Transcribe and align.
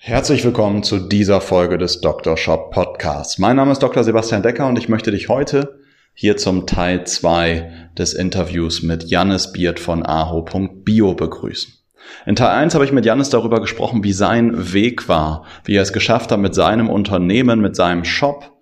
Herzlich 0.00 0.44
willkommen 0.44 0.84
zu 0.84 1.00
dieser 1.00 1.40
Folge 1.40 1.76
des 1.76 2.00
Dr. 2.00 2.36
Shop 2.36 2.70
Podcasts. 2.70 3.38
Mein 3.38 3.56
Name 3.56 3.72
ist 3.72 3.82
Dr. 3.82 4.04
Sebastian 4.04 4.44
Decker 4.44 4.68
und 4.68 4.78
ich 4.78 4.88
möchte 4.88 5.10
dich 5.10 5.28
heute 5.28 5.80
hier 6.14 6.36
zum 6.36 6.68
Teil 6.68 7.04
2 7.04 7.90
des 7.98 8.14
Interviews 8.14 8.84
mit 8.84 9.10
Jannis 9.10 9.52
Biert 9.52 9.80
von 9.80 10.06
aho.bio 10.06 11.14
begrüßen. 11.14 11.74
In 12.26 12.36
Teil 12.36 12.50
1 12.50 12.74
habe 12.74 12.84
ich 12.84 12.92
mit 12.92 13.06
Janis 13.06 13.28
darüber 13.30 13.60
gesprochen, 13.60 14.04
wie 14.04 14.12
sein 14.12 14.72
Weg 14.72 15.08
war, 15.08 15.44
wie 15.64 15.74
er 15.74 15.82
es 15.82 15.92
geschafft 15.92 16.30
hat, 16.30 16.38
mit 16.38 16.54
seinem 16.54 16.88
Unternehmen, 16.88 17.60
mit 17.60 17.74
seinem 17.74 18.04
Shop 18.04 18.52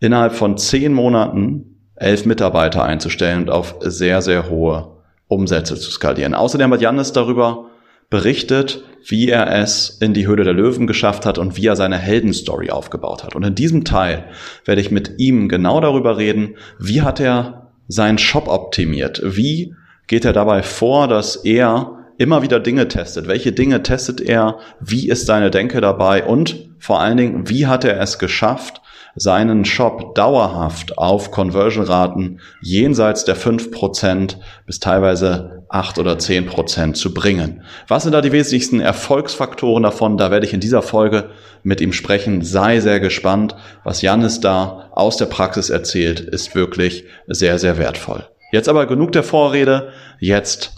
innerhalb 0.00 0.34
von 0.34 0.58
zehn 0.58 0.92
Monaten 0.92 1.88
elf 1.96 2.26
Mitarbeiter 2.26 2.84
einzustellen 2.84 3.40
und 3.40 3.50
auf 3.50 3.76
sehr, 3.80 4.20
sehr 4.20 4.50
hohe 4.50 4.98
Umsätze 5.28 5.76
zu 5.76 5.90
skalieren. 5.90 6.34
Außerdem 6.34 6.70
hat 6.70 6.82
Janis 6.82 7.12
darüber 7.12 7.70
berichtet, 8.14 8.84
wie 9.08 9.28
er 9.28 9.50
es 9.50 9.98
in 10.00 10.14
die 10.14 10.28
Höhle 10.28 10.44
der 10.44 10.52
Löwen 10.52 10.86
geschafft 10.86 11.26
hat 11.26 11.36
und 11.36 11.56
wie 11.56 11.66
er 11.66 11.74
seine 11.74 11.98
Heldenstory 11.98 12.70
aufgebaut 12.70 13.24
hat. 13.24 13.34
Und 13.34 13.42
in 13.42 13.56
diesem 13.56 13.84
Teil 13.84 14.26
werde 14.64 14.80
ich 14.80 14.92
mit 14.92 15.14
ihm 15.18 15.48
genau 15.48 15.80
darüber 15.80 16.16
reden, 16.16 16.54
wie 16.78 17.02
hat 17.02 17.18
er 17.18 17.72
seinen 17.88 18.18
Shop 18.18 18.46
optimiert, 18.46 19.20
wie 19.24 19.74
geht 20.06 20.24
er 20.24 20.32
dabei 20.32 20.62
vor, 20.62 21.08
dass 21.08 21.34
er 21.34 22.04
immer 22.16 22.42
wieder 22.42 22.60
Dinge 22.60 22.86
testet. 22.86 23.26
Welche 23.26 23.50
Dinge 23.50 23.82
testet 23.82 24.20
er? 24.20 24.58
Wie 24.78 25.08
ist 25.08 25.26
seine 25.26 25.50
Denke 25.50 25.80
dabei? 25.80 26.24
Und 26.24 26.68
vor 26.78 27.00
allen 27.00 27.16
Dingen, 27.16 27.48
wie 27.48 27.66
hat 27.66 27.84
er 27.84 28.00
es 28.00 28.20
geschafft, 28.20 28.80
seinen 29.16 29.64
Shop 29.64 30.14
dauerhaft 30.14 30.98
auf 30.98 31.30
Conversion-Raten 31.32 32.40
jenseits 32.60 33.24
der 33.24 33.36
fünf 33.36 33.72
Prozent 33.72 34.38
bis 34.66 34.78
teilweise 34.80 35.53
acht 35.74 35.98
oder 35.98 36.18
zehn 36.18 36.46
Prozent 36.46 36.96
zu 36.96 37.12
bringen. 37.12 37.64
Was 37.88 38.04
sind 38.04 38.12
da 38.12 38.20
die 38.20 38.30
wesentlichsten 38.30 38.80
Erfolgsfaktoren 38.80 39.82
davon? 39.82 40.16
Da 40.16 40.30
werde 40.30 40.46
ich 40.46 40.54
in 40.54 40.60
dieser 40.60 40.82
Folge 40.82 41.30
mit 41.64 41.80
ihm 41.80 41.92
sprechen. 41.92 42.42
Sei 42.42 42.78
sehr 42.78 43.00
gespannt. 43.00 43.56
Was 43.82 44.00
Janis 44.00 44.38
da 44.38 44.88
aus 44.92 45.16
der 45.16 45.26
Praxis 45.26 45.70
erzählt, 45.70 46.20
ist 46.20 46.54
wirklich 46.54 47.04
sehr, 47.26 47.58
sehr 47.58 47.76
wertvoll. 47.76 48.28
Jetzt 48.52 48.68
aber 48.68 48.86
genug 48.86 49.10
der 49.12 49.24
Vorrede. 49.24 49.92
Jetzt 50.20 50.76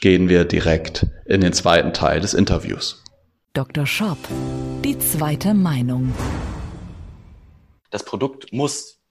gehen 0.00 0.30
wir 0.30 0.46
direkt 0.46 1.06
in 1.26 1.42
den 1.42 1.52
zweiten 1.52 1.92
Teil 1.92 2.20
des 2.20 2.32
Interviews. 2.32 3.04
Dr. 3.52 3.84
Shop, 3.84 4.16
die 4.82 4.98
zweite 4.98 5.52
Meinung. 5.52 6.14
Das 7.90 8.02
Produkt 8.02 8.50
muss 8.50 9.02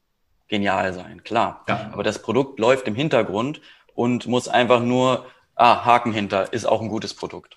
genial 0.48 0.94
sein, 0.94 1.24
klar. 1.24 1.64
Ja. 1.70 1.92
Aber 1.94 2.02
das 2.04 2.22
Produkt 2.22 2.60
läuft 2.60 2.88
im 2.88 2.96
Hintergrund 2.96 3.62
und 4.02 4.26
muss 4.26 4.48
einfach 4.48 4.82
nur, 4.82 5.26
ah, 5.56 5.86
Haken 5.86 6.12
hinter, 6.12 6.52
ist 6.54 6.66
auch 6.66 6.82
ein 6.82 6.90
gutes 6.90 7.14
Produkt. 7.14 7.56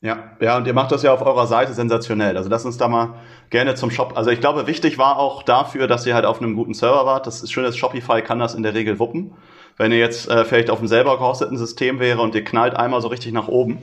Ja, 0.00 0.32
ja, 0.40 0.56
und 0.56 0.66
ihr 0.66 0.74
macht 0.74 0.90
das 0.90 1.04
ja 1.04 1.14
auf 1.14 1.22
eurer 1.22 1.46
Seite 1.46 1.72
sensationell. 1.72 2.36
Also 2.36 2.50
lass 2.50 2.64
uns 2.64 2.76
da 2.76 2.88
mal 2.88 3.14
gerne 3.48 3.76
zum 3.76 3.92
Shop. 3.92 4.14
Also 4.16 4.30
ich 4.30 4.40
glaube, 4.40 4.66
wichtig 4.66 4.98
war 4.98 5.18
auch 5.18 5.44
dafür, 5.44 5.86
dass 5.86 6.04
ihr 6.04 6.16
halt 6.16 6.26
auf 6.26 6.42
einem 6.42 6.56
guten 6.56 6.74
Server 6.74 7.06
wart. 7.06 7.28
Das 7.28 7.44
ist 7.44 7.52
schön, 7.52 7.62
dass 7.62 7.76
Shopify 7.76 8.22
kann 8.22 8.40
das 8.40 8.54
in 8.54 8.64
der 8.64 8.74
Regel 8.74 8.98
wuppen. 8.98 9.34
Wenn 9.76 9.92
ihr 9.92 9.98
jetzt 9.98 10.28
äh, 10.28 10.44
vielleicht 10.44 10.68
auf 10.68 10.80
einem 10.80 10.88
selber 10.88 11.16
gehosteten 11.16 11.56
System 11.56 12.00
wäre 12.00 12.20
und 12.20 12.34
ihr 12.34 12.44
knallt 12.44 12.74
einmal 12.74 13.00
so 13.00 13.08
richtig 13.08 13.32
nach 13.32 13.46
oben. 13.46 13.78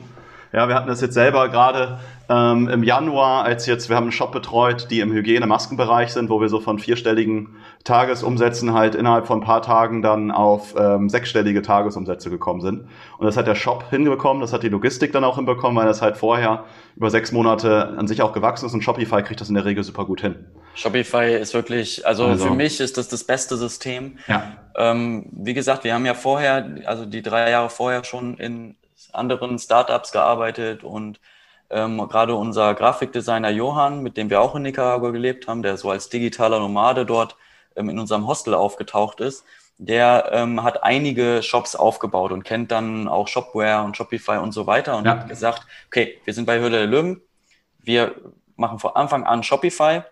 Ja, 0.52 0.68
wir 0.68 0.74
hatten 0.74 0.88
das 0.88 1.00
jetzt 1.00 1.14
selber 1.14 1.48
gerade 1.48 1.98
ähm, 2.28 2.68
im 2.68 2.82
Januar, 2.82 3.44
als 3.44 3.66
jetzt, 3.66 3.88
wir 3.88 3.96
haben 3.96 4.04
einen 4.04 4.12
Shop 4.12 4.32
betreut, 4.32 4.88
die 4.90 5.00
im 5.00 5.10
Hygiene-Maskenbereich 5.12 6.12
sind, 6.12 6.28
wo 6.28 6.40
wir 6.40 6.48
so 6.48 6.60
von 6.60 6.78
vierstelligen 6.78 7.56
Tagesumsätzen 7.84 8.74
halt 8.74 8.94
innerhalb 8.94 9.26
von 9.26 9.40
ein 9.40 9.44
paar 9.44 9.62
Tagen 9.62 10.02
dann 10.02 10.30
auf 10.30 10.74
ähm, 10.78 11.08
sechsstellige 11.08 11.62
Tagesumsätze 11.62 12.28
gekommen 12.28 12.60
sind. 12.60 12.84
Und 13.18 13.26
das 13.26 13.36
hat 13.36 13.46
der 13.46 13.54
Shop 13.54 13.88
hinbekommen, 13.88 14.40
das 14.42 14.52
hat 14.52 14.62
die 14.62 14.68
Logistik 14.68 15.12
dann 15.12 15.24
auch 15.24 15.36
hinbekommen, 15.36 15.76
weil 15.76 15.86
das 15.86 16.02
halt 16.02 16.18
vorher 16.18 16.64
über 16.96 17.10
sechs 17.10 17.32
Monate 17.32 17.94
an 17.96 18.06
sich 18.06 18.20
auch 18.20 18.32
gewachsen 18.32 18.66
ist 18.66 18.74
und 18.74 18.82
Shopify 18.82 19.22
kriegt 19.22 19.40
das 19.40 19.48
in 19.48 19.54
der 19.54 19.64
Regel 19.64 19.82
super 19.82 20.04
gut 20.04 20.20
hin. 20.20 20.44
Shopify 20.74 21.34
ist 21.34 21.54
wirklich, 21.54 22.06
also, 22.06 22.26
also. 22.26 22.46
für 22.46 22.54
mich 22.54 22.78
ist 22.78 22.98
das 22.98 23.08
das 23.08 23.24
beste 23.24 23.56
System. 23.56 24.18
Ja. 24.26 24.52
Ähm, 24.76 25.26
wie 25.32 25.54
gesagt, 25.54 25.84
wir 25.84 25.94
haben 25.94 26.06
ja 26.06 26.14
vorher, 26.14 26.76
also 26.84 27.06
die 27.06 27.22
drei 27.22 27.50
Jahre 27.50 27.70
vorher 27.70 28.04
schon 28.04 28.36
in 28.36 28.76
anderen 29.12 29.58
Startups 29.58 30.12
gearbeitet 30.12 30.84
und 30.84 31.20
ähm, 31.70 32.06
gerade 32.08 32.34
unser 32.34 32.74
Grafikdesigner 32.74 33.50
Johann, 33.50 34.02
mit 34.02 34.16
dem 34.16 34.30
wir 34.30 34.40
auch 34.40 34.54
in 34.54 34.62
Nicaragua 34.62 35.10
gelebt 35.10 35.48
haben, 35.48 35.62
der 35.62 35.76
so 35.76 35.90
als 35.90 36.08
digitaler 36.08 36.58
Nomade 36.58 37.06
dort 37.06 37.36
ähm, 37.76 37.88
in 37.88 37.98
unserem 37.98 38.26
Hostel 38.26 38.54
aufgetaucht 38.54 39.20
ist, 39.20 39.44
der 39.78 40.30
ähm, 40.32 40.62
hat 40.62 40.84
einige 40.84 41.42
Shops 41.42 41.74
aufgebaut 41.74 42.30
und 42.30 42.44
kennt 42.44 42.70
dann 42.70 43.08
auch 43.08 43.26
Shopware 43.26 43.82
und 43.82 43.96
Shopify 43.96 44.36
und 44.36 44.52
so 44.52 44.66
weiter 44.66 44.96
und 44.96 45.06
ja. 45.06 45.12
hat 45.12 45.28
gesagt, 45.28 45.66
okay, 45.86 46.20
wir 46.24 46.34
sind 46.34 46.44
bei 46.44 46.58
Höhle 46.58 46.78
der 46.78 46.86
Löwen, 46.86 47.22
wir 47.78 48.14
machen 48.56 48.78
von 48.78 48.94
Anfang 48.94 49.24
an 49.24 49.42
Shopify 49.42 50.02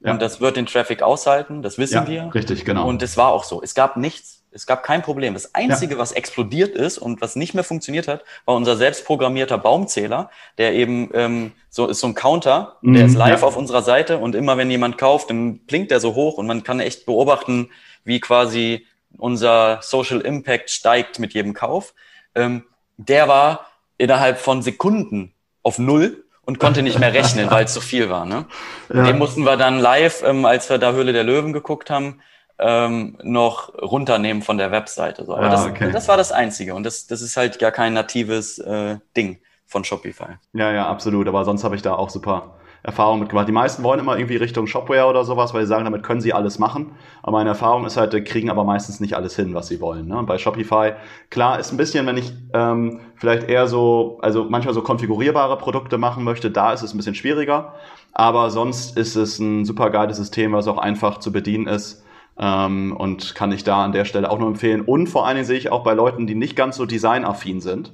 ja. 0.00 0.12
und 0.12 0.22
das 0.22 0.40
wird 0.40 0.56
den 0.56 0.66
Traffic 0.66 1.02
aushalten, 1.02 1.62
das 1.62 1.78
wissen 1.78 1.94
ja, 1.94 2.08
wir. 2.08 2.34
Richtig, 2.34 2.64
genau. 2.64 2.88
Und 2.88 3.02
es 3.02 3.16
war 3.16 3.28
auch 3.28 3.44
so. 3.44 3.62
Es 3.62 3.74
gab 3.74 3.96
nichts, 3.96 4.39
es 4.52 4.66
gab 4.66 4.82
kein 4.82 5.02
Problem. 5.02 5.34
Das 5.34 5.54
Einzige, 5.54 5.94
ja. 5.94 5.98
was 5.98 6.12
explodiert 6.12 6.74
ist 6.74 6.98
und 6.98 7.20
was 7.20 7.36
nicht 7.36 7.54
mehr 7.54 7.64
funktioniert 7.64 8.08
hat, 8.08 8.24
war 8.44 8.56
unser 8.56 8.76
selbstprogrammierter 8.76 9.58
Baumzähler, 9.58 10.30
der 10.58 10.74
eben 10.74 11.10
ähm, 11.14 11.52
so 11.68 11.86
ist 11.86 12.00
so 12.00 12.08
ein 12.08 12.14
Counter, 12.14 12.76
mhm, 12.82 12.94
der 12.94 13.06
ist 13.06 13.14
live 13.14 13.40
ja. 13.40 13.46
auf 13.46 13.56
unserer 13.56 13.82
Seite 13.82 14.18
und 14.18 14.34
immer 14.34 14.56
wenn 14.56 14.70
jemand 14.70 14.98
kauft, 14.98 15.30
dann 15.30 15.58
blinkt 15.58 15.90
der 15.90 16.00
so 16.00 16.14
hoch 16.14 16.36
und 16.36 16.46
man 16.46 16.64
kann 16.64 16.80
echt 16.80 17.06
beobachten, 17.06 17.70
wie 18.04 18.20
quasi 18.20 18.86
unser 19.18 19.78
Social 19.82 20.20
Impact 20.20 20.70
steigt 20.70 21.18
mit 21.18 21.34
jedem 21.34 21.54
Kauf. 21.54 21.94
Ähm, 22.34 22.64
der 22.96 23.28
war 23.28 23.66
innerhalb 23.98 24.38
von 24.38 24.62
Sekunden 24.62 25.32
auf 25.62 25.78
null 25.78 26.24
und 26.42 26.58
konnte 26.58 26.82
nicht 26.82 26.98
mehr 26.98 27.12
rechnen, 27.12 27.50
weil 27.50 27.64
es 27.64 27.74
zu 27.74 27.80
viel 27.80 28.10
war. 28.10 28.24
Ne? 28.24 28.46
Ja. 28.92 29.04
Den 29.04 29.18
mussten 29.18 29.44
wir 29.44 29.56
dann 29.56 29.78
live, 29.78 30.22
ähm, 30.24 30.44
als 30.44 30.68
wir 30.68 30.78
da 30.78 30.92
Höhle 30.92 31.12
der 31.12 31.22
Löwen 31.24 31.52
geguckt 31.52 31.90
haben, 31.90 32.20
ähm, 32.60 33.16
noch 33.22 33.74
runternehmen 33.74 34.42
von 34.42 34.58
der 34.58 34.70
Webseite. 34.70 35.24
So. 35.24 35.34
Aber 35.34 35.44
ja, 35.44 35.50
das, 35.50 35.66
okay. 35.66 35.90
das 35.90 36.08
war 36.08 36.16
das 36.16 36.30
Einzige. 36.30 36.74
Und 36.74 36.84
das, 36.84 37.06
das 37.06 37.22
ist 37.22 37.36
halt 37.36 37.58
gar 37.58 37.72
kein 37.72 37.94
natives 37.94 38.58
äh, 38.58 38.98
Ding 39.16 39.38
von 39.66 39.84
Shopify. 39.84 40.38
Ja, 40.52 40.72
ja, 40.72 40.86
absolut. 40.88 41.26
Aber 41.28 41.44
sonst 41.44 41.64
habe 41.64 41.76
ich 41.76 41.82
da 41.82 41.94
auch 41.94 42.10
super 42.10 42.54
Erfahrungen 42.82 43.20
mitgemacht. 43.20 43.46
Die 43.46 43.52
meisten 43.52 43.82
wollen 43.82 44.00
immer 44.00 44.16
irgendwie 44.16 44.36
Richtung 44.36 44.66
Shopware 44.66 45.06
oder 45.06 45.24
sowas, 45.24 45.52
weil 45.52 45.62
sie 45.62 45.68
sagen, 45.68 45.84
damit 45.84 46.02
können 46.02 46.20
sie 46.20 46.32
alles 46.32 46.58
machen. 46.58 46.92
Aber 47.22 47.32
meine 47.32 47.50
Erfahrung 47.50 47.84
ist 47.84 47.96
halt, 47.96 48.12
die 48.12 48.22
kriegen 48.24 48.50
aber 48.50 48.64
meistens 48.64 49.00
nicht 49.00 49.14
alles 49.14 49.36
hin, 49.36 49.54
was 49.54 49.68
sie 49.68 49.80
wollen. 49.80 50.08
Ne? 50.08 50.18
Und 50.18 50.26
bei 50.26 50.38
Shopify, 50.38 50.92
klar, 51.28 51.58
ist 51.58 51.72
ein 51.72 51.76
bisschen, 51.76 52.06
wenn 52.06 52.16
ich 52.16 52.32
ähm, 52.54 53.00
vielleicht 53.16 53.48
eher 53.48 53.68
so, 53.68 54.18
also 54.22 54.44
manchmal 54.48 54.74
so 54.74 54.82
konfigurierbare 54.82 55.58
Produkte 55.58 55.98
machen 55.98 56.24
möchte, 56.24 56.50
da 56.50 56.72
ist 56.72 56.82
es 56.82 56.94
ein 56.94 56.96
bisschen 56.96 57.14
schwieriger. 57.14 57.74
Aber 58.12 58.50
sonst 58.50 58.96
ist 58.96 59.14
es 59.14 59.38
ein 59.38 59.64
super 59.64 59.90
geiles 59.90 60.16
System, 60.16 60.52
was 60.52 60.66
auch 60.66 60.78
einfach 60.78 61.18
zu 61.18 61.32
bedienen 61.32 61.66
ist 61.66 62.04
ähm, 62.40 62.96
und 62.96 63.34
kann 63.34 63.52
ich 63.52 63.62
da 63.62 63.84
an 63.84 63.92
der 63.92 64.06
Stelle 64.06 64.30
auch 64.30 64.38
nur 64.38 64.48
empfehlen. 64.48 64.80
Und 64.80 65.08
vor 65.08 65.26
allen 65.26 65.36
Dingen 65.36 65.46
sehe 65.46 65.58
ich 65.58 65.70
auch 65.70 65.84
bei 65.84 65.92
Leuten, 65.92 66.26
die 66.26 66.34
nicht 66.34 66.56
ganz 66.56 66.76
so 66.76 66.86
designaffin 66.86 67.60
sind, 67.60 67.92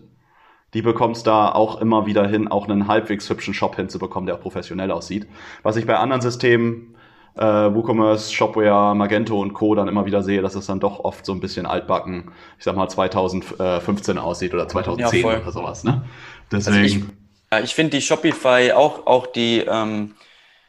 die 0.72 0.82
bekommst 0.82 1.26
da 1.26 1.50
auch 1.50 1.80
immer 1.80 2.06
wieder 2.06 2.26
hin, 2.26 2.48
auch 2.48 2.68
einen 2.68 2.86
halbwegs 2.86 3.28
hübschen 3.28 3.54
Shop 3.54 3.76
hinzubekommen, 3.76 4.26
der 4.26 4.36
auch 4.36 4.40
professionell 4.40 4.90
aussieht. 4.90 5.26
Was 5.62 5.76
ich 5.76 5.86
bei 5.86 5.96
anderen 5.96 6.22
Systemen, 6.22 6.94
äh, 7.34 7.42
WooCommerce, 7.42 8.32
Shopware, 8.32 8.94
Magento 8.94 9.40
und 9.40 9.52
Co. 9.52 9.74
dann 9.74 9.88
immer 9.88 10.06
wieder 10.06 10.22
sehe, 10.22 10.42
dass 10.42 10.54
es 10.54 10.66
dann 10.66 10.80
doch 10.80 11.00
oft 11.00 11.26
so 11.26 11.32
ein 11.32 11.40
bisschen 11.40 11.66
altbacken, 11.66 12.30
ich 12.58 12.64
sag 12.64 12.76
mal 12.76 12.88
2015 12.88 14.18
aussieht 14.18 14.54
oder 14.54 14.68
2010 14.68 15.20
ja, 15.22 15.38
oder 15.40 15.52
sowas. 15.52 15.84
Ne? 15.84 16.04
Deswegen. 16.52 16.76
Also 16.76 16.86
ich, 16.86 17.04
ja, 17.52 17.60
ich 17.60 17.74
finde 17.74 17.96
die 17.96 18.02
Shopify 18.02 18.72
auch, 18.72 19.06
auch 19.06 19.26
die, 19.26 19.60
ähm, 19.60 20.14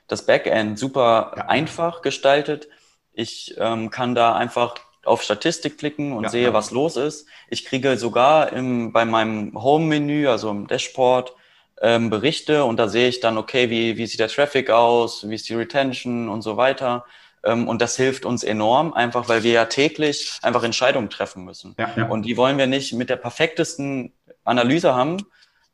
das 0.07 0.25
Backend 0.25 0.79
super 0.79 1.33
ja. 1.37 1.45
einfach 1.45 2.01
gestaltet. 2.01 2.67
Ich 3.17 3.55
ähm, 3.57 3.89
kann 3.89 4.13
da 4.13 4.35
einfach 4.35 4.75
auf 5.03 5.23
Statistik 5.23 5.79
klicken 5.79 6.13
und 6.13 6.25
ja, 6.25 6.29
sehe, 6.29 6.43
ja. 6.43 6.53
was 6.53 6.69
los 6.69 6.97
ist. 6.97 7.27
Ich 7.49 7.65
kriege 7.65 7.97
sogar 7.97 8.53
im, 8.53 8.93
bei 8.93 9.05
meinem 9.05 9.59
Home-Menü, 9.59 10.27
also 10.27 10.51
im 10.51 10.67
Dashboard, 10.67 11.33
ähm, 11.81 12.11
Berichte 12.11 12.63
und 12.63 12.77
da 12.77 12.87
sehe 12.87 13.07
ich 13.07 13.19
dann, 13.19 13.39
okay, 13.39 13.71
wie, 13.71 13.97
wie 13.97 14.05
sieht 14.05 14.19
der 14.19 14.27
Traffic 14.27 14.69
aus, 14.69 15.27
wie 15.27 15.33
ist 15.33 15.49
die 15.49 15.55
Retention 15.55 16.29
und 16.29 16.43
so 16.43 16.57
weiter. 16.57 17.05
Ähm, 17.43 17.67
und 17.67 17.81
das 17.81 17.95
hilft 17.95 18.23
uns 18.23 18.43
enorm, 18.43 18.93
einfach 18.93 19.27
weil 19.27 19.41
wir 19.41 19.51
ja 19.51 19.65
täglich 19.65 20.37
einfach 20.43 20.63
Entscheidungen 20.63 21.09
treffen 21.09 21.43
müssen. 21.43 21.75
Ja. 21.79 22.07
Und 22.07 22.23
die 22.23 22.37
wollen 22.37 22.59
wir 22.59 22.67
nicht 22.67 22.93
mit 22.93 23.09
der 23.09 23.15
perfektesten 23.15 24.13
Analyse 24.43 24.93
haben, 24.93 25.17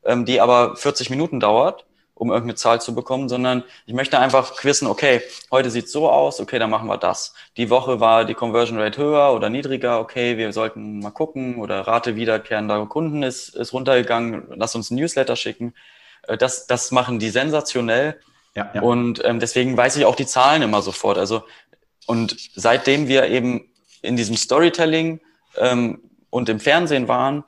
ähm, 0.06 0.24
die 0.24 0.40
aber 0.40 0.78
40 0.78 1.10
Minuten 1.10 1.42
dauert, 1.42 1.86
um 2.16 2.30
irgendeine 2.30 2.56
Zahl 2.56 2.80
zu 2.82 2.94
bekommen, 2.94 3.28
sondern 3.28 3.64
ich 3.86 3.94
möchte 3.94 4.20
einfach 4.20 4.64
wissen, 4.64 4.88
okay, 4.88 5.22
heute 5.52 5.72
sieht's 5.72 5.92
so 5.92 6.10
aus, 6.10 6.40
okay, 6.40 6.60
dann 6.60 6.70
machen 6.70 6.88
wir 6.88 6.98
das. 6.98 7.34
Die 7.58 7.70
Woche 7.70 8.00
war 8.00 8.26
die 8.26 8.36
Conversion 8.36 8.80
Rate 8.80 9.02
höher 9.02 9.34
oder 9.34 9.50
niedriger, 9.50 10.00
okay, 10.00 10.38
wir 10.38 10.54
sollten 10.54 11.00
mal 11.00 11.12
gucken 11.12 11.58
oder 11.58 11.82
Rate 11.82 12.16
wiederkehrender 12.16 12.86
Kunden 12.86 13.24
ist, 13.24 13.56
ist 13.56 13.74
runtergegangen, 13.74 14.44
lass 14.56 14.76
uns 14.76 14.92
ein 14.92 14.96
Newsletter 14.96 15.36
schicken. 15.36 15.74
Äh, 16.28 16.38
das, 16.38 16.68
das 16.68 16.92
machen 16.92 17.20
die 17.20 17.30
sensationell. 17.30 18.20
Ja, 18.56 18.70
ja. 18.74 18.82
Und 18.82 19.24
ähm, 19.26 19.40
deswegen 19.40 19.76
weiß 19.76 19.96
ich 19.96 20.06
auch 20.06 20.16
die 20.16 20.28
Zahlen 20.28 20.62
immer 20.62 20.82
sofort. 20.84 21.18
Also, 21.18 21.44
und 22.06 22.38
seitdem 22.56 23.08
wir 23.08 23.28
eben 23.28 23.72
in 24.04 24.16
diesem 24.16 24.36
Storytelling 24.36 25.20
ähm, 25.58 26.02
und 26.30 26.50
im 26.50 26.60
Fernsehen 26.60 27.08
waren, 27.08 27.44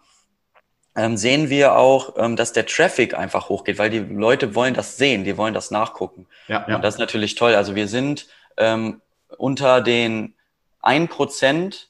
ähm, 0.96 1.18
sehen 1.18 1.50
wir 1.50 1.76
auch, 1.76 2.16
ähm, 2.18 2.36
dass 2.36 2.54
der 2.54 2.66
Traffic 2.66 3.14
einfach 3.18 3.50
hochgeht, 3.50 3.78
weil 3.78 3.90
die 3.90 4.00
Leute 4.00 4.56
wollen 4.56 4.74
das 4.74 4.98
sehen, 4.98 5.24
die 5.24 5.38
wollen 5.38 5.54
das 5.54 5.72
nachgucken. 5.72 6.28
Ja, 6.48 6.66
ja. 6.68 6.76
Und 6.76 6.84
das 6.84 6.96
ist 6.96 7.00
natürlich 7.00 7.36
toll. 7.36 7.56
Also 7.56 7.76
wir 7.76 7.88
sind 7.88 8.28
ähm, 8.58 9.02
unter 9.38 9.82
den 9.82 10.34
ein 10.82 11.08
Prozent 11.08 11.90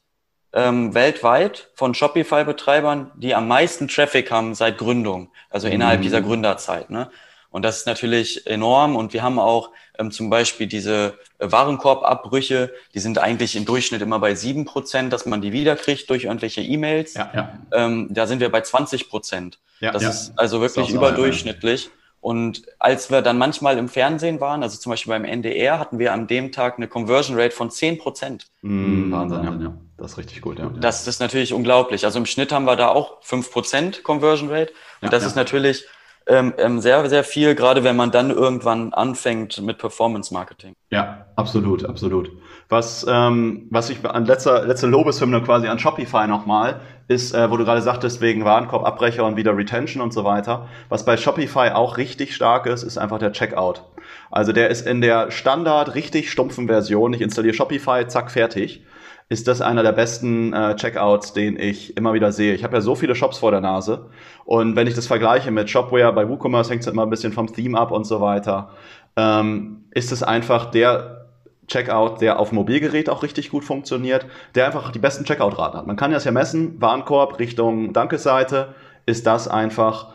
ähm, 0.54 0.94
weltweit 0.94 1.70
von 1.76 1.94
Shopify-Betreibern, 1.94 3.12
die 3.16 3.36
am 3.36 3.48
meisten 3.48 3.88
Traffic 3.88 4.32
haben 4.32 4.56
seit 4.56 4.78
Gründung, 4.78 5.30
also 5.50 5.68
innerhalb 5.68 6.00
mhm. 6.00 6.04
dieser 6.04 6.22
Gründerzeit. 6.22 6.90
Ne? 6.90 7.12
Und 7.56 7.62
das 7.62 7.78
ist 7.78 7.88
natürlich 7.88 8.48
enorm. 8.48 8.98
Und 8.98 9.14
wir 9.14 9.24
haben 9.24 9.40
auch 9.40 9.70
ähm, 9.98 10.12
zum 10.12 10.30
Beispiel 10.30 10.68
diese 10.68 11.18
äh, 11.40 11.50
Warenkorbabbrüche, 11.50 12.74
die 12.94 13.00
sind 13.00 13.18
eigentlich 13.18 13.56
im 13.56 13.64
Durchschnitt 13.64 14.02
immer 14.02 14.20
bei 14.20 14.36
sieben 14.36 14.66
Prozent, 14.66 15.14
dass 15.14 15.26
man 15.26 15.40
die 15.40 15.54
wiederkriegt 15.54 16.10
durch 16.10 16.26
irgendwelche 16.26 16.60
E-Mails. 16.60 17.14
Ja, 17.14 17.32
ja. 17.34 17.60
Ähm, 17.72 18.08
da 18.10 18.28
sind 18.28 18.42
wir 18.42 18.52
bei 18.52 18.60
20 18.60 19.08
Prozent. 19.08 19.60
Ja, 19.80 19.92
das 19.94 20.04
ja. 20.04 20.10
ist 20.10 20.34
also 20.36 20.60
wirklich 20.60 20.90
ist 20.90 20.96
überdurchschnittlich. 20.96 21.92
Und 22.20 22.64
als 22.78 23.10
wir 23.10 23.22
dann 23.22 23.38
manchmal 23.38 23.78
im 23.78 23.88
Fernsehen 23.88 24.42
waren, 24.42 24.62
also 24.62 24.78
zum 24.78 24.90
Beispiel 24.90 25.12
beim 25.12 25.24
NDR, 25.24 25.80
hatten 25.80 25.98
wir 25.98 26.12
an 26.12 26.28
dem 26.28 26.52
Tag 26.52 26.76
eine 26.76 26.90
Conversion 26.90 27.40
Rate 27.40 27.56
von 27.56 27.72
10 27.72 28.00
Prozent. 28.00 28.48
Mm, 28.64 29.14
Wahnsinn, 29.14 29.44
ja. 29.46 29.58
ja. 29.68 29.78
Das 29.98 30.12
ist 30.12 30.18
richtig 30.18 30.42
gut, 30.42 30.60
ja. 30.60 30.70
Das 30.82 31.08
ist 31.08 31.22
natürlich 31.22 31.54
unglaublich. 31.54 32.04
Also 32.04 32.20
im 32.20 32.26
Schnitt 32.26 32.52
haben 32.52 32.66
wir 32.66 32.76
da 32.76 32.90
auch 32.90 33.24
5 33.24 33.50
Prozent 33.50 34.04
Conversion 34.04 34.50
Rate. 34.50 34.74
Und 35.00 35.04
ja, 35.04 35.10
das 35.10 35.24
ist 35.24 35.38
natürlich 35.38 35.86
ähm, 36.28 36.54
ähm, 36.58 36.80
sehr, 36.80 37.08
sehr 37.10 37.24
viel, 37.24 37.56
gerade 37.56 37.84
wenn 37.84 37.96
man 37.96 38.12
dann 38.12 38.32
irgendwann 38.32 38.94
anfängt 38.94 39.62
mit 39.62 39.78
Performance 39.78 40.34
Marketing. 40.34 40.76
Ja, 40.90 41.28
absolut, 41.36 41.86
absolut. 41.86 42.32
Was, 42.68 43.06
ähm, 43.08 43.68
was 43.70 43.90
ich 43.92 44.04
an 44.04 44.26
letzter, 44.26 44.66
letzte 44.66 44.88
Lobeshymne 44.88 45.42
quasi 45.44 45.68
an 45.68 45.78
Shopify 45.78 46.28
nochmal 46.28 46.82
ist, 47.08 47.36
äh, 47.36 47.52
wo 47.52 47.58
du 47.58 47.64
gerade 47.64 47.84
sagtest, 47.84 48.22
wegen 48.22 48.44
Warenkorbabbrecher 48.44 49.24
und 49.24 49.38
wieder 49.38 49.56
Retention 49.56 50.02
und 50.02 50.14
so 50.14 50.24
weiter. 50.24 50.68
Was 50.90 51.06
bei 51.06 51.16
Shopify 51.16 51.70
auch 51.74 51.98
richtig 51.98 52.34
stark 52.34 52.66
ist, 52.66 52.82
ist 52.82 52.98
einfach 52.98 53.20
der 53.20 53.32
Checkout. 53.32 53.84
Also 54.32 54.52
der 54.52 54.70
ist 54.70 54.88
in 54.88 55.02
der 55.02 55.30
Standard 55.30 55.94
richtig 55.94 56.32
stumpfen 56.32 56.68
Version. 56.68 57.14
Ich 57.14 57.22
installiere 57.22 57.54
Shopify, 57.54 58.08
zack, 58.08 58.32
fertig 58.32 58.84
ist 59.30 59.48
das 59.48 59.62
einer 59.62 59.84
der 59.84 59.92
besten 59.92 60.54
äh, 60.54 60.76
Checkouts, 60.76 61.34
den 61.34 61.60
ich 61.60 61.98
immer 61.98 62.14
wieder 62.14 62.32
sehe. 62.32 62.54
Ich 62.54 62.64
habe 62.64 62.76
ja 62.76 62.82
so 62.82 62.96
viele 62.96 63.16
Shops 63.16 63.40
vor 63.40 63.52
der 63.52 63.62
Nase 63.62 64.10
und 64.46 64.76
wenn 64.76 64.88
ich 64.88 64.94
das 64.94 65.08
vergleiche 65.08 65.52
mit 65.52 65.70
Shopware, 65.70 66.14
bei 66.14 66.30
WooCommerce 66.30 66.70
hängt 66.72 66.82
es 66.82 66.88
immer 66.88 67.04
ein 67.04 67.10
bisschen 67.10 67.34
vom 67.34 67.52
Theme 67.52 67.80
ab 67.80 67.92
und 67.92 68.06
so 68.06 68.22
weiter, 68.22 68.70
ähm, 69.16 69.86
ist 69.92 70.12
es 70.12 70.24
einfach 70.24 70.72
der 70.72 71.26
Checkout, 71.68 72.22
der 72.22 72.40
auf 72.40 72.52
Mobilgerät 72.52 73.10
auch 73.10 73.24
richtig 73.24 73.50
gut 73.50 73.64
funktioniert, 73.64 74.26
der 74.54 74.68
einfach 74.68 74.92
die 74.92 75.00
besten 75.00 75.26
Checkout-Raten 75.26 75.78
hat. 75.78 75.88
Man 75.88 75.96
kann 75.96 76.12
das 76.12 76.24
ja 76.24 76.32
messen, 76.32 76.80
Warenkorb 76.80 77.40
Richtung 77.40 77.94
Dankeseite, 77.94 78.76
ist 79.06 79.26
das 79.26 79.48
einfach 79.48 80.14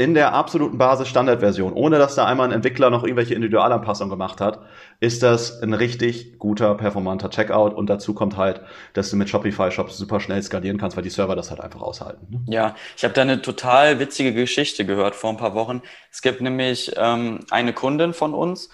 in 0.00 0.14
der 0.14 0.32
absoluten 0.32 0.78
Basis-Standardversion, 0.78 1.74
ohne 1.74 1.98
dass 1.98 2.14
da 2.14 2.24
einmal 2.24 2.48
ein 2.48 2.52
Entwickler 2.52 2.88
noch 2.90 3.04
irgendwelche 3.04 3.34
Individualanpassungen 3.34 4.10
gemacht 4.10 4.40
hat, 4.40 4.60
ist 4.98 5.22
das 5.22 5.62
ein 5.62 5.74
richtig 5.74 6.38
guter, 6.38 6.74
performanter 6.74 7.28
Checkout. 7.28 7.74
Und 7.74 7.90
dazu 7.90 8.14
kommt 8.14 8.36
halt, 8.36 8.62
dass 8.94 9.10
du 9.10 9.16
mit 9.16 9.28
Shopify-Shops 9.28 9.98
super 9.98 10.18
schnell 10.18 10.42
skalieren 10.42 10.78
kannst, 10.78 10.96
weil 10.96 11.04
die 11.04 11.10
Server 11.10 11.36
das 11.36 11.50
halt 11.50 11.60
einfach 11.60 11.82
aushalten. 11.82 12.26
Ne? 12.30 12.40
Ja, 12.48 12.74
ich 12.96 13.04
habe 13.04 13.12
da 13.12 13.22
eine 13.22 13.42
total 13.42 14.00
witzige 14.00 14.32
Geschichte 14.32 14.86
gehört 14.86 15.14
vor 15.14 15.30
ein 15.30 15.36
paar 15.36 15.54
Wochen. 15.54 15.82
Es 16.10 16.22
gibt 16.22 16.40
nämlich 16.40 16.92
ähm, 16.96 17.40
eine 17.50 17.74
Kundin 17.74 18.14
von 18.14 18.32
uns, 18.32 18.70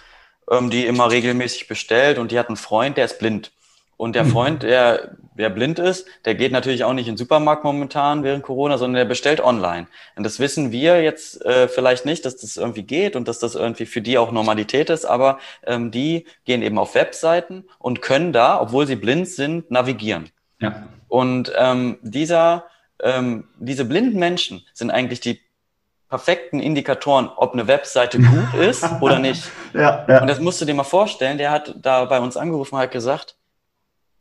ähm, 0.51 0.71
die 0.71 0.87
immer 0.87 1.11
regelmäßig 1.11 1.67
bestellt 1.67 2.19
und 2.19 2.31
die 2.31 2.39
hat 2.39 2.49
einen 2.49 2.57
Freund, 2.57 2.97
der 2.97 3.07
ist 3.07 3.19
blind. 3.19 3.51
Und 3.97 4.15
der. 4.15 4.27
Freund, 4.27 4.63
der, 4.63 5.17
der 5.35 5.51
blind 5.51 5.79
ist, 5.79 6.07
der 6.25 6.35
geht 6.35 6.53
natürlich 6.53 6.85
auch 6.85 6.93
nicht 6.93 7.09
in 7.09 7.15
den 7.15 7.19
Supermarkt 7.19 7.65
momentan 7.65 8.23
während 8.23 8.43
Corona, 8.43 8.79
sondern 8.79 8.97
der 8.97 9.05
bestellt 9.05 9.41
online. 9.41 9.87
Und 10.17 10.25
das 10.25 10.39
wissen 10.39 10.73
wir 10.73 11.03
jetzt 11.03 11.45
äh, 11.45 11.69
vielleicht 11.69 12.05
nicht, 12.05 12.25
dass 12.25 12.37
das 12.37 12.57
irgendwie 12.57 12.83
geht 12.83 13.17
und 13.17 13.29
dass 13.29 13.39
das 13.39 13.55
irgendwie 13.55 13.87
für 13.87 14.01
die 14.01 14.19
auch 14.19 14.33
Normalität 14.33 14.91
ist, 14.91 15.05
aber 15.05 15.39
ähm, 15.67 15.91
die 15.91 16.27
gehen 16.45 16.63
eben 16.63 16.79
auf 16.79 16.95
Webseiten 16.95 17.65
und 17.79 18.03
können 18.03 18.33
da, 18.33 18.61
obwohl 18.61 18.87
sie 18.87 18.97
blind 18.97 19.29
sind, 19.29 19.71
navigieren. 19.71 20.31
Ja. 20.61 20.89
Und 21.09 21.53
ähm, 21.57 21.99
dieser, 22.03 22.65
ähm, 23.03 23.45
diese 23.59 23.85
blinden 23.85 24.19
Menschen 24.19 24.65
sind 24.73 24.91
eigentlich 24.91 25.21
die 25.21 25.41
perfekten 26.09 26.61
Indikatoren, 26.61 27.29
ob 27.37 27.53
eine 27.53 27.67
Webseite 27.67 28.19
gut 28.19 28.55
ist 28.61 28.85
oder 29.01 29.19
nicht. 29.19 29.43
Ja, 29.75 30.07
ja. 30.09 30.23
Und 30.23 30.29
das 30.29 30.41
musst 30.41 30.59
du 30.59 30.65
dir 30.65 30.73
mal 30.73 30.85
vorstellen, 30.85 31.37
der 31.37 31.51
hat 31.51 31.75
da 31.77 32.07
bei 32.07 32.19
uns 32.19 32.39
angerufen 32.39 32.77
und 32.77 32.81
hat 32.81 32.93
gesagt, 32.93 33.37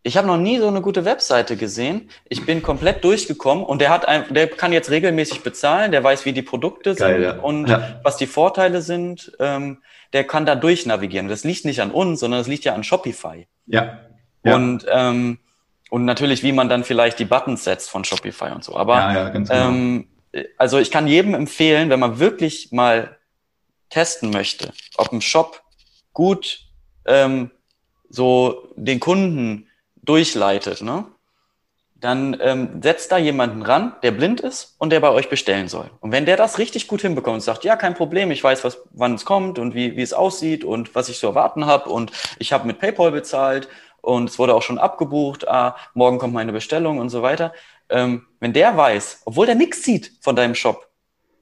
ich 0.06 0.18
habe 0.18 0.28
noch 0.28 0.38
nie 0.38 0.60
so 0.60 0.68
eine 0.68 0.82
gute 0.82 1.04
Webseite 1.04 1.58
gesehen. 1.58 2.12
Ich 2.30 2.46
bin 2.46 2.62
komplett 2.62 3.04
durchgekommen 3.04 3.64
und 3.64 3.82
der 3.82 3.90
hat 3.90 4.08
ein, 4.08 4.32
der 4.32 4.48
kann 4.48 4.72
jetzt 4.72 4.92
regelmäßig 4.92 5.42
bezahlen, 5.42 5.92
der 5.92 6.04
weiß, 6.04 6.26
wie 6.26 6.32
die 6.32 6.44
Produkte 6.44 6.94
Geil, 6.94 7.14
sind 7.16 7.24
ja. 7.24 7.42
und 7.42 7.68
ja. 7.68 8.00
was 8.04 8.16
die 8.16 8.28
Vorteile 8.28 8.84
sind. 8.84 9.36
Ähm, 9.40 9.80
der 10.14 10.24
kann 10.24 10.46
da 10.46 10.54
durchnavigieren. 10.54 11.28
Das 11.28 11.44
liegt 11.44 11.66
nicht 11.66 11.82
an 11.82 11.90
uns, 11.90 12.20
sondern 12.20 12.40
das 12.40 12.48
liegt 12.48 12.66
ja 12.66 12.76
an 12.76 12.84
Shopify. 12.84 13.48
Ja. 13.66 13.98
ja. 14.44 14.56
Und 14.56 14.86
ähm, 14.88 15.40
und 15.90 16.06
natürlich, 16.06 16.44
wie 16.44 16.52
man 16.52 16.70
dann 16.70 16.84
vielleicht 16.84 17.18
die 17.18 17.26
Buttons 17.26 17.64
setzt 17.64 17.90
von 17.90 18.04
Shopify 18.04 18.52
und 18.52 18.64
so. 18.64 18.76
Aber 18.76 18.98
ja, 18.98 19.30
genau. 19.30 19.52
ähm, 19.52 20.08
also 20.58 20.78
ich 20.78 20.92
kann 20.92 21.08
jedem 21.08 21.34
empfehlen, 21.34 21.90
wenn 21.90 22.00
man 22.00 22.20
wirklich 22.20 22.72
mal 22.72 23.18
testen 23.90 24.30
möchte, 24.30 24.72
ob 24.98 25.12
ein 25.12 25.22
Shop 25.22 25.64
gut 26.14 26.60
ähm, 27.08 27.50
so 28.08 28.70
den 28.76 29.00
Kunden 29.00 29.65
durchleitet, 30.06 30.82
ne? 30.82 31.06
dann 32.06 32.38
ähm, 32.42 32.82
setzt 32.84 33.12
da 33.12 33.18
jemanden 33.18 33.62
ran, 33.62 33.96
der 34.04 34.12
blind 34.12 34.42
ist 34.42 34.76
und 34.78 34.92
der 34.92 35.00
bei 35.00 35.10
euch 35.10 35.30
bestellen 35.30 35.68
soll. 35.68 35.90
Und 36.02 36.12
wenn 36.12 36.26
der 36.26 36.38
das 36.38 36.60
richtig 36.60 36.88
gut 36.88 37.02
hinbekommt 37.02 37.36
und 37.36 37.42
sagt, 37.42 37.64
ja, 37.64 37.76
kein 37.76 37.96
Problem, 37.96 38.32
ich 38.32 38.44
weiß, 38.44 38.64
was, 38.64 38.80
wann 38.92 39.16
es 39.16 39.26
kommt 39.26 39.60
und 39.60 39.74
wie, 39.74 39.96
wie 39.96 40.02
es 40.02 40.14
aussieht 40.14 40.64
und 40.64 40.94
was 40.94 41.10
ich 41.10 41.18
zu 41.18 41.28
erwarten 41.28 41.66
habe 41.66 41.90
und 41.90 42.12
ich 42.38 42.52
habe 42.52 42.68
mit 42.68 42.80
PayPal 42.80 43.12
bezahlt 43.12 43.70
und 44.02 44.30
es 44.30 44.38
wurde 44.38 44.54
auch 44.54 44.62
schon 44.62 44.78
abgebucht, 44.78 45.48
ah, 45.48 45.78
morgen 45.94 46.20
kommt 46.20 46.34
meine 46.34 46.52
Bestellung 46.52 47.00
und 47.00 47.10
so 47.10 47.22
weiter. 47.22 47.54
Ähm, 47.90 48.28
wenn 48.40 48.54
der 48.54 48.76
weiß, 48.76 49.22
obwohl 49.26 49.46
der 49.46 49.56
nichts 49.56 49.84
sieht 49.84 50.12
von 50.22 50.36
deinem 50.36 50.56
Shop, 50.56 50.90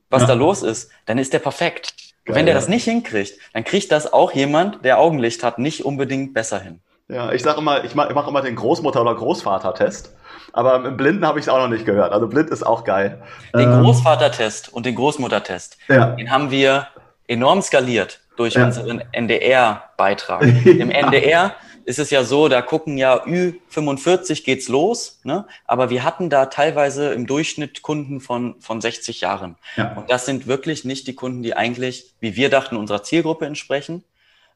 was 0.10 0.22
ja. 0.22 0.28
da 0.30 0.34
los 0.34 0.62
ist, 0.62 0.92
dann 1.06 1.18
ist 1.18 1.34
der 1.34 1.40
perfekt. 1.40 1.94
Geil, 2.26 2.36
wenn 2.36 2.46
der 2.46 2.54
ja. 2.54 2.60
das 2.60 2.70
nicht 2.70 2.86
hinkriegt, 2.86 3.38
dann 3.54 3.64
kriegt 3.64 3.92
das 3.92 4.14
auch 4.14 4.32
jemand, 4.32 4.86
der 4.86 5.00
Augenlicht 5.00 5.44
hat, 5.44 5.58
nicht 5.58 5.84
unbedingt 5.84 6.34
besser 6.34 6.60
hin. 6.60 6.80
Ja, 7.14 7.32
ich 7.32 7.44
sage 7.44 7.60
immer, 7.60 7.84
ich 7.84 7.96
mache 7.96 8.14
mach 8.14 8.28
immer 8.28 8.42
den 8.42 8.56
Großmutter- 8.56 9.02
oder 9.02 9.16
Großvater-Test. 9.16 10.16
Aber 10.52 10.86
im 10.86 10.98
Blinden 10.98 11.26
habe 11.26 11.40
ich 11.40 11.46
es 11.46 11.50
auch 11.50 11.58
noch 11.58 11.68
nicht 11.68 11.86
gehört. 11.86 12.12
Also 12.12 12.28
blind 12.28 12.50
ist 12.50 12.64
auch 12.64 12.84
geil. 12.84 13.22
Den 13.56 13.72
ähm, 13.72 13.82
Großvater-Test 13.82 14.72
und 14.74 14.86
den 14.86 14.96
Großmutter-Test, 14.96 15.78
ja. 15.88 16.08
den 16.12 16.32
haben 16.32 16.52
wir 16.52 16.88
enorm 17.28 17.62
skaliert 17.62 18.20
durch 18.38 18.56
ja. 18.56 18.66
unseren 18.66 19.04
NDR-Beitrag. 19.12 20.42
Im 20.66 20.92
NDR 20.92 21.56
ist 21.86 22.00
es 22.00 22.10
ja 22.12 22.24
so, 22.24 22.48
da 22.48 22.62
gucken 22.62 22.98
ja 22.98 23.24
Ü45 23.26 24.44
geht's 24.46 24.70
los, 24.70 25.20
ne? 25.24 25.46
aber 25.66 25.90
wir 25.90 26.04
hatten 26.04 26.30
da 26.30 26.46
teilweise 26.46 27.14
im 27.14 27.28
Durchschnitt 27.28 27.82
Kunden 27.82 28.22
von, 28.22 28.56
von 28.62 28.80
60 28.80 29.22
Jahren. 29.22 29.56
Ja. 29.76 29.94
Und 29.94 30.10
das 30.10 30.26
sind 30.26 30.48
wirklich 30.48 30.86
nicht 30.86 31.08
die 31.08 31.16
Kunden, 31.16 31.44
die 31.44 31.56
eigentlich, 31.56 32.14
wie 32.22 32.36
wir 32.36 32.50
dachten, 32.50 32.78
unserer 32.78 33.04
Zielgruppe 33.04 33.46
entsprechen. 33.46 34.04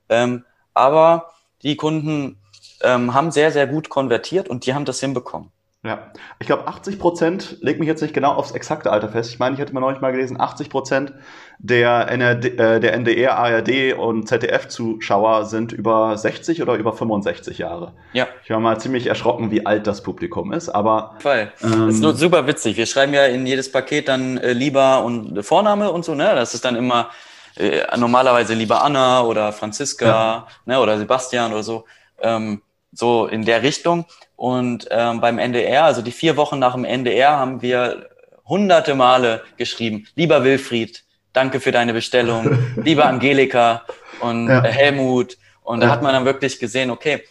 Ähm, 0.09 0.45
aber 0.73 1.33
die 1.63 1.75
Kunden 1.75 2.37
ähm, 2.81 3.13
haben 3.13 3.31
sehr, 3.31 3.51
sehr 3.51 3.67
gut 3.67 3.89
konvertiert 3.89 4.49
und 4.49 4.65
die 4.65 4.73
haben 4.73 4.85
das 4.85 4.99
hinbekommen. 4.99 5.51
Ja, 5.83 6.11
ich 6.39 6.47
glaube 6.47 6.67
80 6.67 6.99
Prozent, 6.99 7.57
leg 7.61 7.79
mich 7.79 7.87
jetzt 7.87 8.01
nicht 8.01 8.13
genau 8.13 8.33
aufs 8.33 8.51
exakte 8.51 8.91
Alter 8.91 9.09
fest. 9.09 9.29
Ich 9.29 9.39
meine, 9.39 9.53
ich 9.53 9.61
hätte 9.61 9.73
mal 9.73 9.79
neulich 9.79 10.01
mal 10.01 10.11
gelesen, 10.11 10.39
80 10.39 10.69
Prozent 10.69 11.13
der, 11.59 12.09
NRD, 12.09 12.59
äh, 12.59 12.79
der 12.79 12.93
NDR, 12.93 13.37
ARD 13.37 13.93
und 13.93 14.27
ZDF-Zuschauer 14.27 15.45
sind 15.45 15.71
über 15.71 16.17
60 16.17 16.61
oder 16.61 16.73
über 16.73 16.93
65 16.93 17.59
Jahre. 17.59 17.93
Ja. 18.11 18.27
Ich 18.43 18.49
war 18.49 18.59
mal 18.59 18.79
ziemlich 18.79 19.07
erschrocken, 19.07 19.49
wie 19.51 19.65
alt 19.65 19.87
das 19.87 20.01
Publikum 20.01 20.51
ist, 20.51 20.67
aber. 20.67 21.15
Voll. 21.19 21.51
Ähm, 21.63 21.85
das 21.85 21.95
ist 21.95 22.01
nur 22.01 22.15
super 22.15 22.47
witzig. 22.47 22.75
Wir 22.75 22.87
schreiben 22.87 23.13
ja 23.13 23.25
in 23.25 23.45
jedes 23.45 23.71
Paket 23.71 24.07
dann 24.09 24.37
äh, 24.39 24.53
lieber 24.53 25.03
und 25.05 25.41
Vorname 25.43 25.91
und 25.91 26.03
so, 26.03 26.15
ne? 26.15 26.33
Das 26.35 26.53
ist 26.53 26.65
dann 26.65 26.75
immer 26.75 27.11
äh, 27.55 27.81
normalerweise 27.97 28.55
lieber 28.55 28.83
Anna 28.83 29.21
oder 29.21 29.53
Franziska 29.53 30.05
ja. 30.05 30.47
ne, 30.65 30.79
oder 30.79 30.97
Sebastian 30.97 31.53
oder 31.53 31.63
so, 31.63 31.85
ähm, 32.21 32.61
so 32.91 33.27
in 33.27 33.45
der 33.45 33.63
Richtung. 33.63 34.05
Und 34.35 34.87
ähm, 34.91 35.19
beim 35.19 35.39
NDR, 35.39 35.85
also 35.85 36.01
die 36.01 36.11
vier 36.11 36.37
Wochen 36.37 36.59
nach 36.59 36.73
dem 36.73 36.85
NDR, 36.85 37.31
haben 37.31 37.61
wir 37.61 38.09
hunderte 38.45 38.95
Male 38.95 39.43
geschrieben, 39.57 40.07
lieber 40.15 40.43
Wilfried, 40.43 41.03
danke 41.33 41.59
für 41.59 41.71
deine 41.71 41.93
Bestellung, 41.93 42.57
liebe 42.77 43.05
Angelika 43.05 43.83
und 44.21 44.47
ja. 44.47 44.63
Helmut. 44.63 45.37
Und 45.63 45.81
da 45.81 45.89
hat 45.89 46.01
man 46.01 46.13
dann 46.13 46.23
wirklich 46.23 46.59
gesehen, 46.59 46.91
okay, 46.91 47.23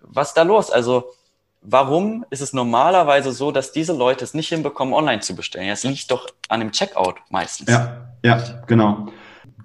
was 0.00 0.32
da 0.32 0.42
los? 0.42 0.70
Also 0.70 1.12
warum 1.62 2.24
ist 2.30 2.40
es 2.40 2.52
normalerweise 2.52 3.32
so, 3.32 3.52
dass 3.52 3.72
diese 3.72 3.92
Leute 3.92 4.24
es 4.24 4.34
nicht 4.34 4.48
hinbekommen, 4.48 4.94
online 4.94 5.20
zu 5.20 5.34
bestellen? 5.34 5.68
Es 5.68 5.84
liegt 5.84 6.10
doch 6.10 6.28
an 6.48 6.60
dem 6.60 6.72
Checkout 6.72 7.16
meistens. 7.30 7.70
Ja, 7.70 8.08
ja, 8.22 8.42
genau. 8.66 9.08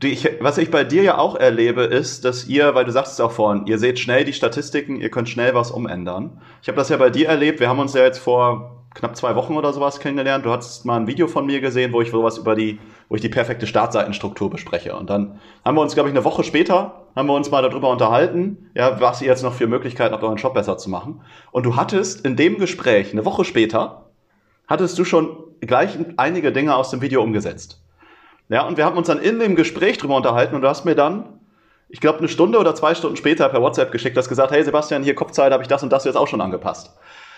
Ich, 0.03 0.29
was 0.41 0.57
ich 0.57 0.69
bei 0.69 0.83
dir 0.83 1.01
ja 1.01 1.17
auch 1.17 1.35
erlebe, 1.35 1.83
ist, 1.83 2.23
dass 2.25 2.47
ihr, 2.47 2.75
weil 2.75 2.85
du 2.85 2.91
sagst 2.91 3.13
es 3.13 3.19
auch 3.19 3.31
vorhin, 3.31 3.65
ihr 3.65 3.79
seht 3.79 3.99
schnell 3.99 4.25
die 4.25 4.33
Statistiken, 4.33 5.01
ihr 5.01 5.09
könnt 5.09 5.29
schnell 5.29 5.55
was 5.55 5.71
umändern. 5.71 6.41
Ich 6.61 6.67
habe 6.67 6.77
das 6.77 6.89
ja 6.89 6.97
bei 6.97 7.09
dir 7.09 7.29
erlebt. 7.29 7.59
Wir 7.59 7.69
haben 7.69 7.79
uns 7.79 7.93
ja 7.93 8.03
jetzt 8.03 8.19
vor 8.19 8.83
knapp 8.93 9.15
zwei 9.15 9.35
Wochen 9.35 9.55
oder 9.55 9.73
sowas 9.73 9.99
kennengelernt. 9.99 10.45
Du 10.45 10.51
hast 10.51 10.85
mal 10.85 10.97
ein 10.97 11.07
Video 11.07 11.27
von 11.27 11.45
mir 11.45 11.61
gesehen, 11.61 11.93
wo 11.93 12.01
ich 12.01 12.11
sowas 12.11 12.37
über 12.37 12.55
die, 12.55 12.79
wo 13.09 13.15
ich 13.15 13.21
die 13.21 13.29
perfekte 13.29 13.65
Startseitenstruktur 13.65 14.49
bespreche. 14.49 14.95
Und 14.95 15.09
dann 15.09 15.39
haben 15.63 15.75
wir 15.75 15.81
uns, 15.81 15.93
glaube 15.93 16.09
ich, 16.09 16.15
eine 16.15 16.25
Woche 16.25 16.43
später, 16.43 17.05
haben 17.15 17.27
wir 17.27 17.33
uns 17.33 17.49
mal 17.49 17.61
darüber 17.61 17.89
unterhalten, 17.89 18.69
ja, 18.75 18.99
was 18.99 19.21
ihr 19.21 19.27
jetzt 19.27 19.43
noch 19.43 19.53
für 19.53 19.67
Möglichkeiten 19.67 20.13
habt, 20.13 20.23
euren 20.23 20.37
Shop 20.37 20.53
besser 20.53 20.77
zu 20.77 20.89
machen. 20.89 21.21
Und 21.51 21.65
du 21.65 21.75
hattest 21.75 22.25
in 22.25 22.35
dem 22.35 22.57
Gespräch, 22.57 23.13
eine 23.13 23.25
Woche 23.25 23.45
später, 23.45 24.09
hattest 24.67 24.97
du 24.99 25.05
schon 25.05 25.37
gleich 25.61 25.97
einige 26.17 26.51
Dinge 26.51 26.75
aus 26.75 26.89
dem 26.89 27.01
Video 27.01 27.23
umgesetzt. 27.23 27.81
Ja, 28.49 28.65
und 28.65 28.77
wir 28.77 28.85
haben 28.85 28.97
uns 28.97 29.07
dann 29.07 29.19
in 29.19 29.39
dem 29.39 29.55
Gespräch 29.55 29.97
drüber 29.97 30.15
unterhalten 30.15 30.55
und 30.55 30.61
du 30.61 30.69
hast 30.69 30.85
mir 30.85 30.95
dann, 30.95 31.39
ich 31.89 31.99
glaube, 31.99 32.19
eine 32.19 32.29
Stunde 32.29 32.59
oder 32.59 32.75
zwei 32.75 32.95
Stunden 32.95 33.17
später 33.17 33.49
per 33.49 33.61
WhatsApp 33.61 33.91
geschickt, 33.91 34.17
hast 34.17 34.29
gesagt, 34.29 34.51
hey 34.51 34.63
Sebastian, 34.63 35.03
hier 35.03 35.15
Kopfzeit 35.15 35.51
habe 35.51 35.63
ich 35.63 35.69
das 35.69 35.83
und 35.83 35.91
das 35.91 36.05
jetzt 36.05 36.15
auch 36.15 36.27
schon 36.27 36.41
angepasst. 36.41 36.93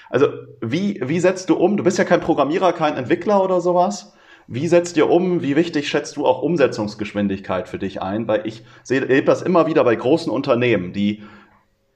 Also 0.09 0.27
wie, 0.61 0.99
wie 1.03 1.19
setzt 1.19 1.49
du 1.49 1.55
um? 1.55 1.77
Du 1.77 1.83
bist 1.83 1.97
ja 1.97 2.03
kein 2.03 2.21
Programmierer, 2.21 2.73
kein 2.73 2.97
Entwickler 2.97 3.43
oder 3.43 3.61
sowas. 3.61 4.13
Wie 4.47 4.67
setzt 4.67 4.97
ihr 4.97 5.09
um? 5.09 5.43
Wie 5.43 5.55
wichtig 5.55 5.87
schätzt 5.87 6.17
du 6.17 6.25
auch 6.25 6.41
Umsetzungsgeschwindigkeit 6.41 7.69
für 7.69 7.77
dich 7.77 8.01
ein? 8.01 8.27
Weil 8.27 8.47
ich 8.47 8.63
sehe 8.81 9.23
das 9.23 9.43
immer 9.43 9.67
wieder 9.67 9.83
bei 9.83 9.95
großen 9.95 10.31
Unternehmen, 10.31 10.93
die 10.93 11.23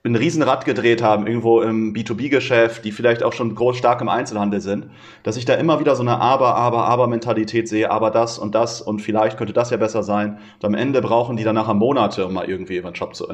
ein 0.06 0.16
Riesenrad 0.16 0.66
gedreht 0.66 1.02
haben, 1.02 1.28
irgendwo 1.28 1.62
im 1.62 1.94
B2B-Geschäft, 1.94 2.84
die 2.84 2.92
vielleicht 2.92 3.24
auch 3.24 3.32
schon 3.32 3.56
groß 3.56 3.78
stark 3.78 4.02
im 4.02 4.10
Einzelhandel 4.10 4.60
sind, 4.60 4.88
dass 5.24 5.38
ich 5.38 5.46
da 5.46 5.54
immer 5.54 5.80
wieder 5.80 5.96
so 5.96 6.02
eine 6.02 6.20
Aber, 6.20 6.56
Aber, 6.56 6.86
Aber-Mentalität 6.86 7.70
sehe, 7.70 7.90
aber 7.90 8.12
das 8.12 8.38
und 8.38 8.54
das 8.54 8.82
und 8.82 9.02
vielleicht 9.02 9.38
könnte 9.38 9.54
das 9.54 9.70
ja 9.70 9.78
besser 9.78 10.04
sein. 10.04 10.40
Und 10.62 10.66
am 10.66 10.74
Ende 10.74 11.02
brauchen 11.02 11.38
die 11.38 11.46
dann 11.46 11.56
nachher 11.56 11.74
Monate, 11.74 12.26
um 12.26 12.34
mal 12.34 12.50
irgendwie 12.50 12.76
ihren 12.76 12.94
Job 12.94 13.16
zu, 13.16 13.28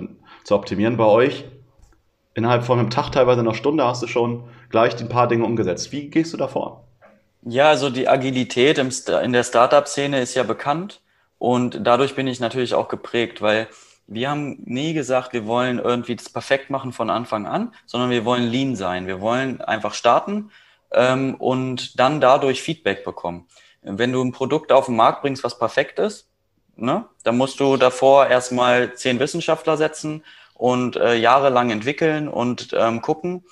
zu 0.44 0.56
optimieren. 0.56 0.96
Bei 0.96 1.06
euch 1.06 1.46
innerhalb 2.36 2.64
von 2.64 2.78
einem 2.78 2.92
Tag, 2.92 3.12
teilweise 3.12 3.40
einer 3.40 3.56
Stunde, 3.56 3.86
hast 3.86 4.04
du 4.04 4.08
schon 4.08 4.44
gleich 4.70 5.00
ein 5.00 5.10
paar 5.10 5.28
Dinge 5.28 5.46
umgesetzt. 5.46 5.92
Wie 5.92 6.10
gehst 6.10 6.34
du 6.34 6.38
da 6.38 6.48
vor? 6.48 6.86
Ja, 7.42 7.70
also 7.70 7.90
die 7.90 8.08
Agilität 8.08 8.78
in 8.78 9.34
der 9.34 9.44
Startup-Szene 9.44 10.20
ist 10.20 10.36
ja 10.36 10.44
bekannt 10.44 11.02
und 11.40 11.80
dadurch 11.82 12.14
bin 12.14 12.28
ich 12.28 12.40
natürlich 12.40 12.76
auch 12.76 12.90
geprägt, 12.90 13.42
weil 13.42 13.68
wir 14.12 14.30
haben 14.30 14.58
nie 14.66 14.94
gesagt, 14.94 15.34
wir 15.34 15.46
wollen 15.46 15.78
irgendwie 15.78 16.16
das 16.16 16.30
perfekt 16.30 16.72
machen 16.72 16.94
von 16.94 17.12
Anfang 17.12 17.46
an, 17.46 17.74
sondern 17.86 18.10
wir 18.10 18.26
wollen 18.26 18.48
lean 18.48 18.76
sein. 18.76 19.06
Wir 19.06 19.22
wollen 19.22 19.62
einfach 19.62 19.94
starten 19.94 20.50
ähm, 20.92 21.36
und 21.36 22.00
dann 22.00 22.20
dadurch 22.20 22.64
Feedback 22.64 23.06
bekommen. 23.06 23.48
Wenn 23.84 24.12
du 24.12 24.24
ein 24.24 24.32
Produkt 24.32 24.72
auf 24.72 24.88
den 24.88 24.96
Markt 24.96 25.22
bringst, 25.22 25.44
was 25.44 25.60
perfekt 25.60 26.00
ist, 26.00 26.28
ne, 26.76 27.06
dann 27.24 27.38
musst 27.38 27.60
du 27.60 27.78
davor 27.78 28.28
erstmal 28.28 28.96
zehn 28.96 29.20
Wissenschaftler 29.20 29.78
setzen 29.78 30.24
und 30.56 30.96
äh, 30.96 31.14
jahrelang 31.16 31.70
entwickeln 31.70 32.28
und 32.28 32.76
ähm, 32.78 33.02
gucken. 33.02 33.46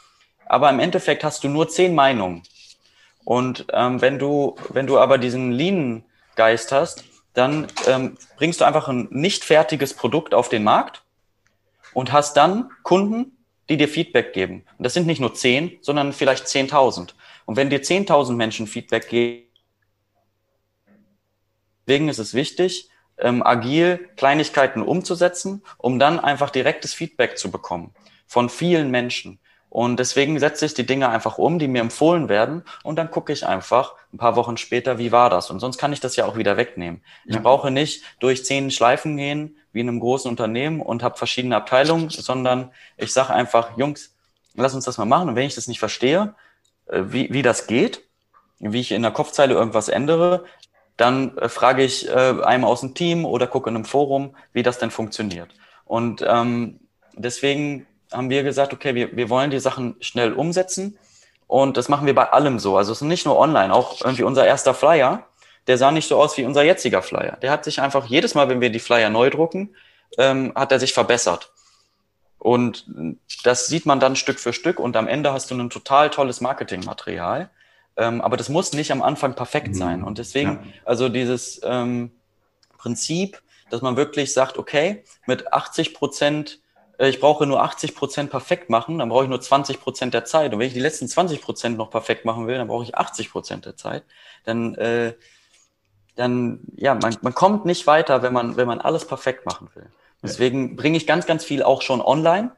Aber 0.48 0.72
im 0.72 0.80
Endeffekt 0.80 1.24
hast 1.24 1.44
du 1.44 1.50
nur 1.50 1.70
zehn 1.70 1.94
Meinungen. 1.94 2.42
Und 3.24 3.68
ähm, 3.74 4.02
wenn 4.02 4.18
du, 4.18 4.56
wenn 4.70 4.88
du 4.88 4.98
aber 4.98 5.20
diesen 5.20 5.52
Lean-Geist 5.52 6.72
hast, 6.72 7.04
dann 7.38 7.68
ähm, 7.86 8.18
bringst 8.36 8.62
du 8.62 8.66
einfach 8.66 8.88
ein 8.88 9.08
nicht 9.12 9.44
fertiges 9.44 9.94
Produkt 9.94 10.34
auf 10.34 10.50
den 10.50 10.64
Markt 10.64 11.04
und 11.94 12.12
hast 12.12 12.36
dann 12.36 12.72
Kunden, 12.82 13.38
die 13.70 13.78
dir 13.78 13.88
Feedback 13.88 14.34
geben. 14.34 14.66
Und 14.78 14.84
das 14.84 14.96
sind 14.96 15.06
nicht 15.06 15.22
nur 15.22 15.36
zehn, 15.36 15.78
sondern 15.82 16.14
vielleicht 16.14 16.46
10.000. 16.46 17.14
Und 17.46 17.56
wenn 17.56 17.70
dir 17.70 17.84
10.000 17.84 18.34
Menschen 18.34 18.66
Feedback 18.66 19.08
geben, 19.10 19.48
deswegen 21.86 22.10
ist 22.10 22.18
es 22.18 22.34
wichtig, 22.34 22.90
ähm, 23.20 23.44
agil 23.44 24.10
Kleinigkeiten 24.16 24.82
umzusetzen, 24.82 25.64
um 25.78 26.00
dann 26.00 26.20
einfach 26.20 26.50
direktes 26.50 26.96
Feedback 26.96 27.38
zu 27.38 27.52
bekommen 27.52 27.94
von 28.26 28.50
vielen 28.50 28.90
Menschen. 28.90 29.40
Und 29.70 30.00
deswegen 30.00 30.40
setze 30.40 30.66
ich 30.66 30.74
die 30.74 30.86
Dinge 30.86 31.10
einfach 31.10 31.38
um, 31.38 31.60
die 31.60 31.68
mir 31.68 31.82
empfohlen 31.82 32.30
werden. 32.30 32.64
Und 32.84 32.96
dann 32.96 33.12
gucke 33.12 33.34
ich 33.34 33.46
einfach 33.46 33.96
ein 34.14 34.18
paar 34.18 34.36
Wochen 34.36 34.58
später, 34.58 34.98
wie 34.98 35.12
war 35.12 35.30
das? 35.30 35.52
Und 35.52 35.60
sonst 35.60 35.78
kann 35.78 35.92
ich 35.94 36.00
das 36.00 36.16
ja 36.16 36.26
auch 36.26 36.38
wieder 36.38 36.58
wegnehmen. 36.58 37.02
Ich 37.26 37.36
ja. 37.36 37.42
brauche 37.42 37.70
nicht 37.70 38.04
durch 38.20 38.46
zehn 38.46 38.72
Schleifen 38.72 39.18
gehen, 39.18 39.58
wie 39.74 39.82
in 39.82 39.90
einem 39.90 40.00
großen 40.00 40.30
Unternehmen 40.30 40.82
und 40.82 41.04
habe 41.04 41.18
verschiedene 41.18 41.56
Abteilungen, 41.56 42.10
sondern 42.10 42.72
ich 42.96 43.14
sage 43.14 43.34
einfach, 43.34 43.78
Jungs, 43.78 44.16
lass 44.56 44.74
uns 44.74 44.86
das 44.86 44.98
mal 44.98 45.06
machen. 45.06 45.30
Und 45.30 45.36
wenn 45.36 45.46
ich 45.46 45.56
das 45.56 45.68
nicht 45.68 45.80
verstehe, 45.80 46.34
äh, 46.88 47.04
wie, 47.08 47.32
wie 47.32 47.42
das 47.42 47.68
geht, 47.68 48.04
wie 48.60 48.80
ich 48.80 48.92
in 48.92 49.02
der 49.02 49.12
Kopfzeile 49.12 49.54
irgendwas 49.54 49.90
ändere, 49.90 50.46
dann 50.96 51.38
äh, 51.38 51.50
frage 51.50 51.84
ich 51.84 52.08
äh, 52.10 52.42
einem 52.42 52.64
aus 52.64 52.82
dem 52.82 52.96
Team 52.96 53.26
oder 53.26 53.48
gucke 53.48 53.70
in 53.70 53.76
einem 53.76 53.86
Forum, 53.86 54.36
wie 54.54 54.64
das 54.64 54.80
denn 54.80 54.92
funktioniert. 54.92 55.50
Und 55.86 56.26
ähm, 56.28 56.80
deswegen 57.14 57.86
haben 58.12 58.30
wir 58.30 58.44
gesagt, 58.44 58.74
okay, 58.74 58.96
wir, 58.96 59.16
wir 59.16 59.30
wollen 59.30 59.52
die 59.52 59.60
Sachen 59.60 59.96
schnell 60.00 60.34
umsetzen. 60.34 60.98
Und 61.48 61.78
das 61.78 61.90
machen 61.90 62.06
wir 62.06 62.16
bei 62.16 62.30
allem 62.30 62.60
so. 62.60 62.78
Also 62.78 62.92
es 62.92 63.02
ist 63.02 63.08
nicht 63.08 63.26
nur 63.26 63.38
online, 63.38 63.74
auch 63.74 64.02
irgendwie 64.02 64.24
unser 64.24 64.46
erster 64.46 64.74
Flyer, 64.74 65.28
der 65.68 65.78
sah 65.78 65.92
nicht 65.92 66.08
so 66.08 66.18
aus 66.18 66.38
wie 66.38 66.46
unser 66.46 66.64
jetziger 66.64 67.02
Flyer. 67.02 67.38
Der 67.42 67.52
hat 67.52 67.64
sich 67.64 67.82
einfach 67.82 68.06
jedes 68.06 68.36
Mal, 68.36 68.50
wenn 68.50 68.62
wir 68.62 68.70
die 68.70 68.80
Flyer 68.80 69.10
neu 69.10 69.30
drucken, 69.30 69.76
ähm, 70.18 70.52
hat 70.56 70.72
er 70.72 70.80
sich 70.80 70.94
verbessert. 70.94 71.52
Und 72.38 72.86
das 73.44 73.68
sieht 73.68 73.86
man 73.86 74.00
dann 74.00 74.16
Stück 74.16 74.40
für 74.40 74.54
Stück 74.54 74.80
und 74.80 74.96
am 74.96 75.08
Ende 75.08 75.34
hast 75.34 75.50
du 75.52 75.56
ein 75.56 75.70
total 75.70 76.10
tolles 76.10 76.40
Marketingmaterial. 76.40 77.50
Ähm, 77.98 78.22
aber 78.22 78.38
das 78.38 78.48
muss 78.48 78.74
nicht 78.74 78.92
am 78.92 79.02
Anfang 79.02 79.34
perfekt 79.34 79.70
mhm. 79.70 79.74
sein. 79.74 80.04
Und 80.04 80.20
deswegen, 80.20 80.52
ja. 80.52 80.64
also 80.86 81.10
dieses 81.10 81.60
ähm, 81.64 82.12
Prinzip, 82.78 83.42
dass 83.70 83.82
man 83.82 83.98
wirklich 83.98 84.34
sagt, 84.34 84.58
okay, 84.58 85.04
mit 85.26 85.52
80 85.52 85.94
Prozent, 85.94 86.60
ich 87.00 87.20
brauche 87.20 87.46
nur 87.46 87.62
80 87.62 87.96
Prozent 87.96 88.32
perfekt 88.32 88.70
machen, 88.70 89.00
dann 89.00 89.10
brauche 89.10 89.24
ich 89.24 89.30
nur 89.30 89.42
20 89.42 89.80
Prozent 89.80 90.14
der 90.14 90.26
Zeit. 90.26 90.54
Und 90.54 90.60
wenn 90.60 90.68
ich 90.68 90.74
die 90.74 90.80
letzten 90.80 91.08
20 91.08 91.42
Prozent 91.42 91.78
noch 91.78 91.92
perfekt 91.92 92.26
machen 92.26 92.48
will, 92.48 92.58
dann 92.58 92.68
brauche 92.68 92.84
ich 92.84 92.96
80 92.96 93.32
Prozent 93.32 93.66
der 93.66 93.76
Zeit. 93.76 94.04
Dann, 94.46 94.74
äh, 94.76 95.14
dann, 96.16 96.62
ja, 96.76 96.96
man, 96.96 97.16
man 97.22 97.36
kommt 97.36 97.66
nicht 97.66 97.86
weiter, 97.86 98.24
wenn 98.24 98.34
man, 98.34 98.58
wenn 98.58 98.68
man 98.68 98.82
alles 98.82 99.06
perfekt 99.06 99.46
machen 99.46 99.70
will. 99.76 99.90
Deswegen 100.24 100.76
bringe 100.76 100.98
ich 100.98 101.06
ganz, 101.06 101.28
ganz 101.28 101.46
viel 101.46 101.62
auch 101.62 101.84
schon 101.84 102.02
online. 102.02 102.52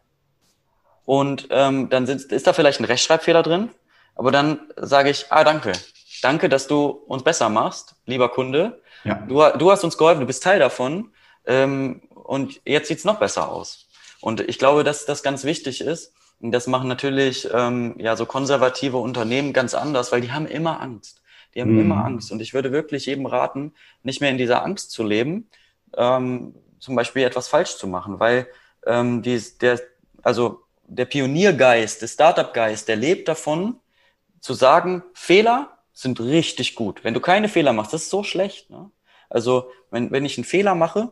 Und 1.05 1.47
ähm, 1.51 1.89
dann 1.89 2.05
sind, 2.05 2.31
ist 2.31 2.47
da 2.47 2.53
vielleicht 2.53 2.79
ein 2.79 2.85
Rechtschreibfehler 2.85 3.43
drin, 3.43 3.69
aber 4.15 4.31
dann 4.31 4.59
sage 4.77 5.09
ich, 5.09 5.25
ah, 5.29 5.43
danke. 5.43 5.73
Danke, 6.21 6.49
dass 6.49 6.67
du 6.67 6.87
uns 6.87 7.23
besser 7.23 7.49
machst, 7.49 7.95
lieber 8.05 8.29
Kunde. 8.29 8.81
Ja. 9.03 9.15
Du, 9.15 9.41
du 9.57 9.71
hast 9.71 9.83
uns 9.83 9.97
geholfen, 9.97 10.21
du 10.21 10.27
bist 10.27 10.43
Teil 10.43 10.59
davon. 10.59 11.13
Ähm, 11.45 12.01
und 12.11 12.61
jetzt 12.65 12.89
sieht's 12.89 13.05
noch 13.05 13.17
besser 13.17 13.49
aus. 13.49 13.88
Und 14.21 14.41
ich 14.41 14.59
glaube, 14.59 14.83
dass 14.83 15.05
das 15.05 15.23
ganz 15.23 15.43
wichtig 15.43 15.81
ist. 15.81 16.13
Und 16.41 16.51
das 16.51 16.67
machen 16.67 16.87
natürlich 16.87 17.49
ähm, 17.53 17.95
ja 17.97 18.15
so 18.15 18.25
konservative 18.25 18.97
Unternehmen 18.97 19.53
ganz 19.53 19.73
anders, 19.73 20.11
weil 20.11 20.21
die 20.21 20.31
haben 20.31 20.47
immer 20.47 20.81
Angst. 20.81 21.21
Die 21.53 21.61
haben 21.61 21.73
mhm. 21.73 21.81
immer 21.81 22.05
Angst. 22.05 22.31
Und 22.31 22.41
ich 22.41 22.53
würde 22.53 22.71
wirklich 22.71 23.05
jedem 23.05 23.25
raten, 23.25 23.73
nicht 24.03 24.21
mehr 24.21 24.29
in 24.29 24.37
dieser 24.37 24.63
Angst 24.63 24.91
zu 24.91 25.03
leben, 25.03 25.49
ähm, 25.97 26.55
zum 26.79 26.95
Beispiel 26.95 27.23
etwas 27.23 27.47
falsch 27.47 27.75
zu 27.75 27.87
machen, 27.87 28.19
weil 28.19 28.47
ähm, 28.85 29.21
die, 29.21 29.41
der, 29.59 29.81
also 30.23 30.61
der 30.87 31.05
Pioniergeist, 31.05 32.01
der 32.01 32.07
Startup-Geist, 32.07 32.87
der 32.87 32.95
lebt 32.95 33.27
davon, 33.27 33.79
zu 34.39 34.53
sagen, 34.53 35.03
Fehler 35.13 35.77
sind 35.93 36.21
richtig 36.21 36.75
gut. 36.75 37.03
Wenn 37.03 37.13
du 37.13 37.19
keine 37.19 37.49
Fehler 37.49 37.73
machst, 37.73 37.93
das 37.93 38.03
ist 38.03 38.09
so 38.09 38.23
schlecht. 38.23 38.69
Ne? 38.69 38.89
Also 39.29 39.69
wenn, 39.91 40.11
wenn 40.11 40.25
ich 40.25 40.37
einen 40.37 40.45
Fehler 40.45 40.75
mache, 40.75 41.11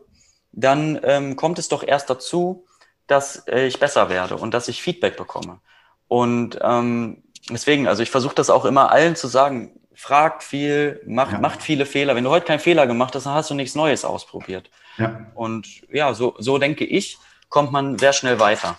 dann 0.52 0.98
ähm, 1.02 1.36
kommt 1.36 1.58
es 1.58 1.68
doch 1.68 1.82
erst 1.82 2.08
dazu, 2.08 2.64
dass 3.08 3.48
äh, 3.48 3.66
ich 3.66 3.80
besser 3.80 4.08
werde 4.08 4.36
und 4.36 4.54
dass 4.54 4.68
ich 4.68 4.80
Feedback 4.80 5.16
bekomme. 5.16 5.58
Und 6.06 6.58
ähm, 6.62 7.24
deswegen, 7.50 7.88
also 7.88 8.02
ich 8.02 8.10
versuche 8.10 8.36
das 8.36 8.50
auch 8.50 8.64
immer 8.64 8.92
allen 8.92 9.16
zu 9.16 9.26
sagen, 9.26 9.72
fragt 9.94 10.44
viel, 10.44 11.02
macht, 11.06 11.32
ja. 11.32 11.40
macht 11.40 11.60
viele 11.60 11.84
Fehler. 11.84 12.14
Wenn 12.14 12.22
du 12.24 12.30
heute 12.30 12.46
keinen 12.46 12.60
Fehler 12.60 12.86
gemacht 12.86 13.16
hast, 13.16 13.26
dann 13.26 13.34
hast 13.34 13.50
du 13.50 13.54
nichts 13.54 13.74
Neues 13.74 14.04
ausprobiert. 14.04 14.70
Ja. 14.96 15.26
Und 15.34 15.66
ja, 15.92 16.14
so, 16.14 16.36
so 16.38 16.58
denke 16.58 16.84
ich, 16.84 17.18
kommt 17.48 17.72
man 17.72 17.98
sehr 17.98 18.12
schnell 18.12 18.38
weiter. 18.38 18.78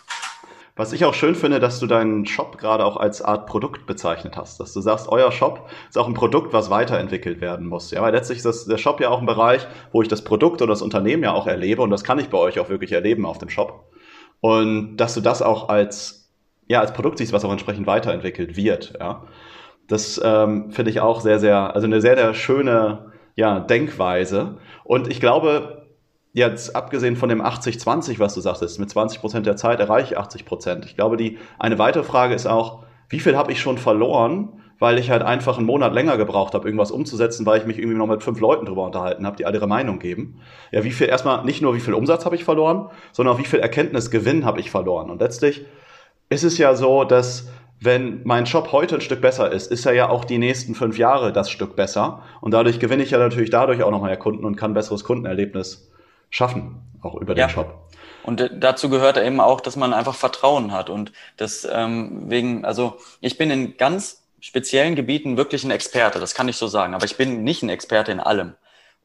Was 0.76 0.94
ich 0.94 1.04
auch 1.04 1.14
schön 1.14 1.36
finde, 1.36 1.60
dass 1.60 1.82
du 1.82 1.88
deinen 1.88 2.26
Shop 2.26 2.58
gerade 2.58 2.86
auch 2.86 2.96
als 2.96 3.22
Art 3.22 3.48
Produkt 3.48 3.86
bezeichnet 3.86 4.38
hast. 4.38 4.62
Dass 4.62 4.72
du 4.72 4.80
sagst, 4.80 5.10
euer 5.10 5.30
Shop 5.34 5.70
ist 5.90 5.98
auch 5.98 6.08
ein 6.08 6.14
Produkt, 6.14 6.54
was 6.54 6.70
weiterentwickelt 6.70 7.42
werden 7.42 7.68
muss. 7.68 7.92
Ja, 7.92 8.02
weil 8.02 8.14
letztlich 8.14 8.38
ist 8.38 8.46
das, 8.46 8.66
der 8.66 8.78
Shop 8.78 9.02
ja 9.02 9.10
auch 9.10 9.20
ein 9.20 9.26
Bereich, 9.26 9.68
wo 9.92 10.02
ich 10.02 10.08
das 10.08 10.24
Produkt 10.24 10.62
oder 10.62 10.72
das 10.72 10.82
Unternehmen 10.82 11.24
ja 11.24 11.34
auch 11.34 11.48
erlebe 11.48 11.82
und 11.82 11.90
das 11.90 12.06
kann 12.06 12.18
ich 12.18 12.30
bei 12.30 12.38
euch 12.38 12.62
auch 12.62 12.70
wirklich 12.70 12.94
erleben 12.94 13.26
auf 13.26 13.40
dem 13.40 13.50
Shop. 13.50 13.92
Und 14.42 14.98
dass 14.98 15.14
du 15.14 15.22
das 15.22 15.42
auch 15.42 15.70
als, 15.70 16.32
ja, 16.68 16.80
als 16.80 16.94
Produkt 16.94 17.18
siehst, 17.18 17.34
was 17.34 17.44
auch 17.44 17.52
entsprechend 17.52 17.88
weiterentwickelt 17.88 18.56
wird. 18.56 18.94
Ja, 19.00 19.24
das 19.88 20.22
ähm, 20.24 20.72
finde 20.72 20.92
ich 20.92 21.02
auch 21.02 21.22
sehr, 21.22 21.40
sehr, 21.40 21.76
also 21.76 21.88
eine 21.88 22.02
sehr, 22.02 22.16
sehr 22.16 22.34
schöne 22.34 23.12
ja, 23.36 23.60
Denkweise. 23.60 24.58
Und 24.84 25.08
ich 25.08 25.20
glaube, 25.20 25.88
jetzt 26.34 26.76
abgesehen 26.76 27.16
von 27.16 27.30
dem 27.30 27.42
80-20, 27.42 28.20
was 28.20 28.34
du 28.36 28.42
sagtest, 28.42 28.80
mit 28.80 28.90
20 28.90 29.20
Prozent 29.20 29.46
der 29.46 29.56
Zeit 29.56 29.80
erreiche 29.80 30.14
ich 30.14 30.18
80 30.18 30.46
Prozent. 30.46 30.86
Ich 30.86 30.96
glaube, 30.96 31.18
die 31.18 31.38
eine 31.58 31.80
weitere 31.80 32.04
Frage 32.04 32.36
ist 32.36 32.46
auch, 32.46 32.84
wie 33.10 33.20
viel 33.20 33.36
habe 33.36 33.52
ich 33.52 33.60
schon 33.60 33.78
verloren, 33.78 34.62
weil 34.80 34.98
ich 34.98 35.10
halt 35.10 35.22
einfach 35.22 35.58
einen 35.58 35.68
Monat 35.68 35.94
länger 35.94 36.18
gebraucht 36.18 36.54
habe, 36.54 36.66
irgendwas 36.66 36.92
umzusetzen, 36.92 37.46
weil 37.46 37.60
ich 37.60 37.68
mich 37.68 37.78
irgendwie 37.78 37.98
noch 37.98 38.08
mit 38.08 38.24
fünf 38.24 38.40
Leuten 38.40 38.66
drüber 38.66 38.86
unterhalten 38.86 39.26
habe, 39.26 39.36
die 39.36 39.46
alle 39.46 39.58
ihre 39.58 39.68
Meinung 39.68 40.00
geben. 40.00 40.42
Ja, 40.72 40.84
wie 40.84 40.92
viel 40.92 41.08
erstmal 41.08 41.44
nicht 41.44 41.62
nur 41.62 41.76
wie 41.76 41.82
viel 41.82 41.94
Umsatz 41.94 42.26
habe 42.26 42.36
ich 42.36 42.46
verloren, 42.46 42.90
sondern 43.12 43.36
auch 43.36 43.40
wie 43.40 43.46
viel 43.46 43.60
Erkenntnisgewinn 43.60 44.46
habe 44.46 44.60
ich 44.60 44.72
verloren. 44.72 45.10
Und 45.10 45.22
letztlich 45.22 45.66
ist 46.30 46.44
es 46.44 46.58
ja 46.58 46.76
so, 46.76 47.04
dass 47.04 47.50
wenn 47.82 48.22
mein 48.24 48.46
Shop 48.46 48.72
heute 48.72 48.96
ein 48.96 49.02
Stück 49.02 49.22
besser 49.22 49.52
ist, 49.52 49.72
ist 49.72 49.86
er 49.86 49.94
ja 49.94 50.10
auch 50.10 50.26
die 50.26 50.38
nächsten 50.38 50.76
fünf 50.76 50.98
Jahre 50.98 51.32
das 51.32 51.50
Stück 51.50 51.76
besser. 51.76 52.24
Und 52.42 52.52
dadurch 52.52 52.80
gewinne 52.80 53.04
ich 53.04 53.12
ja 53.12 53.20
natürlich 53.20 53.50
dadurch 53.50 53.84
auch 53.84 53.92
noch 53.92 54.04
mehr 54.04 54.18
Kunden 54.18 54.46
und 54.46 54.56
kann 54.56 54.74
besseres 54.74 55.04
Kundenerlebnis 55.04 55.90
schaffen, 56.30 56.82
auch 57.02 57.16
über 57.16 57.36
den 57.36 57.40
ja. 57.40 57.50
Shop. 57.50 57.90
Und 58.24 58.42
äh, 58.42 58.50
dazu 58.58 58.90
gehört 58.90 59.18
eben 59.18 59.40
auch, 59.40 59.62
dass 59.62 59.76
man 59.76 59.94
einfach 59.94 60.16
Vertrauen 60.16 60.72
hat 60.72 60.90
und 60.90 61.12
das 61.38 61.68
ähm, 61.72 62.24
wegen, 62.28 62.66
also 62.66 62.98
ich 63.22 63.38
bin 63.38 63.50
in 63.50 63.78
ganz 63.78 64.29
speziellen 64.42 64.96
Gebieten 64.96 65.38
wirklich 65.38 65.64
ein 65.64 65.72
Experte, 65.72 66.20
das 66.20 66.34
kann 66.34 66.48
ich 66.48 66.58
so 66.58 66.68
sagen, 66.68 66.94
aber 66.94 67.06
ich 67.06 67.18
bin 67.18 67.44
nicht 67.44 67.64
ein 67.64 67.70
Experte 67.70 68.12
in 68.12 68.20
allem. 68.20 68.56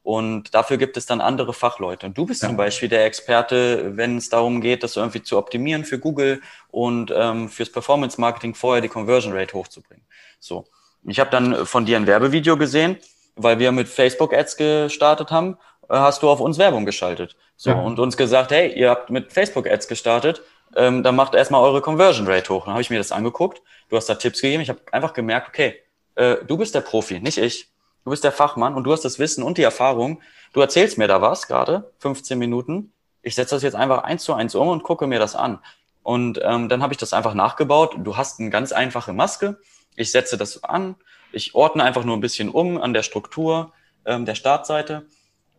Und 0.05 0.55
dafür 0.55 0.77
gibt 0.77 0.99
es 0.99 1.07
dann 1.07 1.23
andere 1.23 1.55
Fachleute. 1.55 2.05
Und 2.05 2.19
du 2.19 2.27
bist 2.27 2.43
ja. 2.43 2.49
zum 2.49 2.59
Beispiel 2.59 2.91
der 2.91 3.07
Experte, 3.07 3.97
wenn 3.97 4.19
es 4.19 4.29
darum 4.29 4.61
geht, 4.61 4.83
das 4.83 4.97
irgendwie 4.97 5.23
zu 5.23 5.39
optimieren 5.39 5.87
für 5.87 5.99
Google 5.99 6.43
und 6.71 7.11
ähm, 7.17 7.49
fürs 7.49 7.73
Performance 7.73 8.21
Marketing 8.21 8.55
vorher 8.55 8.83
die 8.83 8.89
Conversion 8.89 9.33
Rate 9.33 9.55
hochzubringen. 9.55 10.05
So. 10.39 10.67
Ich 11.07 11.19
habe 11.21 11.31
dann 11.31 11.65
von 11.65 11.87
dir 11.87 11.97
ein 11.97 12.07
Werbevideo 12.07 12.59
gesehen, 12.59 12.99
weil 13.35 13.59
wir 13.59 13.73
mit 13.73 13.89
Facebook 13.89 14.35
Ads 14.35 14.59
gestartet 14.59 15.31
haben, 15.31 15.57
äh, 15.89 15.97
hast 15.97 16.23
du 16.23 16.29
auf 16.29 16.41
uns 16.41 16.59
Werbung 16.59 16.85
geschaltet. 16.85 17.35
So 17.57 17.71
ja. 17.71 17.81
und 17.81 17.99
uns 17.99 18.19
gesagt, 18.19 18.51
hey, 18.51 18.79
ihr 18.79 18.91
habt 18.91 19.09
mit 19.09 19.33
Facebook 19.33 19.67
Ads 19.67 19.89
gestartet, 19.89 20.43
ähm, 20.77 21.03
dann 21.03 21.17
macht 21.17 21.35
erstmal 21.35 21.63
eure 21.63 21.81
Conversion 21.81 22.27
Rate 22.27 22.53
hoch. 22.53 22.65
Dann 22.65 22.75
habe 22.75 22.83
ich 22.83 22.91
mir 22.91 22.99
das 22.99 23.13
angeguckt, 23.13 23.63
du 23.89 23.97
hast 23.97 24.09
da 24.09 24.15
Tipps 24.15 24.41
gegeben, 24.41 24.63
ich 24.63 24.69
habe 24.69 24.81
einfach 24.93 25.13
gemerkt, 25.13 25.49
okay, 25.49 25.77
äh, 26.15 26.37
du 26.47 26.57
bist 26.57 26.75
der 26.75 26.81
Profi, 26.81 27.21
nicht 27.21 27.39
ich. 27.39 27.71
Du 28.05 28.11
bist 28.11 28.23
der 28.23 28.33
Fachmann 28.33 28.75
und 28.75 28.85
du 28.85 28.93
hast 28.93 29.05
das 29.05 29.19
Wissen 29.19 29.43
und 29.43 29.57
die 29.57 29.63
Erfahrung. 29.63 30.21
Du 30.53 30.61
erzählst 30.61 30.99
mir 30.99 31.09
da 31.09 31.23
was 31.23 31.47
gerade, 31.47 31.93
15 32.01 32.39
Minuten. 32.39 32.93
Ich 33.23 33.35
setze 33.35 33.55
das 33.55 33.63
jetzt 33.63 33.75
einfach 33.75 34.05
eins 34.05 34.25
zu 34.25 34.35
eins 34.35 34.55
um 34.55 34.69
und 34.69 34.83
gucke 34.83 35.07
mir 35.07 35.19
das 35.19 35.35
an. 35.35 35.59
Und 36.03 36.39
ähm, 36.43 36.69
dann 36.69 36.83
habe 36.83 36.93
ich 36.93 36.99
das 36.99 37.15
einfach 37.15 37.33
nachgebaut. 37.33 37.97
Du 37.99 38.19
hast 38.19 38.41
eine 38.41 38.51
ganz 38.51 38.73
einfache 38.73 39.15
Maske. 39.15 39.59
Ich 39.97 40.13
setze 40.13 40.37
das 40.37 40.63
an. 40.63 40.97
Ich 41.33 41.55
ordne 41.55 41.83
einfach 41.83 42.05
nur 42.05 42.15
ein 42.17 42.21
bisschen 42.21 42.51
um 42.51 42.81
an 42.81 42.93
der 42.93 43.03
Struktur 43.03 43.73
ähm, 44.05 44.27
der 44.27 44.35
Startseite 44.35 45.07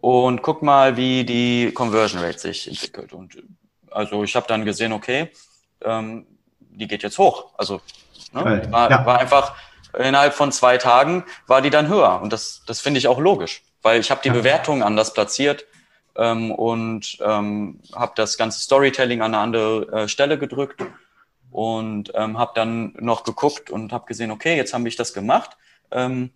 und 0.01 0.43
guck 0.43 0.62
mal, 0.62 0.98
wie 0.98 1.24
die 1.24 1.72
Conversion 1.74 2.22
Rate 2.22 2.38
sich 2.38 2.67
entwickelt. 2.67 3.12
Und 3.12 3.41
also 3.95 4.23
ich 4.23 4.35
habe 4.35 4.47
dann 4.47 4.65
gesehen, 4.65 4.91
okay, 4.91 5.31
ähm, 5.81 6.27
die 6.59 6.87
geht 6.87 7.03
jetzt 7.03 7.17
hoch. 7.17 7.53
Also 7.57 7.81
ne, 8.33 8.67
war, 8.69 8.91
ja. 8.91 9.05
war 9.05 9.19
einfach 9.19 9.55
innerhalb 9.97 10.33
von 10.33 10.51
zwei 10.51 10.77
Tagen 10.77 11.23
war 11.47 11.61
die 11.61 11.69
dann 11.69 11.87
höher. 11.87 12.21
Und 12.21 12.33
das, 12.33 12.63
das 12.67 12.81
finde 12.81 12.97
ich 12.97 13.07
auch 13.07 13.19
logisch, 13.19 13.63
weil 13.81 13.99
ich 13.99 14.11
habe 14.11 14.21
die 14.21 14.27
ja. 14.27 14.33
Bewertung 14.33 14.83
anders 14.83 15.13
platziert 15.13 15.65
ähm, 16.17 16.51
und 16.51 17.17
ähm, 17.21 17.79
habe 17.93 18.11
das 18.15 18.37
ganze 18.37 18.59
Storytelling 18.59 19.21
an 19.21 19.33
eine 19.33 19.41
andere 19.41 20.03
äh, 20.03 20.07
Stelle 20.07 20.37
gedrückt 20.37 20.83
und 21.51 22.11
ähm, 22.15 22.37
habe 22.37 22.51
dann 22.55 22.93
noch 22.99 23.23
geguckt 23.23 23.69
und 23.69 23.93
habe 23.93 24.05
gesehen, 24.07 24.31
okay, 24.31 24.57
jetzt 24.57 24.73
habe 24.73 24.87
ich 24.89 24.97
das 24.97 25.13
gemacht. 25.13 25.57
Ähm, 25.91 26.31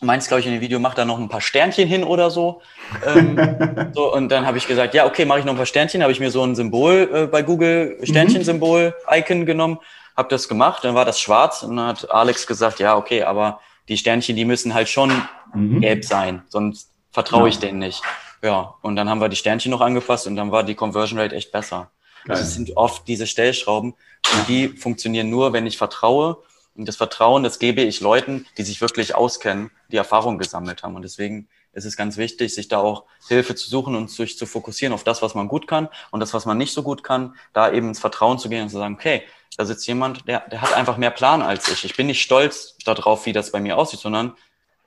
Meins, 0.00 0.28
glaube 0.28 0.40
ich, 0.40 0.46
in 0.46 0.52
dem 0.52 0.60
Video 0.60 0.78
macht 0.78 0.98
da 0.98 1.04
noch 1.04 1.18
ein 1.18 1.28
paar 1.28 1.40
Sternchen 1.40 1.88
hin 1.88 2.04
oder 2.04 2.30
so. 2.30 2.60
Ähm, 3.06 3.90
so 3.94 4.12
und 4.12 4.28
dann 4.28 4.46
habe 4.46 4.58
ich 4.58 4.66
gesagt, 4.66 4.94
ja, 4.94 5.06
okay, 5.06 5.24
mache 5.24 5.38
ich 5.38 5.44
noch 5.44 5.54
ein 5.54 5.56
paar 5.58 5.66
Sternchen. 5.66 6.02
Habe 6.02 6.12
ich 6.12 6.20
mir 6.20 6.30
so 6.30 6.42
ein 6.42 6.54
Symbol 6.54 7.10
äh, 7.12 7.26
bei 7.26 7.42
Google, 7.42 7.96
mhm. 8.00 8.06
Sternchen-Symbol-Icon 8.06 9.46
genommen 9.46 9.78
habe 10.16 10.28
das 10.28 10.48
gemacht, 10.48 10.82
dann 10.84 10.94
war 10.94 11.04
das 11.04 11.20
schwarz 11.20 11.62
und 11.62 11.76
dann 11.76 11.88
hat 11.88 12.10
Alex 12.10 12.46
gesagt, 12.46 12.80
ja, 12.80 12.96
okay, 12.96 13.22
aber 13.22 13.60
die 13.88 13.96
Sternchen, 13.96 14.34
die 14.34 14.44
müssen 14.44 14.74
halt 14.74 14.88
schon 14.88 15.22
mhm. 15.54 15.80
gelb 15.80 16.04
sein, 16.04 16.42
sonst 16.48 16.90
vertraue 17.12 17.42
ja. 17.42 17.48
ich 17.48 17.58
denen 17.58 17.78
nicht. 17.78 18.02
Ja, 18.42 18.74
und 18.82 18.96
dann 18.96 19.08
haben 19.08 19.20
wir 19.20 19.28
die 19.28 19.36
Sternchen 19.36 19.70
noch 19.70 19.80
angepasst 19.80 20.26
und 20.26 20.36
dann 20.36 20.50
war 20.50 20.62
die 20.62 20.74
Conversion 20.74 21.18
Rate 21.18 21.36
echt 21.36 21.52
besser. 21.52 21.90
Geil. 22.24 22.36
Das 22.36 22.54
sind 22.54 22.76
oft 22.76 23.06
diese 23.06 23.26
Stellschrauben 23.26 23.92
und 23.92 24.48
die 24.48 24.68
funktionieren 24.68 25.30
nur, 25.30 25.52
wenn 25.52 25.66
ich 25.66 25.78
vertraue. 25.78 26.38
Und 26.76 26.86
das 26.86 26.96
Vertrauen, 26.96 27.42
das 27.42 27.58
gebe 27.58 27.82
ich 27.82 28.00
Leuten, 28.00 28.46
die 28.58 28.62
sich 28.62 28.80
wirklich 28.80 29.14
auskennen, 29.14 29.70
die 29.90 29.96
Erfahrung 29.96 30.38
gesammelt 30.38 30.82
haben. 30.82 30.94
Und 30.94 31.02
deswegen 31.02 31.48
ist 31.72 31.84
es 31.84 31.96
ganz 31.96 32.16
wichtig, 32.16 32.54
sich 32.54 32.68
da 32.68 32.78
auch 32.78 33.04
Hilfe 33.28 33.54
zu 33.54 33.68
suchen 33.68 33.94
und 33.94 34.10
sich 34.10 34.38
zu 34.38 34.46
fokussieren 34.46 34.92
auf 34.92 35.04
das, 35.04 35.22
was 35.22 35.34
man 35.34 35.48
gut 35.48 35.66
kann 35.66 35.88
und 36.10 36.20
das, 36.20 36.34
was 36.34 36.46
man 36.46 36.58
nicht 36.58 36.72
so 36.72 36.82
gut 36.82 37.04
kann, 37.04 37.34
da 37.52 37.70
eben 37.72 37.88
ins 37.88 37.98
Vertrauen 37.98 38.38
zu 38.38 38.48
gehen 38.48 38.62
und 38.62 38.70
zu 38.70 38.78
sagen, 38.78 38.94
okay, 38.94 39.22
da 39.56 39.64
sitzt 39.64 39.86
jemand, 39.86 40.26
der, 40.28 40.40
der 40.48 40.60
hat 40.60 40.74
einfach 40.74 40.96
mehr 40.96 41.10
Plan 41.10 41.42
als 41.42 41.68
ich. 41.68 41.84
Ich 41.84 41.96
bin 41.96 42.06
nicht 42.06 42.22
stolz 42.22 42.76
darauf, 42.84 43.26
wie 43.26 43.32
das 43.32 43.52
bei 43.52 43.60
mir 43.60 43.76
aussieht, 43.78 44.00
sondern 44.00 44.34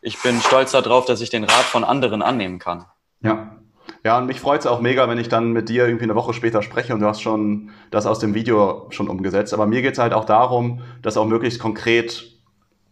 ich 0.02 0.22
bin 0.22 0.40
stolz 0.42 0.72
darauf, 0.72 1.06
dass 1.06 1.22
ich 1.22 1.30
den 1.30 1.44
Rat 1.44 1.66
von 1.66 1.84
anderen 1.84 2.22
annehmen 2.22 2.60
kann. 2.60 2.86
Ja. 3.22 3.59
Ja, 4.04 4.18
und 4.18 4.28
mich 4.28 4.40
freut 4.40 4.62
es 4.62 4.68
auch 4.68 4.80
mega, 4.80 5.10
wenn 5.10 5.18
ich 5.18 5.28
dann 5.28 5.52
mit 5.52 5.68
dir 5.68 5.86
irgendwie 5.86 6.06
eine 6.06 6.16
Woche 6.16 6.34
später 6.34 6.62
spreche 6.62 6.94
und 6.94 7.02
du 7.02 7.06
hast 7.06 7.22
schon 7.22 7.70
das 7.92 8.06
aus 8.06 8.20
dem 8.20 8.34
Video 8.34 8.88
schon 8.92 9.10
umgesetzt. 9.10 9.54
Aber 9.54 9.66
mir 9.66 9.82
geht 9.82 9.94
es 9.94 10.00
halt 10.00 10.14
auch 10.14 10.26
darum, 10.26 10.82
das 11.02 11.18
auch 11.18 11.26
möglichst 11.26 11.60
konkret 11.60 12.32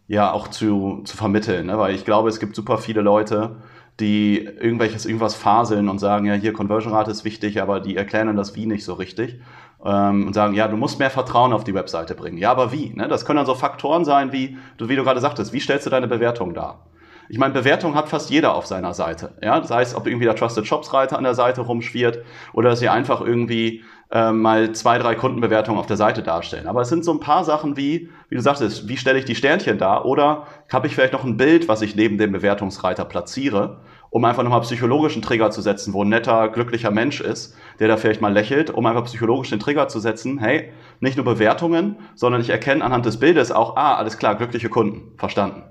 ja 0.08 0.32
auch 0.32 0.48
zu, 0.50 1.02
zu 1.06 1.16
vermitteln. 1.16 1.68
Ne? 1.68 1.78
Weil 1.78 1.96
ich 1.96 2.04
glaube, 2.04 2.30
es 2.30 2.40
gibt 2.40 2.56
super 2.56 2.78
viele 2.78 3.02
Leute, 3.02 3.58
die 4.00 4.38
irgendwelches 4.38 5.06
irgendwas 5.06 5.36
faseln 5.36 5.90
und 5.90 6.00
sagen, 6.00 6.26
ja, 6.26 6.34
hier 6.34 6.54
Conversion-Rate 6.54 7.12
ist 7.12 7.26
wichtig, 7.26 7.62
aber 7.62 7.80
die 7.80 7.96
erklären 7.96 8.36
das 8.36 8.56
Wie 8.56 8.66
nicht 8.66 8.84
so 8.84 8.94
richtig 8.94 9.40
ähm, 9.84 10.28
und 10.28 10.34
sagen, 10.34 10.54
ja, 10.54 10.68
du 10.68 10.78
musst 10.78 11.00
mehr 11.00 11.10
Vertrauen 11.10 11.54
auf 11.54 11.64
die 11.64 11.74
Webseite 11.74 12.16
bringen. 12.16 12.38
Ja, 12.38 12.52
aber 12.52 12.72
wie? 12.72 12.90
Ne? 12.90 13.08
Das 13.08 13.26
können 13.26 13.38
dann 13.38 13.46
so 13.46 13.56
Faktoren 13.56 14.06
sein, 14.06 14.32
wie 14.32 14.58
wie 14.78 14.96
du 14.96 15.04
gerade 15.04 15.20
sagtest, 15.20 15.54
wie 15.54 15.60
stellst 15.60 15.86
du 15.86 15.90
deine 15.90 16.08
Bewertung 16.08 16.54
dar? 16.54 16.86
Ich 17.30 17.38
meine, 17.38 17.54
Bewertung 17.54 17.96
hat 17.96 18.08
fast 18.08 18.30
jeder 18.30 18.56
auf 18.56 18.66
seiner 18.66 18.94
Seite. 18.94 19.34
Ja, 19.42 19.60
das 19.60 19.70
heißt, 19.70 19.96
ob 19.96 20.08
irgendwie 20.08 20.26
der 20.26 20.36
Trusted 20.36 20.66
Shops 20.66 20.94
Reiter 20.94 21.18
an 21.18 21.24
der 21.24 21.36
Seite 21.36 21.62
rumschwirrt 21.62 22.20
oder 22.54 22.70
dass 22.70 22.80
sie 22.80 22.88
einfach 22.88 23.22
irgendwie 23.22 23.84
äh, 24.12 24.32
mal 24.32 24.72
zwei, 24.72 24.98
drei 24.98 25.16
Kundenbewertungen 25.16 25.80
auf 25.80 25.88
der 25.88 25.98
Seite 25.98 26.24
darstellen. 26.24 26.68
Aber 26.68 26.82
es 26.82 26.90
sind 26.90 27.04
so 27.04 27.12
ein 27.12 27.20
paar 27.20 27.44
Sachen 27.44 27.76
wie, 27.76 28.10
wie 28.30 28.36
du 28.36 28.42
sagtest, 28.42 28.88
wie 28.88 28.96
stelle 28.96 29.20
ich 29.20 29.26
die 29.26 29.36
Sternchen 29.36 29.78
dar? 29.78 30.06
Oder 30.06 30.48
habe 30.72 30.88
ich 30.88 30.96
vielleicht 30.96 31.14
noch 31.14 31.26
ein 31.26 31.36
Bild, 31.36 31.68
was 31.68 31.82
ich 31.82 31.96
neben 31.96 32.18
dem 32.18 32.32
Bewertungsreiter 32.32 33.04
platziere, 33.04 33.82
um 34.10 34.24
einfach 34.24 34.44
nochmal 34.44 34.62
psychologischen 34.62 35.22
Trigger 35.22 35.52
zu 35.52 35.62
setzen, 35.62 35.94
wo 35.94 36.06
ein 36.06 36.10
netter, 36.10 36.48
glücklicher 36.48 36.92
Mensch 36.92 37.20
ist, 37.20 37.58
der 37.80 37.90
da 37.90 37.98
vielleicht 37.98 38.22
mal 38.22 38.32
lächelt, 38.32 38.70
um 38.70 38.86
einfach 38.86 39.04
psychologisch 39.04 39.50
den 39.50 39.60
Trigger 39.60 39.90
zu 39.90 40.00
setzen, 40.00 40.40
hey, 40.40 40.72
nicht 41.02 41.18
nur 41.18 41.26
Bewertungen, 41.26 41.98
sondern 42.16 42.40
ich 42.40 42.50
erkenne 42.50 42.86
anhand 42.86 43.06
des 43.06 43.20
Bildes 43.20 43.52
auch, 43.52 43.76
ah, 43.76 43.96
alles 43.96 44.18
klar, 44.18 44.36
glückliche 44.36 44.70
Kunden, 44.70 45.12
verstanden 45.18 45.64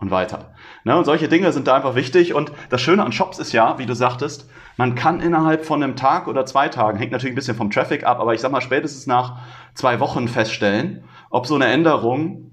und 0.00 0.10
weiter. 0.10 0.54
Ne, 0.84 0.96
und 0.96 1.04
solche 1.04 1.28
Dinge 1.28 1.52
sind 1.52 1.66
da 1.66 1.76
einfach 1.76 1.94
wichtig. 1.94 2.34
Und 2.34 2.52
das 2.70 2.80
Schöne 2.80 3.04
an 3.04 3.12
Shops 3.12 3.38
ist 3.38 3.52
ja, 3.52 3.78
wie 3.78 3.86
du 3.86 3.94
sagtest, 3.94 4.48
man 4.76 4.94
kann 4.94 5.20
innerhalb 5.20 5.66
von 5.66 5.82
einem 5.82 5.94
Tag 5.94 6.26
oder 6.26 6.46
zwei 6.46 6.68
Tagen, 6.68 6.98
hängt 6.98 7.12
natürlich 7.12 7.34
ein 7.34 7.36
bisschen 7.36 7.56
vom 7.56 7.70
Traffic 7.70 8.04
ab, 8.04 8.18
aber 8.18 8.34
ich 8.34 8.40
sag 8.40 8.50
mal 8.50 8.62
spätestens 8.62 9.06
nach 9.06 9.38
zwei 9.74 10.00
Wochen 10.00 10.26
feststellen, 10.26 11.04
ob 11.28 11.46
so 11.46 11.54
eine 11.54 11.66
Änderung 11.66 12.52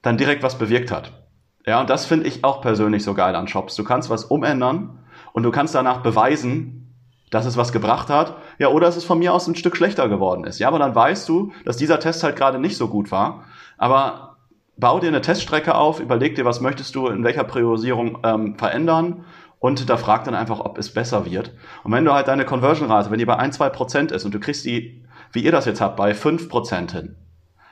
dann 0.00 0.16
direkt 0.16 0.44
was 0.44 0.58
bewirkt 0.58 0.92
hat. 0.92 1.12
Ja, 1.66 1.80
und 1.80 1.90
das 1.90 2.06
finde 2.06 2.28
ich 2.28 2.44
auch 2.44 2.60
persönlich 2.60 3.02
so 3.02 3.14
geil 3.14 3.34
an 3.34 3.48
Shops. 3.48 3.74
Du 3.74 3.82
kannst 3.82 4.08
was 4.08 4.24
umändern 4.24 5.00
und 5.32 5.42
du 5.42 5.50
kannst 5.50 5.74
danach 5.74 6.02
beweisen, 6.02 6.94
dass 7.30 7.46
es 7.46 7.56
was 7.56 7.72
gebracht 7.72 8.08
hat, 8.08 8.36
ja, 8.58 8.68
oder 8.68 8.86
dass 8.86 8.96
es 8.96 9.04
von 9.04 9.18
mir 9.18 9.34
aus 9.34 9.48
ein 9.48 9.56
Stück 9.56 9.76
schlechter 9.76 10.08
geworden 10.08 10.44
ist. 10.44 10.60
Ja, 10.60 10.68
aber 10.68 10.78
dann 10.78 10.94
weißt 10.94 11.28
du, 11.28 11.52
dass 11.64 11.76
dieser 11.76 11.98
Test 11.98 12.22
halt 12.22 12.36
gerade 12.36 12.60
nicht 12.60 12.76
so 12.76 12.86
gut 12.86 13.10
war. 13.10 13.44
Aber 13.76 14.35
bau 14.76 15.00
dir 15.00 15.08
eine 15.08 15.20
Teststrecke 15.20 15.74
auf, 15.74 16.00
überleg 16.00 16.34
dir, 16.34 16.44
was 16.44 16.60
möchtest 16.60 16.94
du 16.94 17.08
in 17.08 17.24
welcher 17.24 17.44
Priorisierung 17.44 18.18
ähm, 18.24 18.56
verändern 18.56 19.24
und 19.58 19.88
da 19.88 19.96
frag 19.96 20.24
dann 20.24 20.34
einfach, 20.34 20.60
ob 20.60 20.78
es 20.78 20.92
besser 20.92 21.24
wird. 21.24 21.52
Und 21.82 21.92
wenn 21.92 22.04
du 22.04 22.12
halt 22.12 22.28
deine 22.28 22.44
Conversion-Rate, 22.44 23.10
wenn 23.10 23.18
die 23.18 23.24
bei 23.24 23.36
ein, 23.36 23.52
zwei 23.52 23.70
Prozent 23.70 24.12
ist 24.12 24.24
und 24.24 24.34
du 24.34 24.40
kriegst 24.40 24.64
die, 24.64 25.02
wie 25.32 25.44
ihr 25.44 25.52
das 25.52 25.64
jetzt 25.64 25.80
habt, 25.80 25.96
bei 25.96 26.14
fünf 26.14 26.48
Prozent 26.48 26.92
hin, 26.92 27.16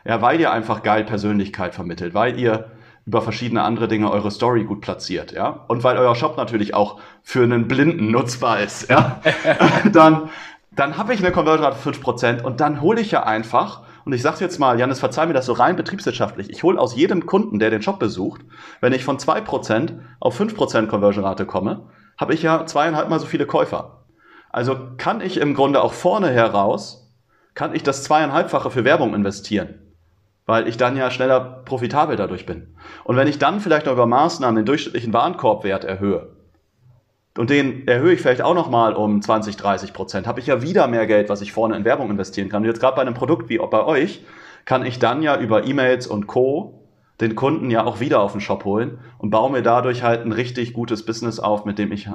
ja, 0.04 0.20
weil 0.22 0.40
ihr 0.40 0.50
einfach 0.50 0.82
geil 0.82 1.04
Persönlichkeit 1.04 1.74
vermittelt, 1.74 2.14
weil 2.14 2.38
ihr 2.38 2.70
über 3.06 3.20
verschiedene 3.20 3.62
andere 3.62 3.86
Dinge 3.86 4.10
eure 4.10 4.30
Story 4.30 4.64
gut 4.64 4.80
platziert, 4.80 5.32
ja, 5.32 5.64
und 5.68 5.84
weil 5.84 5.98
euer 5.98 6.16
Shop 6.16 6.38
natürlich 6.38 6.74
auch 6.74 7.00
für 7.22 7.42
einen 7.42 7.68
Blinden 7.68 8.10
nutzbar 8.10 8.60
ist, 8.60 8.88
ja, 8.88 9.20
dann, 9.92 10.30
dann 10.72 10.96
habe 10.96 11.12
ich 11.12 11.20
eine 11.20 11.32
Conversion-Rate 11.32 11.76
von 11.76 11.92
fünf 11.92 12.02
Prozent 12.02 12.44
und 12.44 12.60
dann 12.60 12.80
hole 12.80 13.00
ich 13.00 13.10
ja 13.10 13.24
einfach 13.24 13.82
und 14.04 14.12
ich 14.12 14.22
sage 14.22 14.40
jetzt 14.40 14.58
mal, 14.58 14.78
Janis, 14.78 15.00
verzeih 15.00 15.26
mir 15.26 15.32
das 15.32 15.46
so 15.46 15.52
rein 15.52 15.76
betriebswirtschaftlich. 15.76 16.50
Ich 16.50 16.62
hole 16.62 16.78
aus 16.78 16.94
jedem 16.94 17.26
Kunden, 17.26 17.58
der 17.58 17.70
den 17.70 17.82
Shop 17.82 17.98
besucht, 17.98 18.42
wenn 18.80 18.92
ich 18.92 19.04
von 19.04 19.18
2% 19.18 19.98
auf 20.20 20.38
5% 20.38 20.86
Conversion-Rate 20.86 21.46
komme, 21.46 21.88
habe 22.18 22.34
ich 22.34 22.42
ja 22.42 22.66
zweieinhalb 22.66 23.08
Mal 23.08 23.18
so 23.18 23.26
viele 23.26 23.46
Käufer. 23.46 24.04
Also 24.50 24.76
kann 24.98 25.20
ich 25.20 25.38
im 25.38 25.54
Grunde 25.54 25.82
auch 25.82 25.92
vorne 25.92 26.30
heraus, 26.30 27.12
kann 27.54 27.74
ich 27.74 27.82
das 27.82 28.04
zweieinhalbfache 28.04 28.70
für 28.70 28.84
Werbung 28.84 29.14
investieren. 29.14 29.80
Weil 30.46 30.68
ich 30.68 30.76
dann 30.76 30.96
ja 30.96 31.10
schneller 31.10 31.62
profitabel 31.64 32.16
dadurch 32.16 32.44
bin. 32.44 32.76
Und 33.04 33.16
wenn 33.16 33.28
ich 33.28 33.38
dann 33.38 33.60
vielleicht 33.60 33.86
noch 33.86 33.94
über 33.94 34.06
Maßnahmen 34.06 34.56
den 34.56 34.66
durchschnittlichen 34.66 35.14
Warenkorbwert 35.14 35.84
erhöhe, 35.84 36.36
und 37.36 37.50
den 37.50 37.88
erhöhe 37.88 38.12
ich 38.12 38.20
vielleicht 38.20 38.42
auch 38.42 38.54
nochmal 38.54 38.94
um 38.94 39.20
20, 39.20 39.56
30 39.56 39.92
Prozent, 39.92 40.26
habe 40.26 40.40
ich 40.40 40.46
ja 40.46 40.62
wieder 40.62 40.86
mehr 40.86 41.06
Geld, 41.06 41.28
was 41.28 41.40
ich 41.40 41.52
vorne 41.52 41.76
in 41.76 41.84
Werbung 41.84 42.10
investieren 42.10 42.48
kann. 42.48 42.62
Und 42.62 42.68
jetzt 42.68 42.80
gerade 42.80 42.96
bei 42.96 43.02
einem 43.02 43.14
Produkt 43.14 43.48
wie 43.48 43.58
bei 43.58 43.84
euch, 43.84 44.22
kann 44.64 44.86
ich 44.86 44.98
dann 44.98 45.22
ja 45.22 45.38
über 45.38 45.66
E-Mails 45.66 46.06
und 46.06 46.26
Co. 46.26 46.80
den 47.20 47.34
Kunden 47.34 47.70
ja 47.70 47.84
auch 47.84 48.00
wieder 48.00 48.20
auf 48.20 48.32
den 48.32 48.40
Shop 48.40 48.64
holen 48.64 48.98
und 49.18 49.30
baue 49.30 49.50
mir 49.50 49.62
dadurch 49.62 50.02
halt 50.02 50.24
ein 50.24 50.32
richtig 50.32 50.72
gutes 50.72 51.04
Business 51.04 51.40
auf, 51.40 51.64
mit 51.64 51.78
dem 51.78 51.92
ich 51.92 52.08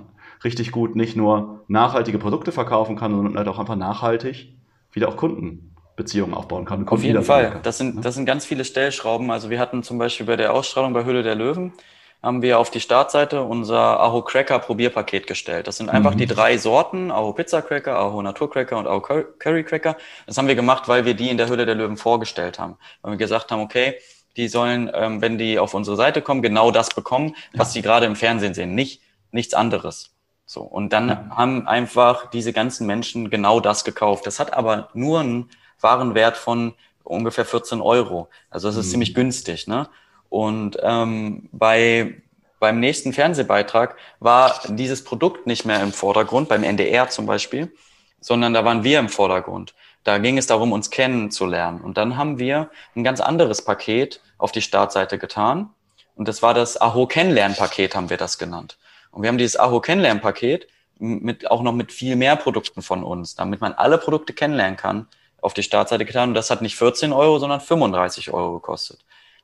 richtig 0.44 0.72
gut 0.72 0.96
nicht 0.96 1.16
nur 1.16 1.62
nachhaltige 1.68 2.18
Produkte 2.18 2.52
verkaufen 2.52 2.96
kann, 2.96 3.12
sondern 3.12 3.38
halt 3.38 3.48
auch 3.48 3.60
einfach 3.60 3.76
nachhaltig 3.76 4.54
wieder 4.92 5.10
auch 5.10 5.18
Kundenbeziehungen 5.18 6.34
aufbauen 6.34 6.66
kann. 6.66 6.88
Auf 6.88 7.04
jeden 7.04 7.24
Fall. 7.24 7.60
Das 7.64 7.78
sind, 7.78 8.04
das 8.04 8.16
sind 8.16 8.26
ganz 8.26 8.46
viele 8.46 8.66
Stellschrauben. 8.66 9.30
Also 9.32 9.50
wir 9.50 9.60
hatten 9.60 9.84
zum 9.84 9.98
Beispiel 9.98 10.26
bei 10.26 10.36
der 10.36 10.54
Ausstrahlung 10.54 10.94
bei 10.94 11.04
Höhle 11.04 11.24
der 11.24 11.36
Löwen, 11.36 11.74
haben 12.22 12.42
wir 12.42 12.60
auf 12.60 12.70
die 12.70 12.82
Startseite 12.82 13.44
unser 13.44 14.00
Aho 14.00 14.22
Cracker 14.22 14.60
Probierpaket 14.60 15.26
gestellt. 15.26 15.68
Das 15.68 15.78
sind 15.78 15.90
einfach 15.90 16.14
mhm. 16.14 16.18
die 16.18 16.26
drei 16.26 16.58
Sorten, 16.58 17.12
Aho 17.12 17.34
Pizza 17.34 17.62
Cracker, 17.62 17.98
Aho 17.98 18.22
Natur 18.22 18.50
Cracker 18.50 18.78
und 18.78 18.88
Aho 18.88 19.02
Curry 19.02 19.64
Cracker. 19.64 19.96
Das 20.26 20.38
haben 20.38 20.48
wir 20.48 20.56
gemacht, 20.56 20.88
weil 20.88 21.06
wir 21.06 21.14
die 21.14 21.30
in 21.30 21.38
der 21.38 21.48
Höhle 21.48 21.66
der 21.66 21.76
Löwen 21.76 21.96
vorgestellt 21.96 22.60
haben. 22.60 22.78
Weil 23.02 23.14
wir 23.14 23.18
gesagt 23.18 23.52
haben, 23.52 23.62
okay, 23.62 23.96
die 24.36 24.50
sollen, 24.50 24.92
ähm, 24.94 25.22
wenn 25.22 25.38
die 25.38 25.60
auf 25.60 25.74
unsere 25.74 25.96
Seite 25.96 26.22
kommen, 26.22 26.42
genau 26.42 26.72
das 26.72 26.90
bekommen, 26.90 27.36
was 27.54 27.74
sie 27.74 27.82
gerade 27.82 28.06
im 28.06 28.16
Fernsehen 28.16 28.54
sehen, 28.54 28.76
nicht 28.76 29.02
nichts 29.32 29.54
anderes. 29.54 30.12
So 30.46 30.62
und 30.62 30.92
dann 30.92 31.10
ja. 31.10 31.30
haben 31.30 31.68
einfach 31.68 32.30
diese 32.30 32.52
ganzen 32.54 32.86
Menschen 32.86 33.30
genau 33.30 33.60
das 33.60 33.84
gekauft. 33.84 34.26
Das 34.28 34.40
hat 34.40 34.54
aber 34.54 34.90
nur 34.94 35.22
einen 35.22 35.50
Warenwert 35.80 36.38
von 36.38 36.74
ungefähr 37.04 37.46
14 37.46 37.82
Euro. 37.82 38.30
Also 38.50 38.68
das 38.68 38.76
ist 38.76 38.88
mhm. 38.88 38.92
ziemlich 38.92 39.14
günstig, 39.14 39.68
ne? 39.68 39.88
Und 40.30 40.78
ähm, 40.82 41.50
bei, 41.52 42.22
beim 42.60 42.80
nächsten 42.80 43.14
Fernsehbeitrag 43.14 43.98
war 44.20 44.62
dieses 44.68 45.04
Produkt 45.04 45.48
nicht 45.48 45.66
mehr 45.66 45.82
im 45.82 45.92
Vordergrund, 45.92 46.50
beim 46.50 46.64
NDR 46.64 47.10
zum 47.10 47.26
Beispiel, 47.26 47.72
sondern 48.20 48.54
da 48.54 48.64
waren 48.64 48.84
wir 48.84 49.00
im 49.00 49.10
Vordergrund. 49.10 49.74
Da 50.04 50.18
ging 50.18 50.38
es 50.38 50.48
darum, 50.48 50.72
uns 50.72 50.90
kennenzulernen. 50.90 51.82
Und 51.82 51.98
dann 51.98 52.16
haben 52.18 52.40
wir 52.40 52.70
ein 52.96 53.04
ganz 53.04 53.20
anderes 53.20 53.64
Paket 53.64 54.22
auf 54.38 54.52
die 54.52 54.62
Startseite 54.62 55.18
getan. 55.18 55.70
Und 56.16 56.28
das 56.28 56.42
war 56.42 56.54
das 56.54 56.80
Aho-Kennenlernpaket, 56.80 57.96
haben 57.96 58.10
wir 58.10 58.18
das 58.18 58.38
genannt. 58.38 58.78
Und 59.12 59.24
wir 59.24 59.30
haben 59.30 59.38
dieses 59.38 59.60
Aho-Kennenlernpaket 59.60 60.68
mit, 61.00 61.50
auch 61.50 61.62
noch 61.62 61.74
mit 61.74 61.92
viel 61.92 62.16
mehr 62.16 62.36
Produkten 62.36 62.82
von 62.82 63.04
uns, 63.04 63.36
damit 63.36 63.62
man 63.62 63.74
alle 63.74 63.98
Produkte 63.98 64.34
kennenlernen 64.34 64.78
kann, 64.78 65.08
auf 65.42 65.54
die 65.54 65.64
Startseite 65.64 66.06
getan. 66.06 66.30
Und 66.30 66.36
das 66.36 66.50
hat 66.50 66.62
nicht 66.62 66.76
14 66.76 67.14
Euro, 67.14 67.40
sondern 67.40 67.62
35 67.62 68.32
Euro 68.32 68.54
gekostet. 68.56 69.00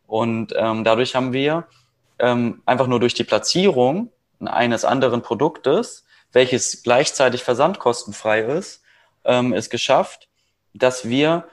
Und 0.07 0.53
ähm, 0.55 0.83
dadurch 0.83 1.15
haben 1.15 1.33
wir 1.33 1.65
ähm, 2.19 2.61
einfach 2.65 2.87
nur 2.87 2.99
durch 2.99 3.13
die 3.13 3.23
Platzierung 3.23 4.11
eines 4.39 4.85
anderen 4.85 5.21
Produktes, 5.21 6.05
welches 6.31 6.83
gleichzeitig 6.83 7.43
versandkostenfrei 7.43 8.41
ist, 8.41 8.83
ähm, 9.23 9.53
es 9.53 9.69
geschafft, 9.69 10.27
dass 10.73 11.07
wir 11.07 11.47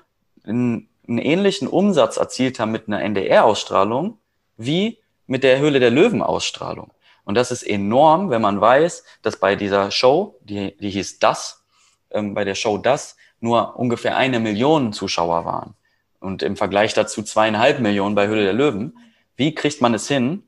einen, 0.44 0.88
einen 1.08 1.18
ähnlichen 1.18 1.68
Umsatz 1.68 2.16
erzielt 2.16 2.58
haben 2.58 2.72
mit 2.72 2.88
einer 2.88 3.02
NDR-Ausstrahlung 3.02 4.18
wie 4.56 4.98
mit 5.26 5.44
der 5.44 5.58
Höhle 5.58 5.80
der 5.80 5.90
Löwen-Ausstrahlung. 5.90 6.92
Und 7.24 7.36
das 7.36 7.52
ist 7.52 7.62
enorm, 7.62 8.30
wenn 8.30 8.42
man 8.42 8.60
weiß, 8.60 9.04
dass 9.22 9.36
bei 9.38 9.54
dieser 9.54 9.90
Show, 9.90 10.38
die, 10.42 10.76
die 10.78 10.90
hieß 10.90 11.20
Das, 11.20 11.64
ähm, 12.10 12.34
bei 12.34 12.44
der 12.44 12.56
Show 12.56 12.78
Das 12.78 13.16
nur 13.40 13.76
ungefähr 13.76 14.16
eine 14.16 14.40
Million 14.40 14.92
Zuschauer 14.92 15.44
waren 15.44 15.74
und 16.22 16.42
im 16.42 16.56
Vergleich 16.56 16.94
dazu 16.94 17.22
zweieinhalb 17.22 17.80
Millionen 17.80 18.14
bei 18.14 18.26
Höhle 18.26 18.44
der 18.44 18.52
Löwen. 18.52 18.96
Wie 19.36 19.54
kriegt 19.54 19.80
man 19.80 19.94
es 19.94 20.08
hin, 20.08 20.44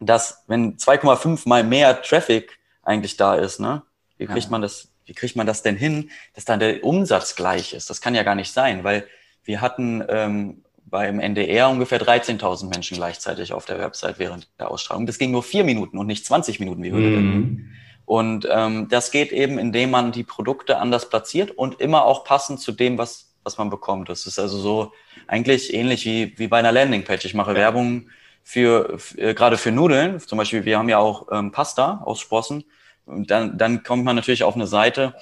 dass 0.00 0.44
wenn 0.46 0.76
2,5 0.76 1.48
mal 1.48 1.64
mehr 1.64 2.02
Traffic 2.02 2.58
eigentlich 2.82 3.16
da 3.16 3.34
ist, 3.34 3.60
ne? 3.60 3.82
Wie 4.18 4.26
kriegt 4.26 4.44
ja. 4.44 4.50
man 4.50 4.62
das, 4.62 4.92
wie 5.06 5.14
kriegt 5.14 5.36
man 5.36 5.46
das 5.46 5.62
denn 5.62 5.76
hin, 5.76 6.10
dass 6.34 6.44
dann 6.44 6.60
der 6.60 6.84
Umsatz 6.84 7.34
gleich 7.34 7.72
ist? 7.72 7.90
Das 7.90 8.00
kann 8.00 8.14
ja 8.14 8.22
gar 8.22 8.34
nicht 8.34 8.52
sein, 8.52 8.84
weil 8.84 9.06
wir 9.44 9.60
hatten 9.60 10.04
ähm, 10.08 10.62
beim 10.84 11.18
NDR 11.18 11.68
ungefähr 11.70 12.00
13.000 12.00 12.68
Menschen 12.68 12.96
gleichzeitig 12.96 13.52
auf 13.52 13.64
der 13.64 13.78
Website 13.78 14.18
während 14.18 14.48
der 14.58 14.70
Ausstrahlung. 14.70 15.06
Das 15.06 15.18
ging 15.18 15.30
nur 15.30 15.42
vier 15.42 15.64
Minuten 15.64 15.98
und 15.98 16.06
nicht 16.06 16.24
20 16.24 16.60
Minuten 16.60 16.82
wie 16.82 16.90
Höhle 16.90 17.08
mhm. 17.08 17.12
der 17.12 17.22
Löwen. 17.22 17.76
Und 18.04 18.48
ähm, 18.50 18.88
das 18.88 19.10
geht 19.10 19.32
eben, 19.32 19.58
indem 19.58 19.90
man 19.90 20.12
die 20.12 20.24
Produkte 20.24 20.78
anders 20.78 21.08
platziert 21.08 21.50
und 21.50 21.80
immer 21.80 22.04
auch 22.04 22.24
passend 22.24 22.60
zu 22.60 22.72
dem, 22.72 22.98
was 22.98 23.31
was 23.44 23.58
man 23.58 23.70
bekommt. 23.70 24.08
Das 24.08 24.26
ist 24.26 24.38
also 24.38 24.58
so 24.58 24.92
eigentlich 25.26 25.72
ähnlich 25.74 26.04
wie, 26.04 26.38
wie 26.38 26.48
bei 26.48 26.58
einer 26.58 26.72
Landingpage. 26.72 27.24
Ich 27.24 27.34
mache 27.34 27.52
ja. 27.52 27.56
Werbung 27.56 28.08
für, 28.42 28.98
für 28.98 29.18
äh, 29.18 29.34
gerade 29.34 29.58
für 29.58 29.72
Nudeln. 29.72 30.20
Zum 30.20 30.38
Beispiel, 30.38 30.64
wir 30.64 30.78
haben 30.78 30.88
ja 30.88 30.98
auch 30.98 31.28
ähm, 31.30 31.52
Pasta 31.52 32.02
aus 32.04 32.20
Sprossen. 32.20 32.64
Und 33.06 33.30
dann, 33.30 33.58
dann 33.58 33.82
kommt 33.82 34.04
man 34.04 34.16
natürlich 34.16 34.44
auf 34.44 34.54
eine 34.54 34.66
Seite, 34.66 35.14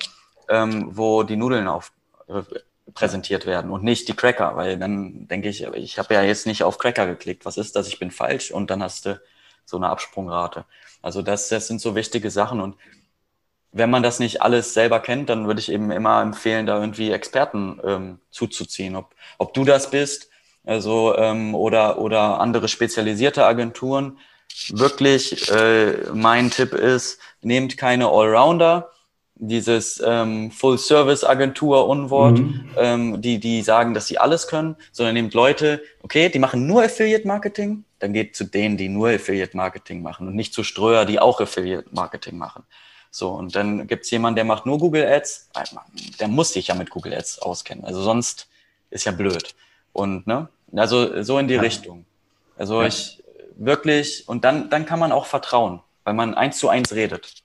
ähm, 0.48 0.88
wo 0.90 1.22
die 1.22 1.36
Nudeln 1.36 1.66
auf, 1.66 1.92
äh, 2.28 2.42
präsentiert 2.92 3.46
werden 3.46 3.70
und 3.70 3.84
nicht 3.84 4.08
die 4.08 4.14
Cracker, 4.14 4.56
weil 4.56 4.76
dann 4.76 5.28
denke 5.28 5.48
ich, 5.48 5.62
ich 5.62 5.98
habe 5.98 6.14
ja 6.14 6.22
jetzt 6.22 6.46
nicht 6.46 6.64
auf 6.64 6.78
Cracker 6.78 7.06
geklickt. 7.06 7.44
Was 7.44 7.56
ist 7.56 7.76
das? 7.76 7.88
Ich 7.88 7.98
bin 7.98 8.10
falsch 8.10 8.50
und 8.50 8.70
dann 8.70 8.82
hast 8.82 9.06
du 9.06 9.20
so 9.64 9.76
eine 9.76 9.88
Absprungrate. 9.88 10.64
Also 11.00 11.22
das, 11.22 11.48
das 11.48 11.68
sind 11.68 11.80
so 11.80 11.94
wichtige 11.94 12.30
Sachen 12.30 12.60
und 12.60 12.76
wenn 13.72 13.90
man 13.90 14.02
das 14.02 14.18
nicht 14.18 14.42
alles 14.42 14.74
selber 14.74 15.00
kennt, 15.00 15.30
dann 15.30 15.46
würde 15.46 15.60
ich 15.60 15.70
eben 15.70 15.90
immer 15.90 16.22
empfehlen, 16.22 16.66
da 16.66 16.80
irgendwie 16.80 17.10
Experten 17.10 17.80
ähm, 17.84 18.18
zuzuziehen. 18.30 18.96
Ob, 18.96 19.14
ob 19.38 19.54
du 19.54 19.64
das 19.64 19.90
bist, 19.90 20.28
also 20.64 21.16
ähm, 21.16 21.54
oder 21.54 21.98
oder 21.98 22.40
andere 22.40 22.68
spezialisierte 22.68 23.44
Agenturen. 23.44 24.18
Wirklich, 24.68 25.50
äh, 25.50 25.94
mein 26.12 26.50
Tipp 26.50 26.74
ist, 26.74 27.20
nehmt 27.40 27.76
keine 27.76 28.08
Allrounder, 28.08 28.90
dieses 29.36 30.02
ähm, 30.04 30.50
Full-Service-Agentur-Unwort, 30.50 32.38
mhm. 32.38 32.70
ähm, 32.76 33.22
die, 33.22 33.38
die 33.38 33.62
sagen, 33.62 33.94
dass 33.94 34.06
sie 34.06 34.18
alles 34.18 34.48
können, 34.48 34.76
sondern 34.92 35.14
nehmt 35.14 35.32
Leute, 35.32 35.82
okay, 36.02 36.28
die 36.28 36.38
machen 36.38 36.66
nur 36.66 36.82
Affiliate-Marketing, 36.82 37.84
dann 38.00 38.12
geht 38.12 38.36
zu 38.36 38.44
denen, 38.44 38.76
die 38.76 38.88
nur 38.88 39.08
Affiliate-Marketing 39.08 40.02
machen 40.02 40.28
und 40.28 40.34
nicht 40.34 40.52
zu 40.52 40.62
Ströer, 40.62 41.06
die 41.06 41.20
auch 41.20 41.40
Affiliate-Marketing 41.40 42.36
machen. 42.36 42.64
So, 43.10 43.30
und 43.30 43.56
dann 43.56 43.86
gibt's 43.86 44.10
jemanden, 44.10 44.36
der 44.36 44.44
macht 44.44 44.66
nur 44.66 44.78
Google 44.78 45.04
Ads. 45.04 45.50
Der 46.20 46.28
muss 46.28 46.52
sich 46.52 46.68
ja 46.68 46.74
mit 46.74 46.90
Google 46.90 47.14
Ads 47.14 47.40
auskennen. 47.40 47.84
Also 47.84 48.02
sonst 48.02 48.48
ist 48.90 49.04
ja 49.04 49.12
blöd. 49.12 49.54
Und 49.92 50.26
ne, 50.26 50.48
also 50.74 51.22
so 51.22 51.38
in 51.38 51.48
die 51.48 51.54
ja. 51.54 51.60
Richtung. 51.60 52.04
Also 52.56 52.80
ja. 52.80 52.88
ich 52.88 53.22
wirklich, 53.56 54.28
und 54.28 54.44
dann, 54.44 54.70
dann 54.70 54.86
kann 54.86 54.98
man 54.98 55.12
auch 55.12 55.26
vertrauen, 55.26 55.80
weil 56.04 56.14
man 56.14 56.34
eins 56.34 56.58
zu 56.58 56.68
eins 56.68 56.92
redet. 56.92 57.42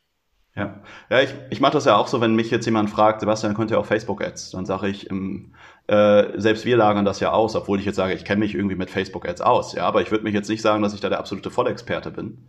Ja, 0.55 0.79
ja 1.09 1.21
ich, 1.21 1.33
ich 1.49 1.59
mache 1.59 1.73
das 1.73 1.85
ja 1.85 1.95
auch 1.95 2.07
so, 2.07 2.21
wenn 2.21 2.35
mich 2.35 2.51
jetzt 2.51 2.65
jemand 2.65 2.89
fragt, 2.89 3.19
Sebastian, 3.19 3.55
könnt 3.55 3.71
ihr 3.71 3.79
auch 3.79 3.85
Facebook-Ads? 3.85 4.51
Dann 4.51 4.65
sage 4.65 4.87
ich, 4.87 5.09
im, 5.09 5.53
äh, 5.87 6.39
selbst 6.39 6.65
wir 6.65 6.77
lagern 6.77 7.05
das 7.05 7.19
ja 7.19 7.31
aus, 7.31 7.55
obwohl 7.55 7.79
ich 7.79 7.85
jetzt 7.85 7.95
sage, 7.95 8.13
ich 8.13 8.25
kenne 8.25 8.39
mich 8.39 8.55
irgendwie 8.55 8.75
mit 8.75 8.89
Facebook-Ads 8.89 9.41
aus. 9.41 9.73
Ja, 9.73 9.85
aber 9.85 10.01
ich 10.01 10.09
würde 10.09 10.23
mich 10.23 10.33
jetzt 10.33 10.49
nicht 10.49 10.61
sagen, 10.61 10.81
dass 10.81 10.93
ich 10.93 10.99
da 10.99 11.09
der 11.09 11.19
absolute 11.19 11.51
Vollexperte 11.51 12.11
bin. 12.11 12.39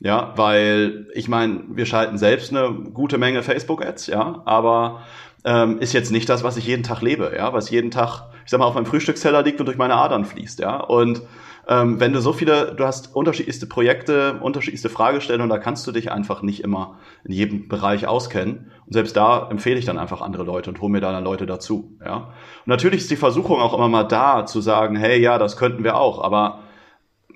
Ja, 0.00 0.32
weil 0.36 1.08
ich 1.14 1.28
meine, 1.28 1.64
wir 1.68 1.86
schalten 1.86 2.18
selbst 2.18 2.50
eine 2.50 2.72
gute 2.72 3.18
Menge 3.18 3.42
Facebook-Ads, 3.42 4.08
ja, 4.08 4.42
aber 4.44 5.02
ähm, 5.44 5.78
ist 5.78 5.92
jetzt 5.92 6.12
nicht 6.12 6.28
das, 6.28 6.44
was 6.44 6.56
ich 6.56 6.66
jeden 6.66 6.82
Tag 6.82 7.02
lebe, 7.02 7.32
ja, 7.36 7.52
was 7.52 7.70
jeden 7.70 7.90
Tag, 7.90 8.28
ich 8.44 8.50
sag 8.50 8.60
mal, 8.60 8.66
auf 8.66 8.74
meinem 8.74 8.86
Frühstücksteller 8.86 9.42
liegt 9.42 9.60
und 9.60 9.66
durch 9.66 9.78
meine 9.78 9.94
Adern 9.94 10.24
fließt, 10.24 10.60
ja. 10.60 10.76
Und 10.76 11.22
ähm, 11.68 12.00
wenn 12.00 12.12
du 12.12 12.20
so 12.20 12.32
viele, 12.32 12.74
du 12.74 12.84
hast 12.84 13.14
unterschiedlichste 13.14 13.66
Projekte, 13.66 14.38
unterschiedlichste 14.40 14.88
Fragestellungen, 14.88 15.50
da 15.50 15.58
kannst 15.58 15.86
du 15.86 15.92
dich 15.92 16.12
einfach 16.12 16.42
nicht 16.42 16.62
immer 16.62 16.98
in 17.24 17.32
jedem 17.32 17.68
Bereich 17.68 18.06
auskennen. 18.06 18.70
Und 18.86 18.92
selbst 18.92 19.16
da 19.16 19.48
empfehle 19.50 19.78
ich 19.78 19.84
dann 19.84 19.98
einfach 19.98 20.20
andere 20.20 20.44
Leute 20.44 20.70
und 20.70 20.80
hole 20.80 20.92
mir 20.92 21.00
da 21.00 21.12
dann 21.12 21.24
Leute 21.24 21.46
dazu. 21.46 21.96
Ja. 22.04 22.16
Und 22.16 22.66
natürlich 22.66 23.00
ist 23.00 23.10
die 23.10 23.16
Versuchung 23.16 23.60
auch 23.60 23.74
immer 23.74 23.88
mal 23.88 24.04
da, 24.04 24.46
zu 24.46 24.60
sagen, 24.60 24.96
hey, 24.96 25.20
ja, 25.20 25.38
das 25.38 25.56
könnten 25.56 25.84
wir 25.84 25.96
auch, 25.96 26.22
aber 26.22 26.60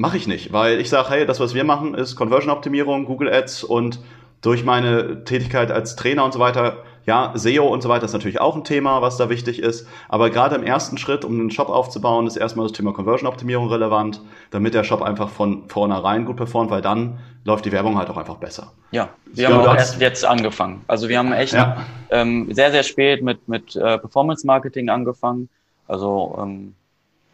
Mache 0.00 0.16
ich 0.16 0.28
nicht, 0.28 0.52
weil 0.52 0.78
ich 0.78 0.90
sage, 0.90 1.10
hey, 1.10 1.26
das, 1.26 1.40
was 1.40 1.54
wir 1.54 1.64
machen, 1.64 1.94
ist 1.94 2.14
Conversion-Optimierung, 2.14 3.04
Google 3.04 3.34
Ads 3.34 3.64
und 3.64 3.98
durch 4.40 4.64
meine 4.64 5.24
Tätigkeit 5.24 5.70
als 5.70 5.96
Trainer 5.96 6.24
und 6.24 6.32
so 6.32 6.38
weiter, 6.38 6.84
ja, 7.08 7.32
SEO 7.34 7.66
und 7.66 7.82
so 7.82 7.88
weiter 7.88 8.04
ist 8.04 8.12
natürlich 8.12 8.38
auch 8.38 8.54
ein 8.54 8.64
Thema, 8.64 9.00
was 9.00 9.16
da 9.16 9.30
wichtig 9.30 9.60
ist. 9.60 9.88
Aber 10.10 10.28
gerade 10.28 10.56
im 10.56 10.62
ersten 10.62 10.98
Schritt, 10.98 11.24
um 11.24 11.40
einen 11.40 11.50
Shop 11.50 11.70
aufzubauen, 11.70 12.26
ist 12.26 12.36
erstmal 12.36 12.66
das 12.66 12.76
Thema 12.76 12.92
Conversion-Optimierung 12.92 13.68
relevant, 13.68 14.20
damit 14.50 14.74
der 14.74 14.84
Shop 14.84 15.00
einfach 15.00 15.30
von 15.30 15.66
vornherein 15.68 16.26
gut 16.26 16.36
performt, 16.36 16.70
weil 16.70 16.82
dann 16.82 17.18
läuft 17.44 17.64
die 17.64 17.72
Werbung 17.72 17.96
halt 17.96 18.10
auch 18.10 18.18
einfach 18.18 18.36
besser. 18.36 18.72
Ja, 18.90 19.08
wir 19.32 19.48
haben 19.48 19.66
auch 19.66 19.74
erst 19.74 19.98
jetzt 20.02 20.22
angefangen. 20.24 20.82
Also 20.86 21.08
wir 21.08 21.18
haben 21.18 21.32
echt 21.32 21.54
ja. 21.54 21.86
ähm, 22.10 22.52
sehr, 22.52 22.70
sehr 22.72 22.82
spät 22.82 23.22
mit, 23.22 23.48
mit 23.48 23.74
äh, 23.74 23.96
Performance-Marketing 23.96 24.90
angefangen. 24.90 25.48
Also 25.86 26.38
ähm, 26.42 26.74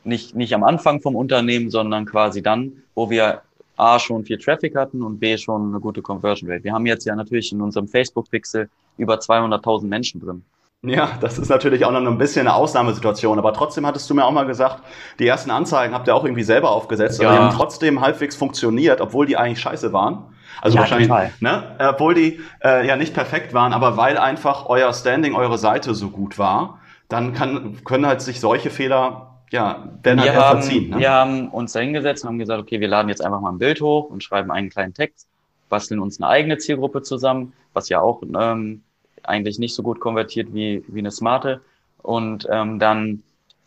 nicht, 0.04 0.36
nicht 0.36 0.54
am 0.54 0.62
Anfang 0.62 1.00
vom 1.00 1.16
Unternehmen, 1.16 1.68
sondern 1.70 2.06
quasi 2.06 2.42
dann, 2.42 2.84
wo 2.94 3.10
wir 3.10 3.42
A 3.76 3.98
schon 3.98 4.24
viel 4.24 4.38
Traffic 4.38 4.76
hatten 4.76 5.02
und 5.02 5.18
B 5.18 5.36
schon 5.36 5.70
eine 5.70 5.80
gute 5.80 6.02
Conversion 6.02 6.50
Rate. 6.50 6.64
Wir 6.64 6.72
haben 6.72 6.86
jetzt 6.86 7.04
ja 7.04 7.14
natürlich 7.16 7.52
in 7.52 7.60
unserem 7.60 7.88
Facebook-Pixel 7.88 8.68
über 8.96 9.16
200.000 9.16 9.86
Menschen 9.86 10.20
drin. 10.20 10.44
Ja, 10.86 11.12
das 11.20 11.38
ist 11.38 11.48
natürlich 11.48 11.84
auch 11.84 11.90
noch 11.90 12.00
ein 12.00 12.18
bisschen 12.18 12.46
eine 12.46 12.54
Ausnahmesituation, 12.54 13.38
aber 13.38 13.54
trotzdem 13.54 13.86
hattest 13.86 14.08
du 14.10 14.14
mir 14.14 14.24
auch 14.24 14.32
mal 14.32 14.44
gesagt, 14.44 14.82
die 15.18 15.26
ersten 15.26 15.50
Anzeigen 15.50 15.94
habt 15.94 16.06
ihr 16.08 16.14
auch 16.14 16.24
irgendwie 16.24 16.42
selber 16.42 16.70
aufgesetzt, 16.70 17.22
ja. 17.22 17.28
aber 17.28 17.38
die 17.38 17.44
haben 17.44 17.56
trotzdem 17.56 18.02
halbwegs 18.02 18.36
funktioniert, 18.36 19.00
obwohl 19.00 19.24
die 19.24 19.36
eigentlich 19.38 19.60
scheiße 19.60 19.94
waren. 19.94 20.24
Also 20.60 20.76
ja, 20.76 20.82
wahrscheinlich, 20.82 21.10
ne? 21.40 21.76
obwohl 21.78 22.14
die 22.14 22.40
äh, 22.62 22.86
ja 22.86 22.96
nicht 22.96 23.14
perfekt 23.14 23.54
waren, 23.54 23.72
aber 23.72 23.96
weil 23.96 24.18
einfach 24.18 24.66
euer 24.66 24.92
Standing, 24.92 25.34
eure 25.34 25.56
Seite 25.56 25.94
so 25.94 26.10
gut 26.10 26.38
war, 26.38 26.80
dann 27.08 27.32
kann, 27.32 27.82
können 27.84 28.06
halt 28.06 28.20
sich 28.20 28.40
solche 28.40 28.70
Fehler 28.70 29.33
ja, 29.50 29.88
werden 30.02 30.20
halt 30.20 30.34
haben, 30.34 30.62
verziehen. 30.62 30.90
Ne? 30.90 30.98
Wir 30.98 31.10
haben 31.10 31.48
uns 31.48 31.72
da 31.72 31.80
hingesetzt 31.80 32.24
und 32.24 32.30
haben 32.30 32.38
gesagt, 32.38 32.60
okay, 32.60 32.80
wir 32.80 32.88
laden 32.88 33.08
jetzt 33.08 33.24
einfach 33.24 33.40
mal 33.40 33.52
ein 33.52 33.58
Bild 33.58 33.80
hoch 33.80 34.10
und 34.10 34.22
schreiben 34.22 34.50
einen 34.50 34.70
kleinen 34.70 34.94
Text, 34.94 35.28
basteln 35.68 36.00
uns 36.00 36.20
eine 36.20 36.28
eigene 36.28 36.58
Zielgruppe 36.58 37.02
zusammen, 37.02 37.52
was 37.72 37.88
ja 37.88 38.00
auch 38.00 38.22
ähm, 38.22 38.82
eigentlich 39.22 39.58
nicht 39.58 39.74
so 39.74 39.82
gut 39.82 40.00
konvertiert 40.00 40.52
wie, 40.52 40.84
wie 40.88 40.98
eine 40.98 41.10
smarte. 41.10 41.60
Und 42.02 42.46
ähm, 42.50 42.78
dann 42.78 43.22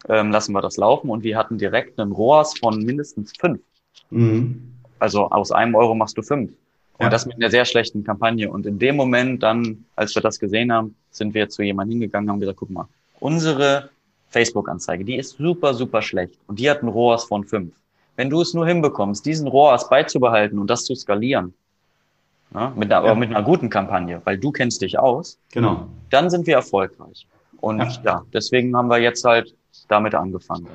ähm, 0.08 0.32
lassen 0.32 0.54
wir 0.54 0.62
das 0.62 0.78
laufen 0.78 1.10
und 1.10 1.24
wir 1.24 1.38
hatten 1.38 1.58
direkt 1.58 2.00
einen 2.00 2.12
ROAS 2.12 2.58
von 2.60 2.84
mindestens 2.84 3.34
fünf. 3.40 3.60
Mhm. 4.10 4.74
Also 5.00 5.30
aus 5.30 5.52
einem 5.52 5.76
Euro 5.76 5.96
machst 5.96 6.18
du 6.18 6.22
fünf. 6.22 6.52
Und 6.98 7.04
ja. 7.04 7.10
das 7.10 7.26
mit 7.26 7.36
einer 7.36 7.52
sehr 7.52 7.66
schlechten 7.66 8.04
Kampagne. 8.04 8.50
Und 8.50 8.66
in 8.66 8.80
dem 8.80 8.96
Moment 8.96 9.44
dann, 9.44 9.86
als 9.96 10.16
wir 10.16 10.22
das 10.22 10.40
gesehen 10.40 10.72
haben, 10.72 10.96
sind 11.12 11.34
wir 11.34 11.48
zu 11.50 11.62
jemandem 11.62 12.00
hingegangen, 12.00 12.30
haben 12.30 12.40
gesagt, 12.40 12.58
guck 12.58 12.72
mal, 12.72 12.88
unsere 13.20 13.90
Facebook-Anzeige, 14.30 15.06
die 15.06 15.16
ist 15.18 15.38
super, 15.38 15.74
super 15.74 16.02
schlecht. 16.02 16.38
Und 16.48 16.60
die 16.60 16.70
hat 16.70 16.80
einen 16.80 16.90
ROAS 16.90 17.26
von 17.26 17.44
fünf. 17.44 17.74
Wenn 18.16 18.30
du 18.30 18.42
es 18.42 18.54
nur 18.54 18.66
hinbekommst, 18.68 19.26
diesen 19.26 19.48
ROAS 19.48 19.90
beizubehalten 19.90 20.60
und 20.60 20.70
das 20.70 20.84
zu 20.84 20.96
skalieren, 20.96 21.54
ja, 22.54 22.72
mit 22.76 22.92
einer, 22.92 23.06
ja. 23.06 23.12
aber 23.12 23.20
mit 23.20 23.30
einer 23.30 23.44
guten 23.44 23.70
Kampagne, 23.70 24.22
weil 24.24 24.38
du 24.38 24.52
kennst 24.52 24.82
dich 24.82 24.98
aus, 24.98 25.38
genau. 25.52 25.88
dann 26.10 26.30
sind 26.30 26.48
wir 26.48 26.56
erfolgreich. 26.56 27.28
Und 27.60 27.80
ja, 27.80 28.02
ja 28.04 28.26
deswegen 28.34 28.76
haben 28.76 28.90
wir 28.90 29.00
jetzt 29.00 29.24
halt 29.24 29.54
damit 29.88 30.16
angefangen. 30.16 30.68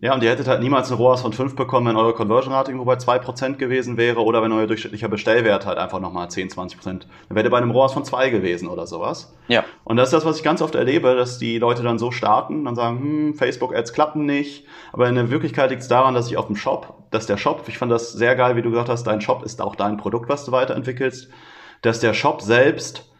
Ja, 0.00 0.14
und 0.14 0.22
ihr 0.22 0.30
hättet 0.30 0.46
halt 0.46 0.60
niemals 0.60 0.92
eine 0.92 0.96
ROAS 0.96 1.22
von 1.22 1.32
5 1.32 1.56
bekommen, 1.56 1.88
wenn 1.88 1.96
eure 1.96 2.14
Conversion 2.14 2.54
Rate 2.54 2.70
irgendwo 2.70 2.84
bei 2.84 2.94
2% 2.94 3.56
gewesen 3.56 3.96
wäre 3.96 4.22
oder 4.22 4.42
wenn 4.42 4.52
euer 4.52 4.68
durchschnittlicher 4.68 5.08
Bestellwert 5.08 5.66
halt 5.66 5.76
einfach 5.76 5.98
nochmal 5.98 6.30
10, 6.30 6.50
20%. 6.50 6.84
Dann 6.84 7.06
wärt 7.30 7.44
ihr 7.44 7.50
bei 7.50 7.58
einem 7.58 7.72
ROAS 7.72 7.94
von 7.94 8.04
2 8.04 8.30
gewesen 8.30 8.68
oder 8.68 8.86
sowas. 8.86 9.34
Ja. 9.48 9.64
Und 9.82 9.96
das 9.96 10.08
ist 10.08 10.12
das, 10.12 10.24
was 10.24 10.36
ich 10.36 10.44
ganz 10.44 10.62
oft 10.62 10.76
erlebe, 10.76 11.16
dass 11.16 11.38
die 11.38 11.58
Leute 11.58 11.82
dann 11.82 11.98
so 11.98 12.12
starten, 12.12 12.64
dann 12.64 12.76
sagen, 12.76 13.00
hm, 13.00 13.34
Facebook-Ads 13.34 13.92
klappen 13.92 14.24
nicht. 14.24 14.66
Aber 14.92 15.08
in 15.08 15.16
der 15.16 15.30
Wirklichkeit 15.30 15.70
liegt 15.70 15.82
es 15.82 15.88
daran, 15.88 16.14
dass 16.14 16.28
ich 16.28 16.36
auf 16.36 16.46
dem 16.46 16.54
Shop, 16.54 16.94
dass 17.10 17.26
der 17.26 17.36
Shop, 17.36 17.64
ich 17.66 17.78
fand 17.78 17.90
das 17.90 18.12
sehr 18.12 18.36
geil, 18.36 18.54
wie 18.54 18.62
du 18.62 18.70
gesagt 18.70 18.88
hast, 18.88 19.02
dein 19.04 19.20
Shop 19.20 19.42
ist 19.42 19.60
auch 19.60 19.74
dein 19.74 19.96
Produkt, 19.96 20.28
was 20.28 20.44
du 20.44 20.52
weiterentwickelst, 20.52 21.28
dass 21.82 21.98
der 21.98 22.14
Shop 22.14 22.40
selbst 22.40 23.10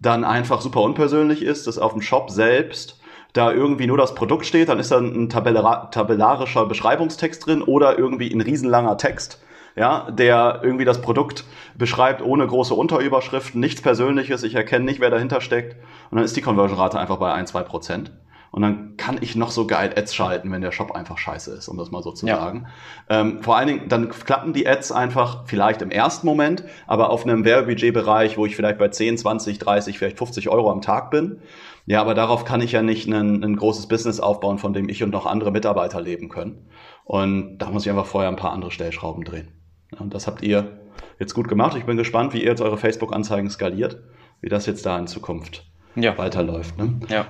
dann 0.00 0.22
einfach 0.22 0.60
super 0.60 0.82
unpersönlich 0.82 1.42
ist, 1.42 1.66
dass 1.66 1.78
auf 1.78 1.94
dem 1.94 2.02
Shop 2.02 2.30
selbst 2.30 2.97
da 3.32 3.52
irgendwie 3.52 3.86
nur 3.86 3.98
das 3.98 4.14
Produkt 4.14 4.46
steht, 4.46 4.68
dann 4.68 4.78
ist 4.78 4.90
da 4.90 4.98
ein 4.98 5.28
tabellarischer 5.28 6.66
Beschreibungstext 6.66 7.46
drin 7.46 7.62
oder 7.62 7.98
irgendwie 7.98 8.32
ein 8.32 8.40
riesenlanger 8.40 8.96
Text, 8.96 9.42
ja, 9.76 10.10
der 10.10 10.60
irgendwie 10.62 10.84
das 10.84 11.02
Produkt 11.02 11.44
beschreibt 11.76 12.22
ohne 12.22 12.46
große 12.46 12.74
Unterüberschriften, 12.74 13.60
nichts 13.60 13.82
Persönliches, 13.82 14.42
ich 14.42 14.54
erkenne 14.54 14.84
nicht, 14.84 15.00
wer 15.00 15.10
dahinter 15.10 15.40
steckt 15.40 15.76
und 16.10 16.16
dann 16.16 16.24
ist 16.24 16.36
die 16.36 16.42
Conversion-Rate 16.42 16.98
einfach 16.98 17.18
bei 17.18 17.32
1, 17.32 17.50
2 17.50 17.62
Prozent. 17.62 18.10
Und 18.50 18.62
dann 18.62 18.96
kann 18.96 19.18
ich 19.20 19.36
noch 19.36 19.50
so 19.50 19.66
geil 19.66 19.92
Ads 19.96 20.14
schalten, 20.14 20.50
wenn 20.50 20.62
der 20.62 20.72
Shop 20.72 20.92
einfach 20.92 21.18
scheiße 21.18 21.52
ist, 21.52 21.68
um 21.68 21.76
das 21.76 21.90
mal 21.90 22.02
so 22.02 22.12
zu 22.12 22.26
ja. 22.26 22.36
sagen. 22.36 22.66
Ähm, 23.08 23.42
vor 23.42 23.56
allen 23.56 23.68
Dingen, 23.68 23.88
dann 23.88 24.08
klappen 24.08 24.52
die 24.52 24.66
Ads 24.66 24.92
einfach 24.92 25.44
vielleicht 25.46 25.82
im 25.82 25.90
ersten 25.90 26.26
Moment, 26.26 26.64
aber 26.86 27.10
auf 27.10 27.24
einem 27.24 27.44
Werbebudgetbereich, 27.44 28.38
wo 28.38 28.46
ich 28.46 28.56
vielleicht 28.56 28.78
bei 28.78 28.88
10, 28.88 29.18
20, 29.18 29.58
30, 29.58 29.98
vielleicht 29.98 30.18
50 30.18 30.48
Euro 30.48 30.70
am 30.70 30.80
Tag 30.80 31.10
bin. 31.10 31.40
Ja, 31.86 32.00
aber 32.00 32.14
darauf 32.14 32.44
kann 32.44 32.60
ich 32.60 32.72
ja 32.72 32.82
nicht 32.82 33.08
ein, 33.08 33.42
ein 33.42 33.56
großes 33.56 33.88
Business 33.88 34.20
aufbauen, 34.20 34.58
von 34.58 34.72
dem 34.72 34.88
ich 34.88 35.02
und 35.02 35.10
noch 35.10 35.24
andere 35.24 35.50
Mitarbeiter 35.50 36.00
leben 36.00 36.28
können. 36.28 36.68
Und 37.04 37.58
da 37.58 37.70
muss 37.70 37.86
ich 37.86 37.90
einfach 37.90 38.04
vorher 38.06 38.28
ein 38.28 38.36
paar 38.36 38.52
andere 38.52 38.70
Stellschrauben 38.70 39.24
drehen. 39.24 39.48
Ja, 39.92 40.00
und 40.00 40.12
das 40.12 40.26
habt 40.26 40.42
ihr 40.42 40.80
jetzt 41.18 41.34
gut 41.34 41.48
gemacht. 41.48 41.76
Ich 41.76 41.86
bin 41.86 41.96
gespannt, 41.96 42.34
wie 42.34 42.42
ihr 42.42 42.50
jetzt 42.50 42.60
eure 42.60 42.76
Facebook-Anzeigen 42.76 43.48
skaliert, 43.48 44.02
wie 44.40 44.48
das 44.48 44.66
jetzt 44.66 44.84
da 44.84 44.98
in 44.98 45.06
Zukunft 45.06 45.64
ja. 45.96 46.16
weiterläuft. 46.18 46.76
Ne? 46.76 47.00
Ja. 47.08 47.26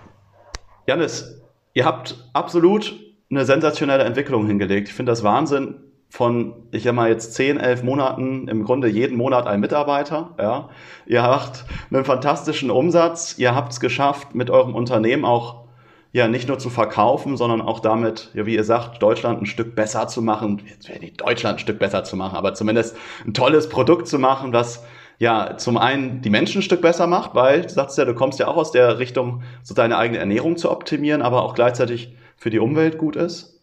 Janis, 0.89 1.39
ihr 1.75 1.85
habt 1.85 2.17
absolut 2.33 2.99
eine 3.31 3.45
sensationelle 3.45 4.05
Entwicklung 4.05 4.47
hingelegt. 4.47 4.89
Ich 4.89 4.95
finde 4.95 5.13
das 5.13 5.23
Wahnsinn 5.23 5.75
von, 6.09 6.55
ich 6.71 6.85
sag 6.85 6.95
mal 6.95 7.11
jetzt 7.11 7.35
zehn, 7.35 7.61
elf 7.61 7.83
Monaten, 7.83 8.49
im 8.49 8.65
Grunde 8.65 8.89
jeden 8.89 9.19
Monat 9.19 9.47
ein 9.47 9.61
Mitarbeiter. 9.61 10.35
Ja. 10.39 10.71
Ihr 11.05 11.23
habt 11.23 11.67
einen 11.91 12.07
fantastischen 12.07 12.71
Umsatz. 12.71 13.35
Ihr 13.37 13.55
habt 13.55 13.73
es 13.73 13.81
geschafft, 13.81 14.35
mit 14.35 14.49
eurem 14.49 14.75
Unternehmen 14.75 15.27
auch 15.27 15.67
ja 16.13 16.27
nicht 16.27 16.49
nur 16.49 16.59
zu 16.59 16.71
verkaufen, 16.71 17.37
sondern 17.37 17.61
auch 17.61 17.81
damit, 17.81 18.31
ja, 18.33 18.47
wie 18.47 18.55
ihr 18.55 18.65
sagt, 18.65 19.03
Deutschland 19.03 19.43
ein 19.43 19.47
Stück 19.47 19.75
besser 19.75 20.09
zu 20.09 20.23
machen. 20.23 20.63
Jetzt 20.71 20.89
wäre 20.89 21.01
nicht 21.01 21.21
Deutschland 21.21 21.57
ein 21.57 21.61
Stück 21.61 21.79
besser 21.79 22.05
zu 22.05 22.17
machen, 22.17 22.35
aber 22.35 22.55
zumindest 22.55 22.97
ein 23.27 23.35
tolles 23.35 23.69
Produkt 23.69 24.09
zu 24.09 24.19
machen, 24.19 24.55
was 24.55 24.83
ja 25.19 25.57
zum 25.57 25.77
einen 25.77 26.23
die 26.23 26.31
Menschen 26.31 26.61
ein 26.61 26.63
Stück 26.63 26.81
besser 26.81 27.07
macht, 27.07 27.35
weil 27.35 27.63
du 27.63 27.69
sagst 27.69 27.99
ja, 27.99 28.05
du 28.05 28.15
kommst 28.15 28.39
ja 28.39 28.49
auch 28.49 28.57
aus 28.57 28.73
der 28.73 28.99
Richtung, 28.99 29.43
so 29.63 29.75
deine 29.75 29.99
eigene 29.99 30.19
Ernährung 30.19 30.57
zu 30.57 30.71
optimieren, 30.71 31.23
aber 31.23 31.43
auch 31.43 31.55
gleichzeitig 31.55 32.15
für 32.37 32.51
die 32.51 32.61
Umwelt 32.61 32.99
gut 32.99 33.17
ist. 33.17 33.61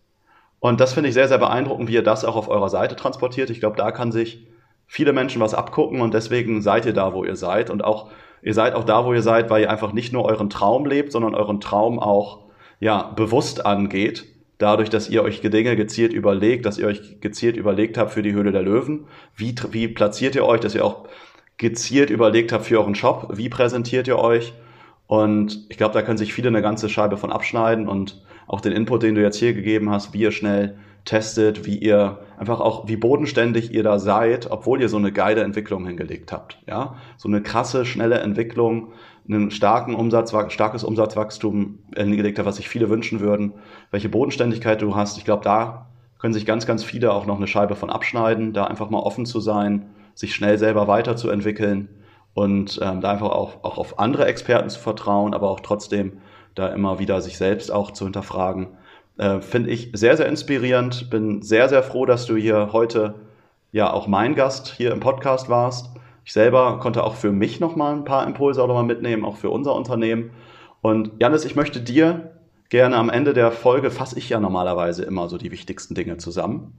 Und 0.59 0.81
das 0.81 0.93
finde 0.93 1.09
ich 1.09 1.13
sehr, 1.13 1.27
sehr 1.27 1.37
beeindruckend, 1.37 1.89
wie 1.89 1.93
ihr 1.93 2.03
das 2.03 2.25
auch 2.25 2.35
auf 2.35 2.49
eurer 2.49 2.69
Seite 2.69 2.95
transportiert. 2.95 3.49
Ich 3.49 3.59
glaube, 3.59 3.77
da 3.77 3.91
kann 3.91 4.11
sich 4.11 4.47
viele 4.87 5.13
Menschen 5.13 5.41
was 5.41 5.53
abgucken 5.53 6.01
und 6.01 6.13
deswegen 6.13 6.61
seid 6.61 6.85
ihr 6.85 6.93
da, 6.93 7.13
wo 7.13 7.23
ihr 7.23 7.35
seid. 7.35 7.69
Und 7.69 7.83
auch, 7.83 8.09
ihr 8.41 8.53
seid 8.53 8.73
auch 8.73 8.83
da, 8.83 9.05
wo 9.05 9.13
ihr 9.13 9.21
seid, 9.21 9.49
weil 9.49 9.61
ihr 9.61 9.69
einfach 9.69 9.93
nicht 9.93 10.11
nur 10.11 10.25
euren 10.25 10.49
Traum 10.49 10.85
lebt, 10.85 11.11
sondern 11.11 11.35
euren 11.35 11.61
Traum 11.61 11.99
auch, 11.99 12.39
ja, 12.79 13.13
bewusst 13.15 13.65
angeht. 13.65 14.25
Dadurch, 14.57 14.89
dass 14.89 15.09
ihr 15.09 15.23
euch 15.23 15.41
Dinge 15.41 15.75
gezielt 15.75 16.13
überlegt, 16.13 16.65
dass 16.65 16.77
ihr 16.77 16.87
euch 16.87 17.19
gezielt 17.19 17.57
überlegt 17.57 17.97
habt 17.97 18.11
für 18.11 18.21
die 18.21 18.33
Höhle 18.33 18.51
der 18.51 18.61
Löwen. 18.61 19.05
Wie, 19.35 19.53
wie 19.71 19.87
platziert 19.87 20.35
ihr 20.35 20.45
euch, 20.45 20.61
dass 20.61 20.75
ihr 20.75 20.85
auch 20.85 21.07
gezielt 21.57 22.09
überlegt 22.09 22.51
habt 22.51 22.65
für 22.65 22.79
euren 22.79 22.95
Shop, 22.95 23.29
wie 23.33 23.49
präsentiert 23.49 24.07
ihr 24.07 24.19
euch. 24.19 24.53
Und 25.07 25.65
ich 25.69 25.77
glaube, 25.77 25.93
da 25.93 26.01
können 26.01 26.17
sich 26.17 26.33
viele 26.33 26.47
eine 26.49 26.61
ganze 26.61 26.89
Scheibe 26.89 27.17
von 27.17 27.31
abschneiden 27.31 27.87
und 27.87 28.23
auch 28.47 28.61
den 28.61 28.71
Input, 28.71 29.03
den 29.03 29.15
du 29.15 29.21
jetzt 29.21 29.37
hier 29.37 29.53
gegeben 29.53 29.89
hast, 29.89 30.13
wie 30.13 30.21
ihr 30.21 30.31
schnell 30.31 30.77
testet, 31.05 31.65
wie 31.65 31.77
ihr 31.77 32.19
einfach 32.37 32.59
auch, 32.59 32.87
wie 32.87 32.97
bodenständig 32.97 33.71
ihr 33.71 33.83
da 33.83 33.99
seid, 33.99 34.49
obwohl 34.49 34.81
ihr 34.81 34.89
so 34.89 34.97
eine 34.97 35.11
geile 35.11 35.43
Entwicklung 35.43 35.85
hingelegt 35.85 36.31
habt. 36.31 36.59
Ja, 36.67 36.95
so 37.17 37.29
eine 37.29 37.41
krasse, 37.41 37.85
schnelle 37.85 38.19
Entwicklung, 38.19 38.91
einen 39.27 39.51
starken 39.51 39.95
Umsatz, 39.95 40.33
starkes 40.49 40.83
Umsatzwachstum 40.83 41.79
hingelegt 41.95 42.39
habt, 42.39 42.47
was 42.47 42.57
sich 42.57 42.67
viele 42.67 42.89
wünschen 42.89 43.19
würden. 43.19 43.53
Welche 43.91 44.09
Bodenständigkeit 44.09 44.81
du 44.81 44.95
hast, 44.95 45.17
ich 45.17 45.25
glaube, 45.25 45.43
da 45.43 45.89
können 46.19 46.33
sich 46.33 46.45
ganz, 46.45 46.65
ganz 46.65 46.83
viele 46.83 47.13
auch 47.13 47.27
noch 47.27 47.37
eine 47.37 47.47
Scheibe 47.47 47.75
von 47.75 47.91
abschneiden, 47.91 48.53
da 48.53 48.65
einfach 48.65 48.89
mal 48.89 48.99
offen 48.99 49.27
zu 49.27 49.39
sein 49.39 49.85
sich 50.15 50.33
schnell 50.33 50.57
selber 50.57 50.87
weiterzuentwickeln 50.87 51.89
und 52.33 52.79
ähm, 52.81 53.01
da 53.01 53.11
einfach 53.11 53.29
auch, 53.29 53.63
auch 53.63 53.77
auf 53.77 53.99
andere 53.99 54.25
Experten 54.25 54.69
zu 54.69 54.79
vertrauen, 54.79 55.33
aber 55.33 55.49
auch 55.49 55.59
trotzdem 55.59 56.13
da 56.55 56.67
immer 56.69 56.99
wieder 56.99 57.21
sich 57.21 57.37
selbst 57.37 57.71
auch 57.71 57.91
zu 57.91 58.05
hinterfragen. 58.05 58.69
Äh, 59.17 59.41
Finde 59.41 59.69
ich 59.69 59.91
sehr, 59.93 60.17
sehr 60.17 60.27
inspirierend. 60.27 61.09
Bin 61.09 61.41
sehr, 61.41 61.69
sehr 61.69 61.83
froh, 61.83 62.05
dass 62.05 62.25
du 62.25 62.35
hier 62.35 62.69
heute 62.73 63.15
ja 63.71 63.91
auch 63.91 64.07
mein 64.07 64.35
Gast 64.35 64.73
hier 64.75 64.91
im 64.91 64.99
Podcast 64.99 65.49
warst. 65.49 65.91
Ich 66.23 66.33
selber 66.33 66.79
konnte 66.79 67.03
auch 67.03 67.15
für 67.15 67.31
mich 67.31 67.59
nochmal 67.59 67.93
ein 67.93 68.05
paar 68.05 68.25
Impulse 68.25 68.63
auch 68.63 68.67
nochmal 68.67 68.83
mitnehmen, 68.83 69.25
auch 69.25 69.37
für 69.37 69.49
unser 69.49 69.75
Unternehmen. 69.75 70.31
Und 70.81 71.11
Janis, 71.19 71.45
ich 71.45 71.55
möchte 71.55 71.81
dir 71.81 72.31
gerne 72.69 72.95
am 72.95 73.09
Ende 73.09 73.33
der 73.33 73.51
Folge 73.51 73.91
fasse 73.91 74.17
ich 74.17 74.29
ja 74.29 74.39
normalerweise 74.39 75.03
immer 75.03 75.29
so 75.29 75.37
die 75.37 75.51
wichtigsten 75.51 75.93
Dinge 75.93 76.17
zusammen. 76.17 76.73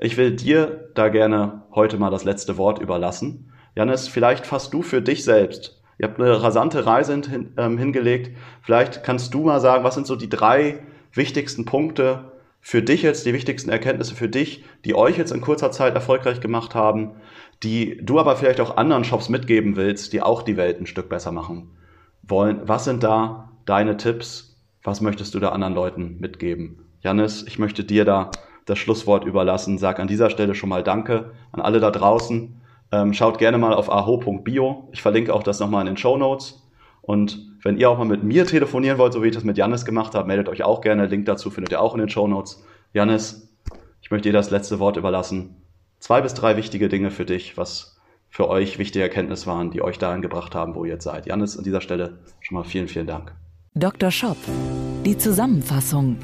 Ich 0.00 0.16
will 0.16 0.36
dir 0.36 0.90
da 0.94 1.08
gerne 1.08 1.62
heute 1.74 1.98
mal 1.98 2.10
das 2.10 2.22
letzte 2.22 2.56
Wort 2.56 2.78
überlassen. 2.78 3.52
Janis, 3.74 4.06
vielleicht 4.06 4.46
fasst 4.46 4.72
du 4.72 4.82
für 4.82 5.02
dich 5.02 5.24
selbst. 5.24 5.82
Ihr 5.98 6.06
habt 6.06 6.20
eine 6.20 6.40
rasante 6.40 6.86
Reise 6.86 7.14
hin, 7.14 7.52
ähm, 7.56 7.78
hingelegt. 7.78 8.36
Vielleicht 8.62 9.02
kannst 9.02 9.34
du 9.34 9.42
mal 9.42 9.60
sagen, 9.60 9.82
was 9.82 9.96
sind 9.96 10.06
so 10.06 10.14
die 10.14 10.28
drei 10.28 10.84
wichtigsten 11.12 11.64
Punkte 11.64 12.30
für 12.60 12.80
dich 12.80 13.02
jetzt, 13.02 13.26
die 13.26 13.32
wichtigsten 13.32 13.70
Erkenntnisse 13.70 14.14
für 14.14 14.28
dich, 14.28 14.64
die 14.84 14.94
euch 14.94 15.18
jetzt 15.18 15.32
in 15.32 15.40
kurzer 15.40 15.72
Zeit 15.72 15.96
erfolgreich 15.96 16.40
gemacht 16.40 16.76
haben, 16.76 17.16
die 17.64 17.98
du 18.00 18.20
aber 18.20 18.36
vielleicht 18.36 18.60
auch 18.60 18.76
anderen 18.76 19.02
Shops 19.02 19.28
mitgeben 19.28 19.74
willst, 19.74 20.12
die 20.12 20.22
auch 20.22 20.42
die 20.42 20.56
Welt 20.56 20.80
ein 20.80 20.86
Stück 20.86 21.08
besser 21.08 21.32
machen 21.32 21.76
wollen. 22.22 22.60
Was 22.68 22.84
sind 22.84 23.02
da 23.02 23.50
deine 23.64 23.96
Tipps? 23.96 24.60
Was 24.84 25.00
möchtest 25.00 25.34
du 25.34 25.40
da 25.40 25.48
anderen 25.48 25.74
Leuten 25.74 26.18
mitgeben? 26.20 26.84
Janis, 27.00 27.44
ich 27.48 27.58
möchte 27.58 27.82
dir 27.82 28.04
da 28.04 28.30
das 28.68 28.78
Schlusswort 28.78 29.24
überlassen. 29.24 29.78
Sag 29.78 30.00
an 30.00 30.08
dieser 30.08 30.30
Stelle 30.30 30.54
schon 30.54 30.68
mal 30.68 30.82
Danke 30.82 31.32
an 31.52 31.60
alle 31.60 31.80
da 31.80 31.90
draußen. 31.90 32.60
Ähm, 32.92 33.12
schaut 33.12 33.38
gerne 33.38 33.58
mal 33.58 33.74
auf 33.74 33.90
aho.bio. 33.90 34.88
Ich 34.92 35.02
verlinke 35.02 35.34
auch 35.34 35.42
das 35.42 35.60
nochmal 35.60 35.82
in 35.82 35.86
den 35.86 35.96
Show 35.96 36.16
Notes. 36.16 36.62
Und 37.02 37.46
wenn 37.62 37.78
ihr 37.78 37.90
auch 37.90 37.98
mal 37.98 38.04
mit 38.04 38.22
mir 38.22 38.46
telefonieren 38.46 38.98
wollt, 38.98 39.12
so 39.12 39.22
wie 39.22 39.28
ich 39.28 39.34
das 39.34 39.44
mit 39.44 39.58
Janis 39.58 39.84
gemacht 39.84 40.14
habe, 40.14 40.28
meldet 40.28 40.48
euch 40.48 40.62
auch 40.62 40.80
gerne. 40.80 41.06
Link 41.06 41.26
dazu 41.26 41.50
findet 41.50 41.72
ihr 41.72 41.80
auch 41.80 41.94
in 41.94 42.00
den 42.00 42.08
Show 42.08 42.28
Notes. 42.28 42.64
Janis, 42.92 43.56
ich 44.02 44.10
möchte 44.10 44.28
dir 44.28 44.32
das 44.34 44.50
letzte 44.50 44.78
Wort 44.78 44.96
überlassen. 44.96 45.62
Zwei 45.98 46.20
bis 46.20 46.34
drei 46.34 46.56
wichtige 46.56 46.88
Dinge 46.88 47.10
für 47.10 47.24
dich, 47.24 47.56
was 47.56 47.98
für 48.30 48.48
euch 48.48 48.78
wichtige 48.78 49.02
Erkenntnisse 49.02 49.46
waren, 49.46 49.70
die 49.70 49.82
euch 49.82 49.98
dahin 49.98 50.22
gebracht 50.22 50.54
haben, 50.54 50.74
wo 50.74 50.84
ihr 50.84 50.92
jetzt 50.92 51.04
seid. 51.04 51.26
Janis, 51.26 51.56
an 51.56 51.64
dieser 51.64 51.80
Stelle 51.80 52.18
schon 52.40 52.56
mal 52.56 52.64
vielen, 52.64 52.88
vielen 52.88 53.06
Dank. 53.06 53.34
Dr. 53.74 54.10
Shop, 54.10 54.36
die 55.04 55.16
Zusammenfassung. 55.16 56.18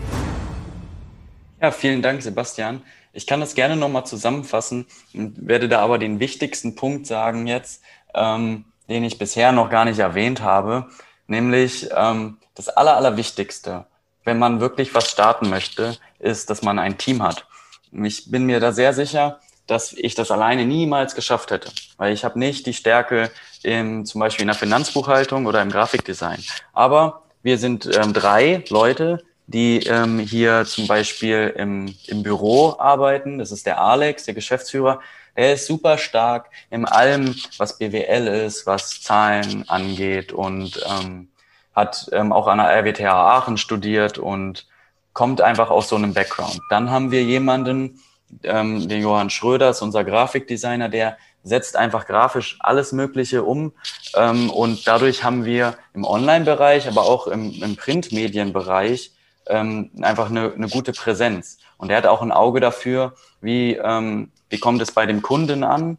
Ja, 1.64 1.70
vielen 1.70 2.02
Dank, 2.02 2.20
Sebastian. 2.20 2.82
Ich 3.14 3.26
kann 3.26 3.40
das 3.40 3.54
gerne 3.54 3.74
nochmal 3.74 4.04
zusammenfassen 4.04 4.84
und 5.14 5.48
werde 5.48 5.66
da 5.66 5.80
aber 5.80 5.96
den 5.96 6.20
wichtigsten 6.20 6.74
Punkt 6.74 7.06
sagen 7.06 7.46
jetzt, 7.46 7.80
ähm, 8.12 8.66
den 8.90 9.02
ich 9.02 9.16
bisher 9.16 9.50
noch 9.50 9.70
gar 9.70 9.86
nicht 9.86 9.98
erwähnt 9.98 10.42
habe, 10.42 10.88
nämlich 11.26 11.88
ähm, 11.96 12.36
das 12.54 12.68
Aller, 12.68 12.98
Allerwichtigste, 12.98 13.86
wenn 14.24 14.38
man 14.38 14.60
wirklich 14.60 14.94
was 14.94 15.10
starten 15.10 15.48
möchte, 15.48 15.96
ist, 16.18 16.50
dass 16.50 16.60
man 16.60 16.78
ein 16.78 16.98
Team 16.98 17.22
hat. 17.22 17.46
Ich 17.90 18.30
bin 18.30 18.44
mir 18.44 18.60
da 18.60 18.70
sehr 18.70 18.92
sicher, 18.92 19.40
dass 19.66 19.94
ich 19.94 20.14
das 20.14 20.30
alleine 20.30 20.66
niemals 20.66 21.14
geschafft 21.14 21.50
hätte, 21.50 21.72
weil 21.96 22.12
ich 22.12 22.26
habe 22.26 22.38
nicht 22.38 22.66
die 22.66 22.74
Stärke 22.74 23.30
im, 23.62 24.04
zum 24.04 24.18
Beispiel 24.18 24.42
in 24.42 24.48
der 24.48 24.54
Finanzbuchhaltung 24.54 25.46
oder 25.46 25.62
im 25.62 25.70
Grafikdesign. 25.70 26.44
Aber 26.74 27.22
wir 27.42 27.56
sind 27.56 27.88
ähm, 27.96 28.12
drei 28.12 28.62
Leute, 28.68 29.24
die 29.46 29.80
ähm, 29.86 30.18
hier 30.18 30.64
zum 30.64 30.86
Beispiel 30.86 31.52
im, 31.56 31.94
im 32.06 32.22
Büro 32.22 32.76
arbeiten. 32.78 33.38
Das 33.38 33.52
ist 33.52 33.66
der 33.66 33.80
Alex, 33.80 34.24
der 34.24 34.34
Geschäftsführer. 34.34 35.00
Er 35.34 35.54
ist 35.54 35.66
super 35.66 35.98
stark 35.98 36.50
in 36.70 36.84
allem, 36.84 37.34
was 37.58 37.78
BWL 37.78 38.28
ist, 38.28 38.66
was 38.66 39.02
Zahlen 39.02 39.68
angeht 39.68 40.32
und 40.32 40.80
ähm, 40.88 41.28
hat 41.74 42.08
ähm, 42.12 42.32
auch 42.32 42.46
an 42.46 42.58
der 42.58 42.68
RWTH 42.68 43.04
Aachen 43.04 43.56
studiert 43.56 44.18
und 44.18 44.66
kommt 45.12 45.40
einfach 45.40 45.70
aus 45.70 45.88
so 45.88 45.96
einem 45.96 46.14
Background. 46.14 46.60
Dann 46.70 46.90
haben 46.90 47.10
wir 47.10 47.22
jemanden, 47.22 48.00
ähm, 48.44 48.88
den 48.88 49.02
Johann 49.02 49.30
Schröder, 49.30 49.70
ist 49.70 49.82
unser 49.82 50.04
Grafikdesigner, 50.04 50.88
der 50.88 51.16
setzt 51.42 51.76
einfach 51.76 52.06
grafisch 52.06 52.56
alles 52.60 52.92
Mögliche 52.92 53.42
um. 53.42 53.72
Ähm, 54.16 54.50
und 54.50 54.86
dadurch 54.86 55.24
haben 55.24 55.44
wir 55.44 55.76
im 55.94 56.04
Online-Bereich, 56.04 56.88
aber 56.88 57.02
auch 57.02 57.26
im, 57.26 57.62
im 57.62 57.76
Printmedienbereich 57.76 59.13
ähm, 59.46 59.90
einfach 60.00 60.30
eine, 60.30 60.52
eine 60.52 60.68
gute 60.68 60.92
Präsenz. 60.92 61.58
Und 61.76 61.90
er 61.90 61.98
hat 61.98 62.06
auch 62.06 62.22
ein 62.22 62.32
Auge 62.32 62.60
dafür, 62.60 63.14
wie, 63.40 63.74
ähm, 63.74 64.30
wie 64.48 64.58
kommt 64.58 64.80
es 64.82 64.92
bei 64.92 65.06
dem 65.06 65.22
Kunden 65.22 65.64
an, 65.64 65.98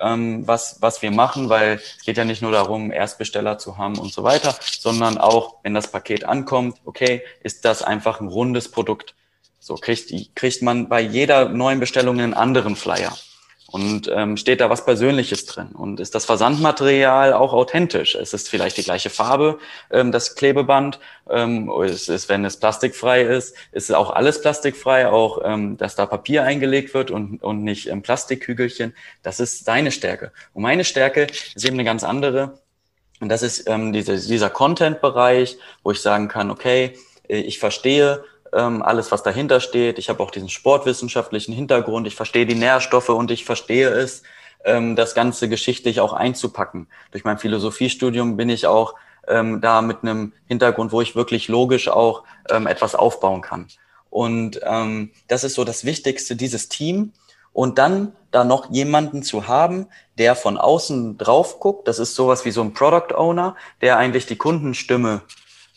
ähm, 0.00 0.46
was, 0.46 0.78
was 0.80 1.02
wir 1.02 1.10
machen, 1.10 1.48
weil 1.48 1.74
es 1.74 2.04
geht 2.04 2.16
ja 2.16 2.24
nicht 2.24 2.42
nur 2.42 2.52
darum, 2.52 2.90
Erstbesteller 2.90 3.58
zu 3.58 3.78
haben 3.78 3.98
und 3.98 4.12
so 4.12 4.22
weiter, 4.22 4.54
sondern 4.60 5.18
auch, 5.18 5.56
wenn 5.62 5.74
das 5.74 5.90
Paket 5.90 6.24
ankommt, 6.24 6.78
okay, 6.84 7.22
ist 7.42 7.64
das 7.64 7.82
einfach 7.82 8.20
ein 8.20 8.28
rundes 8.28 8.70
Produkt. 8.70 9.14
So 9.60 9.76
kriegt, 9.76 10.12
kriegt 10.34 10.62
man 10.62 10.88
bei 10.88 11.00
jeder 11.00 11.48
neuen 11.48 11.80
Bestellung 11.80 12.18
einen 12.18 12.34
anderen 12.34 12.76
Flyer 12.76 13.16
und 13.74 14.08
ähm, 14.14 14.36
steht 14.36 14.60
da 14.60 14.70
was 14.70 14.84
Persönliches 14.84 15.46
drin 15.46 15.70
und 15.72 15.98
ist 15.98 16.14
das 16.14 16.24
Versandmaterial 16.26 17.32
auch 17.32 17.52
authentisch? 17.52 18.14
Es 18.14 18.32
ist 18.32 18.48
vielleicht 18.48 18.76
die 18.76 18.84
gleiche 18.84 19.10
Farbe, 19.10 19.58
ähm, 19.90 20.12
das 20.12 20.36
Klebeband, 20.36 21.00
ähm, 21.28 21.68
es 21.84 22.08
ist, 22.08 22.28
wenn 22.28 22.44
es 22.44 22.56
plastikfrei 22.56 23.22
ist, 23.22 23.56
ist 23.72 23.92
auch 23.92 24.10
alles 24.10 24.40
plastikfrei, 24.40 25.08
auch 25.08 25.40
ähm, 25.44 25.76
dass 25.76 25.96
da 25.96 26.06
Papier 26.06 26.44
eingelegt 26.44 26.94
wird 26.94 27.10
und, 27.10 27.42
und 27.42 27.64
nicht 27.64 27.88
ähm, 27.88 28.02
Plastikkügelchen. 28.02 28.94
Das 29.24 29.40
ist 29.40 29.64
seine 29.64 29.90
Stärke. 29.90 30.30
Und 30.52 30.62
meine 30.62 30.84
Stärke 30.84 31.26
ist 31.56 31.64
eben 31.64 31.74
eine 31.74 31.84
ganz 31.84 32.04
andere. 32.04 32.60
Und 33.18 33.28
das 33.28 33.42
ist 33.42 33.68
ähm, 33.68 33.92
diese, 33.92 34.16
dieser 34.16 34.50
Content-Bereich, 34.50 35.56
wo 35.82 35.90
ich 35.90 36.00
sagen 36.00 36.28
kann, 36.28 36.52
okay, 36.52 36.96
äh, 37.26 37.38
ich 37.38 37.58
verstehe, 37.58 38.22
ähm, 38.54 38.82
alles, 38.82 39.12
was 39.12 39.22
dahinter 39.22 39.60
steht. 39.60 39.98
Ich 39.98 40.08
habe 40.08 40.22
auch 40.22 40.30
diesen 40.30 40.48
sportwissenschaftlichen 40.48 41.52
Hintergrund. 41.52 42.06
Ich 42.06 42.16
verstehe 42.16 42.46
die 42.46 42.54
Nährstoffe 42.54 43.08
und 43.10 43.30
ich 43.30 43.44
verstehe 43.44 43.88
es, 43.88 44.22
ähm, 44.64 44.96
das 44.96 45.14
Ganze 45.14 45.48
geschichtlich 45.48 46.00
auch 46.00 46.12
einzupacken. 46.12 46.88
Durch 47.10 47.24
mein 47.24 47.38
Philosophiestudium 47.38 48.36
bin 48.36 48.48
ich 48.48 48.66
auch 48.66 48.94
ähm, 49.28 49.60
da 49.60 49.82
mit 49.82 49.98
einem 50.02 50.32
Hintergrund, 50.46 50.92
wo 50.92 51.00
ich 51.00 51.16
wirklich 51.16 51.48
logisch 51.48 51.88
auch 51.88 52.24
ähm, 52.50 52.66
etwas 52.66 52.94
aufbauen 52.94 53.42
kann. 53.42 53.68
Und 54.10 54.60
ähm, 54.62 55.10
das 55.28 55.44
ist 55.44 55.54
so 55.54 55.64
das 55.64 55.84
Wichtigste, 55.84 56.36
dieses 56.36 56.68
Team. 56.68 57.12
Und 57.52 57.78
dann 57.78 58.12
da 58.32 58.42
noch 58.42 58.70
jemanden 58.72 59.22
zu 59.22 59.46
haben, 59.46 59.86
der 60.18 60.34
von 60.34 60.58
außen 60.58 61.18
drauf 61.18 61.60
guckt. 61.60 61.86
Das 61.86 62.00
ist 62.00 62.16
sowas 62.16 62.44
wie 62.44 62.50
so 62.50 62.60
ein 62.62 62.74
Product 62.74 63.14
Owner, 63.14 63.54
der 63.80 63.96
eigentlich 63.96 64.26
die 64.26 64.36
Kundenstimme 64.36 65.22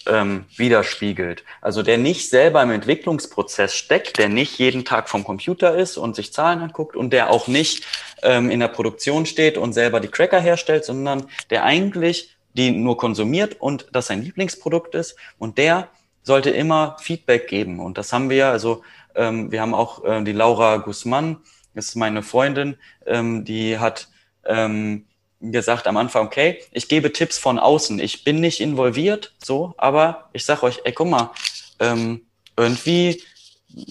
ähm, 0.07 0.45
widerspiegelt. 0.55 1.43
Also 1.61 1.83
der 1.83 1.97
nicht 1.97 2.29
selber 2.29 2.63
im 2.63 2.71
Entwicklungsprozess 2.71 3.75
steckt, 3.75 4.17
der 4.17 4.29
nicht 4.29 4.57
jeden 4.57 4.85
Tag 4.85 5.09
vom 5.09 5.23
Computer 5.23 5.75
ist 5.75 5.97
und 5.97 6.15
sich 6.15 6.33
Zahlen 6.33 6.59
anguckt 6.59 6.95
und 6.95 7.11
der 7.11 7.29
auch 7.29 7.47
nicht 7.47 7.85
ähm, 8.23 8.49
in 8.49 8.59
der 8.59 8.67
Produktion 8.67 9.25
steht 9.25 9.57
und 9.57 9.73
selber 9.73 9.99
die 9.99 10.07
Cracker 10.07 10.39
herstellt, 10.39 10.85
sondern 10.85 11.27
der 11.49 11.63
eigentlich 11.63 12.37
die 12.53 12.71
nur 12.71 12.97
konsumiert 12.97 13.61
und 13.61 13.87
das 13.91 14.07
sein 14.07 14.23
Lieblingsprodukt 14.23 14.95
ist 14.95 15.15
und 15.37 15.57
der 15.57 15.89
sollte 16.23 16.49
immer 16.49 16.97
Feedback 16.99 17.47
geben. 17.47 17.79
Und 17.79 17.97
das 17.97 18.11
haben 18.11 18.29
wir, 18.29 18.47
also 18.47 18.83
ähm, 19.15 19.51
wir 19.51 19.61
haben 19.61 19.73
auch 19.73 20.03
äh, 20.03 20.23
die 20.23 20.33
Laura 20.33 20.77
Guzman, 20.77 21.37
ist 21.73 21.95
meine 21.95 22.23
Freundin, 22.23 22.77
ähm, 23.05 23.45
die 23.45 23.77
hat 23.77 24.09
ähm, 24.45 25.05
gesagt 25.39 25.87
am 25.87 25.97
Anfang, 25.97 26.25
okay, 26.25 26.61
ich 26.71 26.87
gebe 26.87 27.13
Tipps 27.13 27.37
von 27.37 27.59
außen. 27.59 27.99
Ich 27.99 28.23
bin 28.23 28.39
nicht 28.39 28.59
involviert, 28.59 29.33
so, 29.43 29.73
aber 29.77 30.29
ich 30.33 30.45
sage 30.45 30.63
euch, 30.63 30.81
ey, 30.83 30.91
guck 30.91 31.07
mal, 31.07 31.31
ähm, 31.79 32.25
irgendwie 32.55 33.21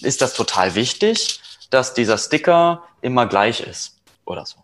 ist 0.03 0.23
das 0.23 0.35
total 0.35 0.75
wichtig, 0.75 1.41
dass 1.71 1.95
dieser 1.95 2.19
Sticker 2.19 2.83
immer 3.01 3.27
gleich 3.27 3.61
ist 3.61 4.01
oder 4.25 4.45
so. 4.47 4.57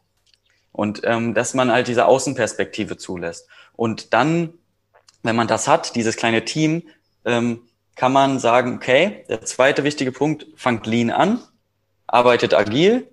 Und 0.72 1.02
ähm, 1.04 1.34
dass 1.34 1.54
man 1.54 1.70
halt 1.70 1.88
diese 1.88 2.06
Außenperspektive 2.06 2.96
zulässt. 2.96 3.46
Und 3.74 4.12
dann, 4.14 4.54
wenn 5.22 5.36
man 5.36 5.46
das 5.46 5.68
hat, 5.68 5.94
dieses 5.94 6.16
kleine 6.16 6.44
Team, 6.44 6.88
ähm, 7.24 7.62
kann 7.94 8.12
man 8.12 8.38
sagen, 8.38 8.76
okay, 8.76 9.24
der 9.28 9.44
zweite 9.44 9.84
wichtige 9.84 10.12
Punkt, 10.12 10.46
fangt 10.56 10.86
lean 10.86 11.10
an, 11.10 11.42
arbeitet 12.06 12.54
agil 12.54 13.06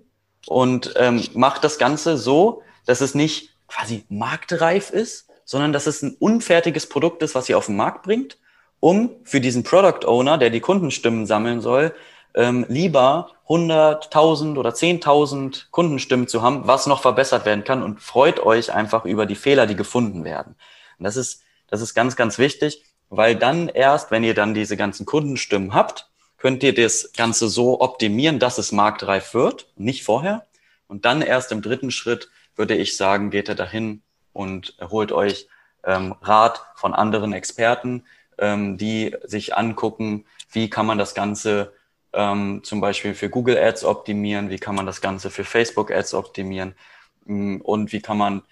und 0.46 0.94
ähm, 0.96 1.22
macht 1.34 1.64
das 1.64 1.78
Ganze 1.78 2.16
so, 2.16 2.62
dass 2.86 3.02
es 3.02 3.14
nicht 3.14 3.49
quasi 3.70 4.04
marktreif 4.08 4.90
ist, 4.90 5.28
sondern 5.44 5.72
dass 5.72 5.86
es 5.86 6.02
ein 6.02 6.16
unfertiges 6.18 6.88
Produkt 6.88 7.22
ist, 7.22 7.34
was 7.34 7.48
ihr 7.48 7.58
auf 7.58 7.66
den 7.66 7.76
Markt 7.76 8.02
bringt, 8.02 8.38
um 8.80 9.10
für 9.24 9.40
diesen 9.40 9.62
Product 9.62 10.06
Owner, 10.06 10.38
der 10.38 10.50
die 10.50 10.60
Kundenstimmen 10.60 11.26
sammeln 11.26 11.60
soll, 11.60 11.94
ähm, 12.34 12.66
lieber 12.68 13.30
100.000 13.48 14.56
oder 14.56 14.70
10.000 14.70 15.70
Kundenstimmen 15.70 16.28
zu 16.28 16.42
haben, 16.42 16.66
was 16.66 16.86
noch 16.86 17.02
verbessert 17.02 17.44
werden 17.44 17.64
kann 17.64 17.82
und 17.82 18.00
freut 18.00 18.40
euch 18.40 18.72
einfach 18.72 19.04
über 19.04 19.26
die 19.26 19.34
Fehler, 19.34 19.66
die 19.66 19.74
gefunden 19.74 20.24
werden. 20.24 20.54
Und 20.98 21.04
das 21.04 21.16
ist, 21.16 21.42
das 21.68 21.80
ist 21.80 21.94
ganz, 21.94 22.14
ganz 22.14 22.38
wichtig, 22.38 22.84
weil 23.08 23.34
dann 23.34 23.68
erst, 23.68 24.12
wenn 24.12 24.22
ihr 24.22 24.34
dann 24.34 24.54
diese 24.54 24.76
ganzen 24.76 25.04
Kundenstimmen 25.04 25.74
habt, 25.74 26.08
könnt 26.38 26.62
ihr 26.62 26.74
das 26.74 27.12
Ganze 27.16 27.48
so 27.48 27.80
optimieren, 27.80 28.38
dass 28.38 28.58
es 28.58 28.72
marktreif 28.72 29.34
wird, 29.34 29.66
nicht 29.76 30.04
vorher. 30.04 30.46
Und 30.86 31.04
dann 31.04 31.20
erst 31.20 31.52
im 31.52 31.60
dritten 31.60 31.90
Schritt 31.90 32.30
würde 32.56 32.76
ich 32.76 32.96
sagen, 32.96 33.30
geht 33.30 33.48
er 33.48 33.54
dahin 33.54 34.02
und 34.32 34.76
holt 34.80 35.12
euch 35.12 35.48
ähm, 35.84 36.14
Rat 36.22 36.62
von 36.74 36.94
anderen 36.94 37.32
Experten, 37.32 38.04
ähm, 38.38 38.76
die 38.76 39.16
sich 39.24 39.56
angucken, 39.56 40.24
wie 40.52 40.68
kann 40.68 40.86
man 40.86 40.98
das 40.98 41.14
Ganze 41.14 41.72
ähm, 42.12 42.62
zum 42.64 42.80
Beispiel 42.80 43.14
für 43.14 43.30
Google 43.30 43.58
Ads 43.58 43.84
optimieren, 43.84 44.50
wie 44.50 44.58
kann 44.58 44.74
man 44.74 44.86
das 44.86 45.00
Ganze 45.00 45.30
für 45.30 45.44
Facebook 45.44 45.90
Ads 45.90 46.14
optimieren 46.14 46.74
ähm, 47.26 47.60
und 47.60 47.92
wie 47.92 48.00
kann 48.00 48.18
man 48.18 48.42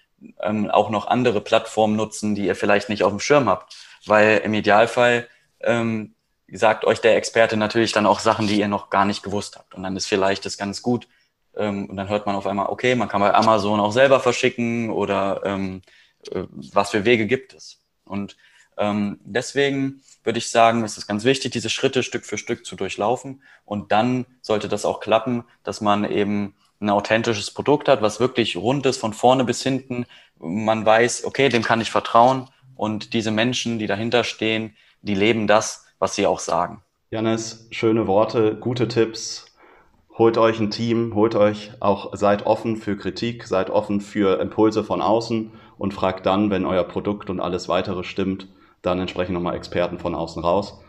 ähm, 0.41 0.71
auch 0.71 0.91
noch 0.91 1.07
andere 1.07 1.41
Plattformen 1.41 1.97
nutzen, 1.97 2.35
die 2.35 2.47
ihr 2.47 2.57
vielleicht 2.57 2.89
nicht 2.89 3.05
auf 3.05 3.11
dem 3.11 3.21
Schirm 3.21 3.49
habt. 3.49 3.77
Weil 4.07 4.39
im 4.39 4.55
Idealfall 4.55 5.29
ähm, 5.61 6.15
sagt 6.51 6.85
euch 6.85 7.01
der 7.01 7.17
Experte 7.17 7.57
natürlich 7.57 7.93
dann 7.93 8.07
auch 8.07 8.21
Sachen, 8.21 8.47
die 8.47 8.59
ihr 8.59 8.69
noch 8.69 8.91
gar 8.91 9.05
nicht 9.05 9.23
gewusst 9.23 9.57
habt. 9.57 9.75
Und 9.75 9.83
dann 9.83 9.97
ist 9.97 10.07
vielleicht 10.07 10.45
das 10.45 10.57
ganz 10.57 10.83
gut, 10.83 11.09
und 11.67 11.97
dann 11.97 12.09
hört 12.09 12.27
man 12.27 12.37
auf 12.37 12.47
einmal, 12.47 12.67
okay, 12.67 12.95
man 12.95 13.09
kann 13.09 13.21
bei 13.21 13.35
Amazon 13.35 13.81
auch 13.81 13.93
selber 13.93 14.21
verschicken 14.21 14.91
oder 14.91 15.43
ähm, 15.45 15.83
äh, 16.31 16.45
was 16.51 16.91
für 16.91 17.05
Wege 17.05 17.27
gibt 17.27 17.55
es. 17.55 17.81
Und 18.05 18.37
ähm, 18.77 19.19
deswegen 19.25 20.03
würde 20.23 20.39
ich 20.39 20.51
sagen, 20.51 20.85
ist 20.85 20.99
es 20.99 21.07
ganz 21.07 21.25
wichtig, 21.25 21.53
diese 21.53 21.71
Schritte 21.71 22.03
Stück 22.03 22.25
für 22.25 22.39
Stück 22.39 22.65
zu 22.65 22.77
durchlaufen. 22.77 23.43
Und 23.65 23.93
dann 23.93 24.27
sollte 24.41 24.69
das 24.69 24.85
auch 24.85 25.01
klappen, 25.01 25.45
dass 25.65 25.81
man 25.81 26.05
eben 26.05 26.55
ein 26.81 26.91
authentisches 26.91 27.51
Produkt 27.51 27.89
hat, 27.89 28.03
was 28.03 28.21
wirklich 28.21 28.57
rund 28.57 28.87
ist 28.87 28.99
von 28.99 29.13
vorne 29.13 29.45
bis 29.45 29.63
hinten. 29.63 30.07
Man 30.39 30.87
weiß, 30.87 31.25
okay, 31.25 31.49
dem 31.49 31.63
kann 31.63 31.81
ich 31.81 31.91
vertrauen. 31.91 32.49
Und 32.77 33.15
diese 33.15 33.33
Menschen, 33.33 33.81
die 33.81 33.89
dahinter 33.89 34.23
stehen, 34.23 34.77
die 35.03 35.17
leben 35.17 35.49
das, 35.49 35.87
was 35.99 36.15
sie 36.15 36.27
auch 36.27 36.39
sagen. 36.39 36.83
Janis, 37.11 37.67
schöne 37.73 38.07
Worte, 38.07 38.55
gute 38.55 38.87
Tipps 38.87 39.48
holt 40.19 40.37
euch 40.37 40.59
ein 40.59 40.71
Team, 40.71 41.15
holt 41.15 41.37
euch 41.37 41.73
auch, 41.81 42.15
seid 42.15 42.45
offen 42.45 42.77
für 42.77 42.97
Kritik, 42.97 43.47
seid 43.47 43.71
offen 43.71 44.01
für 44.01 44.41
Impulse 44.41 44.83
von 44.83 45.01
außen 45.01 45.53
und 45.79 45.95
fragt 45.95 46.27
dann, 46.27 46.51
wenn 46.51 46.67
euer 46.67 46.85
Produkt 46.85 47.31
und 47.31 47.41
alles 47.41 47.69
weitere 47.69 48.03
stimmt, 48.03 48.49
dann 48.83 48.99
entsprechend 48.99 49.35
nochmal 49.35 49.55
Experten 49.55 49.99
von 49.99 50.15
außen 50.15 50.43
raus. 50.43 50.81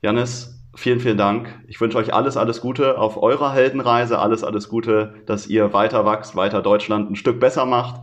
Janis, 0.00 0.64
vielen, 0.76 1.00
vielen 1.00 1.18
Dank. 1.18 1.48
Ich 1.66 1.80
wünsche 1.80 1.98
euch 1.98 2.14
alles, 2.14 2.36
alles 2.36 2.60
Gute 2.60 2.98
auf 2.98 3.20
eurer 3.20 3.52
Heldenreise, 3.52 4.18
alles, 4.20 4.44
alles 4.44 4.68
Gute, 4.68 5.14
dass 5.26 5.48
ihr 5.48 5.72
weiter 5.72 6.04
wachst, 6.04 6.36
weiter 6.36 6.62
Deutschland 6.62 7.10
ein 7.10 7.16
Stück 7.16 7.40
besser 7.40 7.66
macht, 7.66 8.00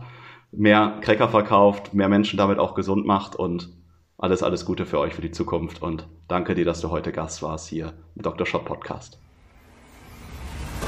mehr 0.52 0.98
Cracker 1.00 1.28
verkauft, 1.28 1.94
mehr 1.94 2.10
Menschen 2.10 2.36
damit 2.36 2.58
auch 2.58 2.74
gesund 2.74 3.06
macht 3.06 3.34
und 3.34 3.70
alles, 4.18 4.42
alles 4.42 4.64
Gute 4.66 4.84
für 4.84 4.98
euch 4.98 5.14
für 5.14 5.22
die 5.22 5.30
Zukunft 5.30 5.82
und 5.82 6.06
danke 6.28 6.54
dir, 6.54 6.64
dass 6.64 6.80
du 6.80 6.90
heute 6.90 7.12
Gast 7.12 7.42
warst 7.42 7.68
hier 7.68 7.94
im 8.14 8.22
Dr. 8.22 8.46
Shop 8.46 8.64
Podcast. 8.64 9.25